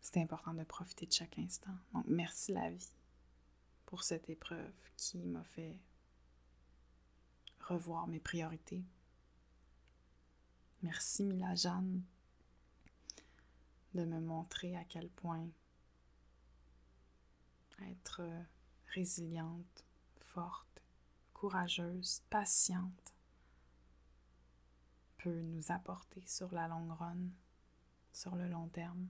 C'était 0.00 0.22
important 0.22 0.54
de 0.54 0.64
profiter 0.64 1.06
de 1.06 1.12
chaque 1.12 1.38
instant. 1.38 1.74
Donc, 1.92 2.04
merci 2.06 2.52
la 2.52 2.70
vie 2.70 2.92
pour 3.84 4.04
cette 4.04 4.28
épreuve 4.30 4.72
qui 4.96 5.18
m'a 5.18 5.42
fait 5.44 5.76
revoir 7.60 8.06
mes 8.06 8.20
priorités. 8.20 8.84
Merci 10.82 11.24
Mila 11.24 11.54
Jeanne 11.54 12.02
de 13.96 14.04
me 14.04 14.20
montrer 14.20 14.76
à 14.76 14.84
quel 14.84 15.08
point 15.10 15.48
être 17.90 18.22
résiliente, 18.94 19.84
forte, 20.18 20.82
courageuse, 21.34 22.22
patiente 22.30 23.14
peut 25.18 25.42
nous 25.42 25.72
apporter 25.72 26.22
sur 26.26 26.52
la 26.54 26.68
longue 26.68 26.92
run, 26.92 27.28
sur 28.12 28.36
le 28.36 28.48
long 28.48 28.68
terme. 28.68 29.08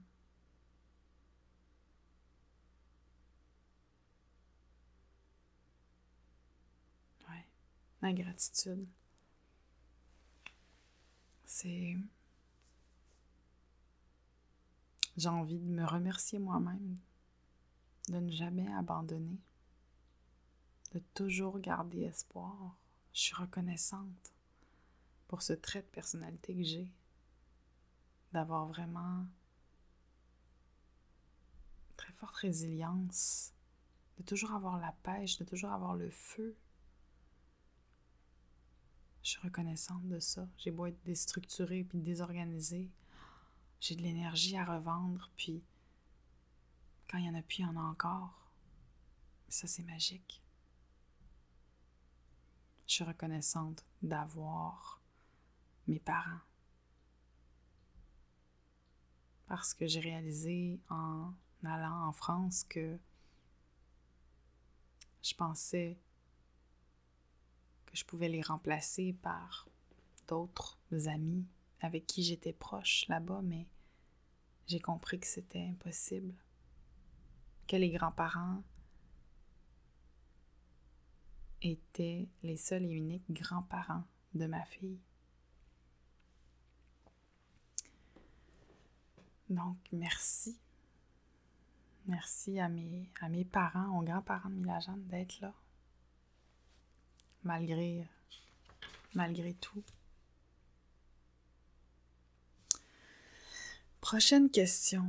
la 8.01 8.13
gratitude. 8.13 8.87
C'est... 11.45 11.97
J'ai 15.17 15.29
envie 15.29 15.59
de 15.59 15.67
me 15.67 15.85
remercier 15.85 16.39
moi-même, 16.39 16.97
de 18.09 18.19
ne 18.19 18.31
jamais 18.31 18.71
abandonner, 18.73 19.39
de 20.93 20.99
toujours 21.13 21.59
garder 21.59 22.03
espoir. 22.03 22.77
Je 23.13 23.21
suis 23.21 23.35
reconnaissante 23.35 24.33
pour 25.27 25.41
ce 25.41 25.53
trait 25.53 25.81
de 25.81 25.87
personnalité 25.87 26.55
que 26.55 26.63
j'ai, 26.63 26.93
d'avoir 28.31 28.67
vraiment 28.67 29.25
très 31.97 32.13
forte 32.13 32.35
résilience, 32.35 33.53
de 34.17 34.23
toujours 34.23 34.53
avoir 34.53 34.77
la 34.79 34.93
pêche, 35.03 35.37
de 35.37 35.43
toujours 35.43 35.71
avoir 35.71 35.95
le 35.95 36.09
feu 36.11 36.55
je 39.27 39.31
suis 39.31 39.41
reconnaissante 39.41 40.07
de 40.07 40.19
ça. 40.19 40.47
J'ai 40.57 40.71
beau 40.71 40.85
être 40.85 41.03
déstructurée 41.03 41.83
puis 41.83 41.99
désorganisée. 41.99 42.89
J'ai 43.79 43.95
de 43.95 44.01
l'énergie 44.01 44.57
à 44.57 44.65
revendre, 44.65 45.31
puis 45.37 45.63
quand 47.09 47.17
il 47.17 47.23
n'y 47.23 47.29
en 47.29 47.39
a 47.39 47.41
plus, 47.41 47.59
il 47.59 47.61
y 47.61 47.65
en 47.65 47.77
a 47.77 47.81
encore. 47.81 48.51
Ça, 49.49 49.67
c'est 49.67 49.83
magique. 49.83 50.41
Je 52.87 52.93
suis 52.93 53.03
reconnaissante 53.03 53.85
d'avoir 54.01 55.01
mes 55.87 55.99
parents. 55.99 56.39
Parce 59.47 59.73
que 59.73 59.87
j'ai 59.87 60.01
réalisé 60.01 60.79
en 60.89 61.33
allant 61.63 62.07
en 62.07 62.11
France 62.11 62.63
que 62.63 62.97
je 65.21 65.33
pensais 65.33 65.97
je 67.97 68.05
pouvais 68.05 68.29
les 68.29 68.43
remplacer 68.43 69.13
par 69.23 69.67
d'autres 70.27 70.77
amis 71.07 71.47
avec 71.81 72.05
qui 72.07 72.23
j'étais 72.23 72.53
proche 72.53 73.07
là-bas, 73.07 73.41
mais 73.43 73.67
j'ai 74.67 74.79
compris 74.79 75.19
que 75.19 75.27
c'était 75.27 75.65
impossible, 75.65 76.33
que 77.67 77.75
les 77.75 77.91
grands-parents 77.91 78.63
étaient 81.61 82.27
les 82.43 82.57
seuls 82.57 82.85
et 82.85 82.91
uniques 82.91 83.31
grands-parents 83.31 84.03
de 84.33 84.45
ma 84.45 84.63
fille. 84.65 84.99
Donc, 89.49 89.77
merci. 89.91 90.59
Merci 92.05 92.59
à 92.59 92.69
mes, 92.69 93.45
parents, 93.51 93.97
aux 93.97 94.03
grands-parents 94.03 94.49
de 94.49 94.55
Milagane 94.55 95.03
d'être 95.07 95.39
là. 95.41 95.53
Malgré, 97.43 98.05
malgré 99.13 99.53
tout. 99.53 99.83
Prochaine 104.01 104.49
question. 104.49 105.05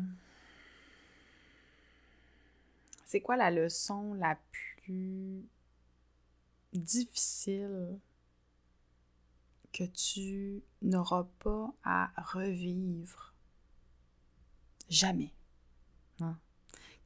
C'est 3.06 3.20
quoi 3.20 3.36
la 3.36 3.50
leçon 3.50 4.14
la 4.14 4.38
plus 4.52 5.48
difficile 6.72 7.98
que 9.72 9.84
tu 9.84 10.62
n'auras 10.82 11.26
pas 11.38 11.72
à 11.84 12.10
revivre? 12.18 13.34
Jamais? 14.88 15.32
Hein? 16.20 16.38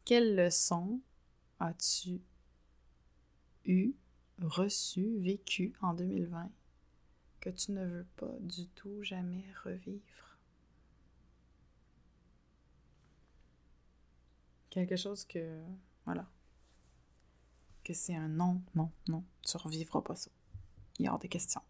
Quelle 0.05 0.35
leçon 0.35 1.01
as-tu 1.61 2.21
eu, 3.65 3.95
reçu, 4.41 5.19
vécu 5.19 5.75
en 5.83 5.95
2020 5.95 6.51
que 7.41 7.51
tu 7.51 7.73
ne 7.73 7.85
veux 7.85 8.07
pas 8.17 8.35
du 8.41 8.67
tout 8.69 9.03
jamais 9.03 9.45
revivre? 9.65 10.32
Quelque 14.73 14.97
chose 14.97 15.27
que, 15.27 15.61
voilà, 16.07 16.27
que 17.85 17.93
c'est 17.93 18.15
un 18.15 18.29
non, 18.29 18.63
non, 18.75 18.91
non, 19.07 19.23
tu 19.43 19.55
revivras 19.59 20.01
pas 20.01 20.17
ça. 20.17 20.31
Il 20.99 21.05
y 21.05 21.09
a 21.09 21.19
des 21.19 21.29
questions. 21.29 21.61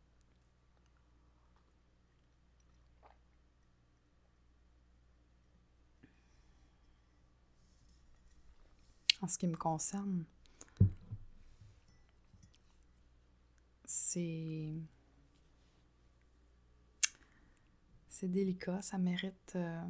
En 9.21 9.27
ce 9.27 9.37
qui 9.37 9.49
me 9.49 9.57
concerne, 9.57 10.25
c'est 13.85 14.75
c'est 18.09 18.29
délicat, 18.29 18.81
ça 18.81 18.99
mérite 18.99 19.57
euh, 19.57 19.83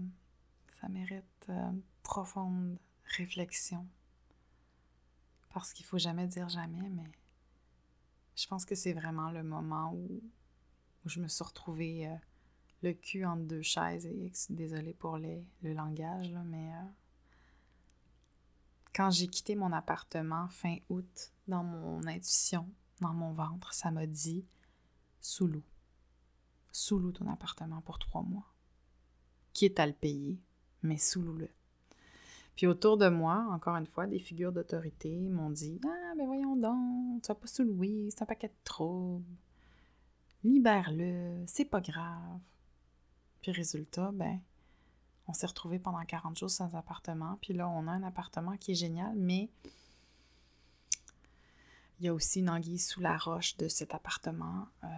ça 0.80 0.88
mérite 0.88 1.24
euh, 1.50 1.72
profonde 2.02 2.78
réflexion. 3.12 3.86
Parce 5.52 5.72
qu'il 5.72 5.84
faut 5.84 5.98
jamais 5.98 6.26
dire 6.26 6.48
jamais, 6.48 6.88
mais 6.88 7.10
je 8.34 8.46
pense 8.46 8.64
que 8.64 8.74
c'est 8.74 8.92
vraiment 8.94 9.30
le 9.30 9.42
moment 9.42 9.92
où, 9.92 10.22
où, 11.04 11.08
je 11.08 11.20
me 11.20 11.28
suis 11.28 11.44
retrouvée 11.44 12.08
euh, 12.08 12.16
le 12.82 12.92
cul 12.94 13.24
entre 13.24 13.42
deux 13.42 13.62
chaises 13.62 14.06
et 14.06 14.32
désolée 14.50 14.94
pour 14.94 15.18
les, 15.18 15.44
le 15.62 15.74
langage, 15.74 16.32
mais 16.46 16.72
quand 18.94 19.10
j'ai 19.10 19.28
quitté 19.28 19.54
mon 19.54 19.72
appartement 19.72 20.48
fin 20.48 20.76
août, 20.88 21.32
dans 21.48 21.64
mon 21.64 22.06
intuition, 22.06 22.68
dans 23.00 23.14
mon 23.14 23.32
ventre, 23.32 23.72
ça 23.74 23.90
m'a 23.90 24.06
dit 24.06 24.46
sous 25.20 25.50
sous 26.70 27.12
ton 27.12 27.30
appartement 27.30 27.80
pour 27.82 27.98
trois 27.98 28.22
mois. 28.22 28.52
Quitte 29.52 29.78
à 29.80 29.86
le 29.86 29.92
payer, 29.92 30.40
mais 30.82 30.98
sous 30.98 31.22
le 31.22 31.50
Puis 32.56 32.66
autour 32.66 32.96
de 32.98 33.08
moi, 33.08 33.46
encore 33.50 33.76
une 33.76 33.86
fois, 33.86 34.06
des 34.06 34.18
figures 34.18 34.52
d'autorité 34.52 35.28
m'ont 35.28 35.50
dit 35.50 35.80
Ah, 35.84 36.14
ben 36.16 36.26
voyons 36.26 36.56
donc, 36.56 37.22
tu 37.22 37.28
vas 37.28 37.34
pas 37.34 37.46
sous-louer, 37.46 38.08
c'est 38.10 38.22
un 38.22 38.26
paquet 38.26 38.48
de 38.48 38.64
troubles. 38.64 39.24
Libère-le, 40.44 41.44
c'est 41.46 41.64
pas 41.64 41.80
grave. 41.80 42.40
Puis 43.40 43.52
résultat, 43.52 44.10
ben, 44.12 44.40
on 45.28 45.32
s'est 45.32 45.46
retrouvés 45.46 45.78
pendant 45.78 46.04
40 46.04 46.38
jours 46.38 46.50
sans 46.50 46.74
appartement. 46.74 47.38
Puis 47.40 47.54
là, 47.54 47.68
on 47.68 47.86
a 47.86 47.92
un 47.92 48.02
appartement 48.02 48.56
qui 48.56 48.72
est 48.72 48.76
génial, 48.76 49.14
mais 49.16 49.48
il 51.98 52.06
y 52.06 52.08
a 52.08 52.14
aussi 52.14 52.40
une 52.40 52.50
anguille 52.50 52.78
sous 52.78 53.00
la 53.00 53.16
roche 53.16 53.56
de 53.56 53.68
cet 53.68 53.94
appartement. 53.94 54.66
Euh, 54.82 54.88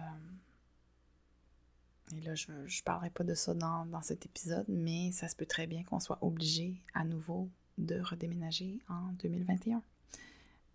et 2.13 2.21
là, 2.21 2.35
je 2.35 2.51
ne 2.51 2.83
parlerai 2.83 3.09
pas 3.09 3.23
de 3.23 3.33
ça 3.33 3.53
dans, 3.53 3.85
dans, 3.85 4.01
cet 4.01 4.25
épisode, 4.25 4.65
mais 4.67 5.11
ça 5.11 5.27
se 5.27 5.35
peut 5.35 5.45
très 5.45 5.65
bien 5.65 5.83
qu'on 5.83 5.99
soit 5.99 6.19
obligé 6.21 6.81
à 6.93 7.03
nouveau 7.03 7.49
de 7.77 7.99
redéménager 7.99 8.79
en 8.89 9.11
2021. 9.13 9.81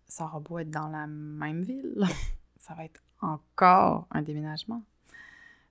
Ça 0.07 0.25
aura 0.25 0.39
beau 0.39 0.59
être 0.59 0.69
dans 0.69 0.89
la 0.89 1.07
même 1.07 1.63
ville, 1.63 2.05
ça 2.57 2.73
va 2.73 2.83
être 2.83 3.01
encore 3.21 4.07
un 4.11 4.21
déménagement. 4.21 4.83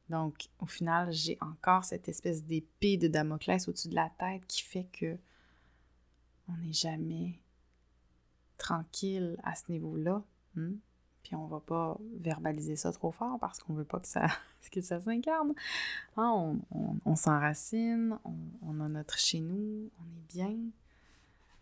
Donc, 0.08 0.48
au 0.58 0.66
final, 0.66 1.12
j'ai 1.12 1.38
encore 1.40 1.84
cette 1.84 2.08
espèce 2.08 2.42
d'épée 2.42 2.96
de 2.96 3.06
Damoclès 3.06 3.68
au-dessus 3.68 3.88
de 3.88 3.94
la 3.94 4.10
tête 4.18 4.44
qui 4.46 4.62
fait 4.62 4.88
que 4.92 5.18
on 6.48 6.56
n'est 6.56 6.72
jamais 6.72 7.38
tranquille 8.58 9.36
à 9.44 9.54
ce 9.54 9.70
niveau-là. 9.70 10.22
Hmm? 10.56 10.76
Puis 11.22 11.34
on 11.34 11.46
va 11.46 11.60
pas 11.60 11.98
verbaliser 12.16 12.76
ça 12.76 12.92
trop 12.92 13.10
fort 13.10 13.38
parce 13.38 13.58
qu'on 13.58 13.74
veut 13.74 13.84
pas 13.84 14.00
que 14.00 14.08
ça, 14.08 14.26
que 14.72 14.80
ça 14.80 15.00
s'incarne. 15.00 15.54
Hein, 16.16 16.56
on, 17.04 17.16
s'enracine, 17.16 18.18
on, 18.24 18.34
on, 18.62 18.80
a 18.80 18.88
notre 18.88 19.18
chez 19.18 19.40
nous, 19.40 19.90
on 20.00 20.18
est 20.18 20.28
bien. 20.28 20.56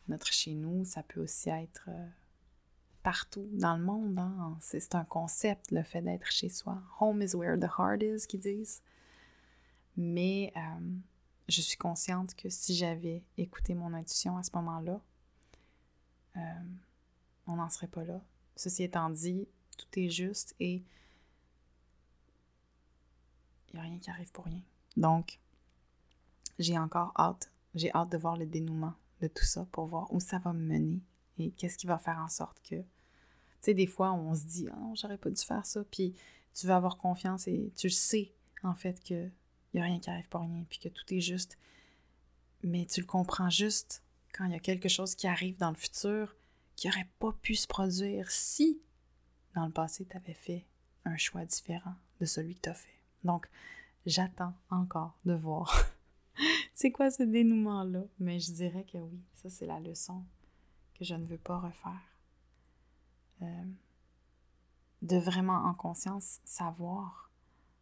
Notre 0.09 0.32
chez 0.32 0.55
nous, 0.55 0.85
ça 0.85 1.02
peut 1.02 1.20
aussi 1.20 1.51
être 1.51 1.86
euh, 1.89 2.06
partout 3.02 3.48
dans 3.52 3.76
le 3.76 3.82
monde. 3.82 4.18
Hein. 4.18 4.56
C'est 4.60 4.94
un 4.94 5.05
concept, 5.05 5.70
le 5.70 5.82
fait 5.82 6.02
d'être 6.02 6.30
chez 6.30 6.48
soi. 6.48 6.80
Home 7.01 7.22
is 7.22 7.35
where 7.35 7.59
the 7.59 7.68
heart 7.78 8.02
is, 8.02 8.26
qu'ils 8.26 8.40
disent. 8.40 8.82
Mais 9.97 10.52
euh, 10.56 10.60
je 11.48 11.60
suis 11.60 11.76
consciente 11.76 12.35
que 12.35 12.48
si 12.48 12.74
j'avais 12.74 13.22
écouté 13.36 13.74
mon 13.74 13.93
intuition 13.93 14.36
à 14.39 14.43
ce 14.43 14.51
moment-là, 14.55 15.01
euh, 16.36 16.40
on 17.47 17.56
n'en 17.56 17.68
serait 17.68 17.89
pas 17.89 18.05
là. 18.05 18.20
Ceci 18.59 18.82
étant 18.82 19.09
dit, 19.09 19.47
tout 19.76 19.86
est 20.01 20.10
juste 20.10 20.56
et 20.59 20.82
il 23.68 23.74
n'y 23.74 23.78
a 23.78 23.82
rien 23.82 23.98
qui 24.01 24.10
arrive 24.10 24.32
pour 24.32 24.47
rien. 24.47 24.60
Donc, 24.97 25.39
j'ai 26.59 26.76
encore 26.76 27.12
hâte, 27.16 27.52
j'ai 27.76 27.94
hâte 27.94 28.10
de 28.10 28.18
voir 28.18 28.36
le 28.36 28.47
dénouement 28.47 28.94
de 29.20 29.28
tout 29.28 29.44
ça 29.44 29.64
pour 29.70 29.86
voir 29.86 30.12
où 30.12 30.18
ça 30.18 30.40
va 30.40 30.52
me 30.52 30.60
mener 30.60 31.01
et 31.39 31.52
qu'est-ce 31.52 31.78
qui 31.78 31.86
va 31.86 31.98
faire 31.98 32.18
en 32.18 32.28
sorte 32.28 32.60
que 32.62 32.74
tu 32.74 32.85
sais, 33.60 33.74
des 33.74 33.86
fois, 33.86 34.12
on 34.12 34.35
se 34.35 34.44
dit, 34.44 34.68
oh, 34.72 34.93
j'aurais 34.97 35.18
pas 35.18 35.30
dû 35.30 35.40
faire 35.40 35.64
ça, 35.64 35.85
puis 35.85 36.14
tu 36.52 36.66
veux 36.66 36.72
avoir 36.72 36.97
confiance 36.97 37.47
et 37.47 37.72
tu 37.76 37.90
sais, 37.90 38.32
en 38.64 38.74
fait, 38.74 38.98
qu'il 38.98 39.30
n'y 39.72 39.80
a 39.80 39.85
rien 39.85 40.01
qui 40.01 40.10
arrive 40.10 40.28
pour 40.28 40.40
rien, 40.40 40.64
puis 40.68 40.80
que 40.80 40.89
tout 40.89 41.05
est 41.14 41.20
juste. 41.20 41.59
Mais 42.64 42.86
tu 42.86 43.02
le 43.02 43.06
comprends 43.06 43.51
juste 43.51 44.02
quand 44.32 44.47
il 44.47 44.52
y 44.52 44.56
a 44.56 44.60
quelque 44.60 44.89
chose 44.89 45.14
qui 45.14 45.28
arrive 45.28 45.59
dans 45.59 45.70
le 45.70 45.76
futur 45.76 46.35
qui 46.78 46.86
n'aurait 46.86 47.10
pas 47.18 47.32
pu 47.32 47.56
se 47.56 47.66
produire 47.66 48.30
si, 48.30 48.80
dans 49.56 49.66
le 49.66 49.72
passé, 49.72 50.06
tu 50.06 50.16
avais 50.16 50.32
fait 50.32 50.64
un 51.05 51.16
choix 51.16 51.44
différent 51.44 51.96
de 52.20 52.24
celui 52.24 52.55
que 52.55 52.60
tu 52.60 52.68
as 52.68 52.74
fait. 52.74 53.00
Donc, 53.24 53.48
j'attends 54.06 54.55
encore 54.70 55.18
de 55.24 55.34
voir 55.34 55.74
c'est 56.74 56.92
quoi 56.92 57.10
ce 57.10 57.24
dénouement-là? 57.24 58.05
Mais 58.20 58.38
je 58.38 58.52
dirais 58.52 58.84
que 58.84 58.96
oui, 58.96 59.20
ça 59.34 59.50
c'est 59.50 59.66
la 59.66 59.80
leçon 59.80 60.22
que 60.94 61.05
je 61.05 61.16
ne 61.16 61.26
veux 61.26 61.38
pas 61.38 61.59
refaire. 61.59 62.14
Euh, 63.42 63.64
de 65.02 65.16
vraiment 65.16 65.64
en 65.64 65.74
conscience 65.74 66.38
savoir 66.44 67.28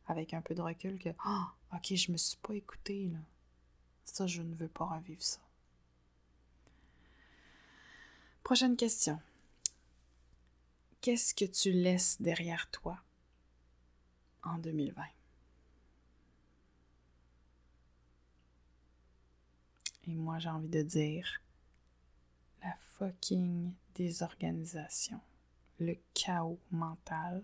avec 0.07 0.33
un 0.33 0.41
peu 0.41 0.55
de 0.55 0.63
recul 0.63 0.99
que 0.99 1.11
ah 1.19 1.53
ok 1.75 1.95
je 1.95 2.13
me 2.13 2.17
suis 2.19 2.37
pas 2.39 2.55
écoutée 2.55 3.09
là 3.09 3.19
ça 4.05 4.27
je 4.27 4.43
ne 4.43 4.55
veux 4.55 4.69
pas 4.69 4.85
revivre 4.85 5.23
ça 5.23 5.41
prochaine 8.47 8.77
question. 8.77 9.19
Qu'est-ce 11.01 11.35
que 11.35 11.47
tu 11.47 11.73
laisses 11.73 12.23
derrière 12.23 12.71
toi 12.71 12.97
en 14.45 14.59
2020 14.59 15.03
et 20.07 20.15
moi 20.15 20.39
j'ai 20.39 20.49
envie 20.49 20.69
de 20.69 20.83
dire 20.83 21.43
la 22.63 22.77
fucking 22.93 23.73
désorganisation 23.97 25.21
le 25.81 25.97
chaos 26.15 26.61
mental, 26.71 27.43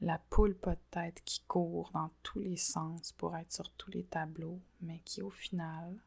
la 0.00 0.18
poule 0.18 0.56
pas 0.56 0.74
de 0.74 0.80
tête 0.90 1.22
qui 1.24 1.40
court 1.46 1.92
dans 1.94 2.10
tous 2.24 2.40
les 2.40 2.56
sens 2.56 3.12
pour 3.12 3.36
être 3.36 3.52
sur 3.52 3.70
tous 3.70 3.92
les 3.92 4.02
tableaux, 4.02 4.58
mais 4.80 4.98
qui 5.04 5.22
au 5.22 5.30
final 5.30 6.02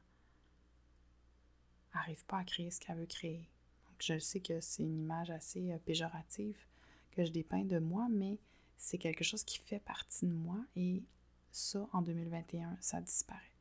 n'arrive 1.95 2.23
pas 2.25 2.39
à 2.39 2.43
créer 2.43 2.71
ce 2.71 2.79
qu'elle 2.79 2.97
veut 2.97 3.05
créer. 3.05 3.49
Donc 3.87 3.95
je 3.99 4.19
sais 4.19 4.39
que 4.39 4.59
c'est 4.61 4.83
une 4.83 4.99
image 4.99 5.29
assez 5.31 5.71
euh, 5.71 5.77
péjorative 5.79 6.57
que 7.11 7.25
je 7.25 7.31
dépeins 7.31 7.65
de 7.65 7.79
moi, 7.79 8.07
mais 8.09 8.39
c'est 8.77 8.97
quelque 8.97 9.23
chose 9.23 9.43
qui 9.43 9.59
fait 9.59 9.79
partie 9.79 10.27
de 10.27 10.33
moi 10.33 10.57
et 10.75 11.03
ça, 11.51 11.87
en 11.93 12.01
2021, 12.01 12.77
ça 12.81 12.99
disparaît. 12.99 13.53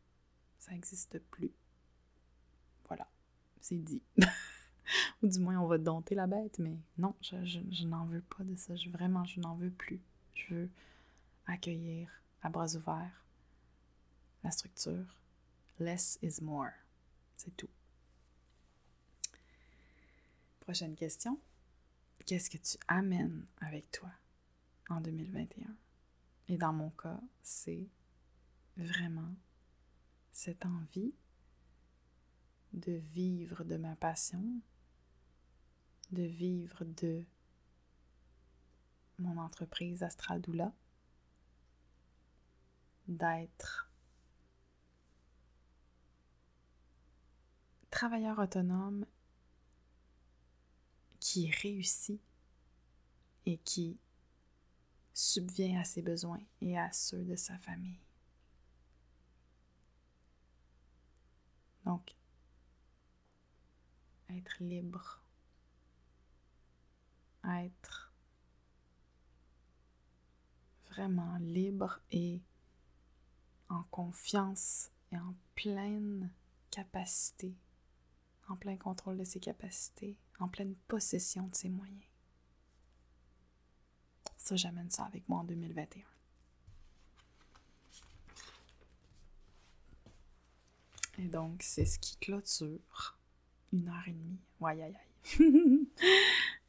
Ça 0.59 0.73
n'existe 0.73 1.21
plus. 1.31 1.53
Voilà, 2.89 3.09
c'est 3.61 3.77
dit. 3.77 4.03
Ou 5.23 5.29
du 5.29 5.39
moins, 5.39 5.59
on 5.59 5.69
va 5.69 5.79
dompter 5.79 6.17
la 6.17 6.27
bête, 6.27 6.59
mais 6.59 6.77
non, 6.99 7.15
je, 7.21 7.87
n'en 7.87 8.07
veux 8.07 8.23
pas 8.23 8.43
de 8.43 8.57
ça. 8.57 8.75
Je, 8.75 8.91
vraiment, 8.91 9.25
je 9.25 9.39
n'en 9.41 9.55
veux 9.55 9.71
plus. 9.71 10.01
Je 10.35 10.55
veux 10.55 10.71
accueillir 11.47 12.11
à 12.43 12.49
bras 12.49 12.75
ouverts 12.75 13.25
la 14.43 14.51
structure. 14.51 15.07
Less 15.79 16.19
is 16.21 16.43
more. 16.43 16.73
C'est 17.37 17.57
tout. 17.57 17.71
Prochaine 20.65 20.97
question. 20.97 21.39
Qu'est-ce 22.25 22.49
que 22.49 22.57
tu 22.57 22.79
amènes 22.89 23.47
avec 23.61 23.91
toi 23.91 24.11
en 24.89 25.03
2021? 25.03 25.77
Et 26.49 26.57
dans 26.57 26.73
mon 26.73 26.89
cas, 26.89 27.21
c'est 27.43 27.87
vraiment 28.79 29.35
cette 30.33 30.65
envie 30.65 31.13
de 32.73 32.93
vivre 32.93 33.63
de 33.63 33.77
ma 33.77 33.95
passion, 33.97 34.43
de 36.13 36.23
vivre 36.23 36.83
de 36.87 37.27
mon 39.19 39.37
entreprise 39.37 40.03
Astral 40.03 40.41
Doula, 40.41 40.73
d'être 43.07 43.91
travailleur 47.91 48.39
autonome 48.39 49.05
qui 51.25 51.51
réussit 51.51 52.21
et 53.47 53.57
qui 53.57 53.99
subvient 55.15 55.79
à 55.79 55.85
ses 55.85 56.03
besoins 56.03 56.43
et 56.61 56.79
à 56.79 56.93
ceux 56.93 57.25
de 57.25 57.35
sa 57.35 57.57
famille. 57.57 57.99
Donc, 61.87 62.15
être 64.29 64.63
libre, 64.63 65.23
être 67.43 68.13
vraiment 70.91 71.39
libre 71.39 72.01
et 72.11 72.43
en 73.71 73.83
confiance 73.85 74.91
et 75.11 75.17
en 75.17 75.35
pleine 75.55 76.31
capacité, 76.71 77.57
en 78.47 78.57
plein 78.57 78.77
contrôle 78.77 79.17
de 79.17 79.25
ses 79.25 79.41
capacités, 79.41 80.19
en 80.41 80.49
pleine 80.49 80.75
possession 80.89 81.47
de 81.49 81.55
ses 81.55 81.69
moyens. 81.69 82.03
Ça, 84.37 84.57
j'amène 84.57 84.91
ça 84.91 85.05
avec 85.05 85.29
moi 85.29 85.41
en 85.41 85.45
2021. 85.45 86.03
Et 91.19 91.29
donc, 91.29 91.63
c'est 91.63 91.87
ce 91.87 91.99
qui 91.99 92.17
clôture 92.17 93.17
une 93.73 93.89
heure 93.89 94.07
et 94.07 94.13
demie. 94.13 94.39
Ouais, 94.61 94.83
aïe, 94.83 94.83
aïe. 94.83 94.99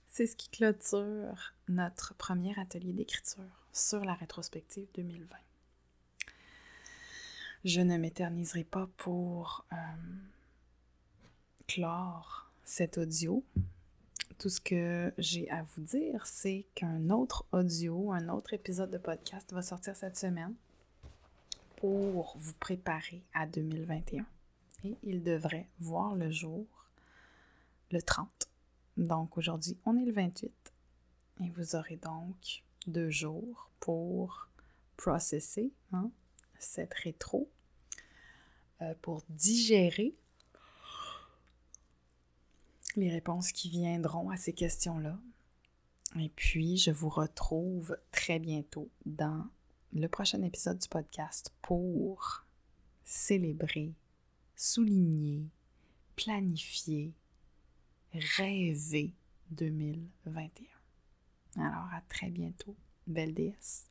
c'est 0.07 0.27
ce 0.27 0.35
qui 0.35 0.49
clôture 0.49 1.53
notre 1.67 2.13
premier 2.15 2.57
atelier 2.59 2.93
d'écriture 2.93 3.67
sur 3.73 4.05
la 4.05 4.13
rétrospective 4.13 4.87
2020. 4.95 5.35
Je 7.65 7.81
ne 7.81 7.97
m'éterniserai 7.97 8.63
pas 8.63 8.87
pour 8.97 9.65
euh, 9.73 9.75
clore 11.67 12.44
cet 12.65 12.97
audio. 12.97 13.45
Tout 14.39 14.49
ce 14.49 14.59
que 14.59 15.13
j'ai 15.17 15.49
à 15.49 15.63
vous 15.63 15.81
dire, 15.81 16.25
c'est 16.25 16.65
qu'un 16.73 17.09
autre 17.09 17.45
audio, 17.53 18.11
un 18.11 18.27
autre 18.27 18.53
épisode 18.53 18.91
de 18.91 18.97
podcast 18.97 19.53
va 19.53 19.61
sortir 19.61 19.95
cette 19.95 20.17
semaine 20.17 20.53
pour 21.77 22.35
vous 22.37 22.53
préparer 22.53 23.23
à 23.33 23.47
2021. 23.47 24.25
Et 24.83 24.97
il 25.03 25.23
devrait 25.23 25.69
voir 25.79 26.15
le 26.15 26.31
jour 26.31 26.65
le 27.91 28.01
30. 28.01 28.49
Donc 28.97 29.37
aujourd'hui, 29.37 29.77
on 29.85 29.95
est 29.95 30.05
le 30.05 30.11
28. 30.11 30.51
Et 31.41 31.49
vous 31.51 31.75
aurez 31.75 31.97
donc 31.97 32.63
deux 32.87 33.09
jours 33.09 33.69
pour 33.79 34.49
processer 34.97 35.71
hein, 35.93 36.09
cette 36.59 36.93
rétro, 36.93 37.49
euh, 38.81 38.93
pour 39.01 39.23
digérer 39.29 40.15
les 42.95 43.09
réponses 43.09 43.51
qui 43.51 43.69
viendront 43.69 44.29
à 44.29 44.37
ces 44.37 44.53
questions-là. 44.53 45.19
Et 46.19 46.29
puis, 46.29 46.77
je 46.77 46.91
vous 46.91 47.09
retrouve 47.09 47.97
très 48.11 48.39
bientôt 48.39 48.89
dans 49.05 49.45
le 49.93 50.07
prochain 50.07 50.41
épisode 50.41 50.79
du 50.79 50.87
podcast 50.87 51.53
pour 51.61 52.45
célébrer, 53.03 53.93
souligner, 54.55 55.49
planifier, 56.15 57.13
rêver 58.13 59.13
2021. 59.51 60.65
Alors, 61.57 61.93
à 61.93 62.01
très 62.09 62.29
bientôt. 62.29 62.75
Belle 63.07 63.33
déesse. 63.33 63.89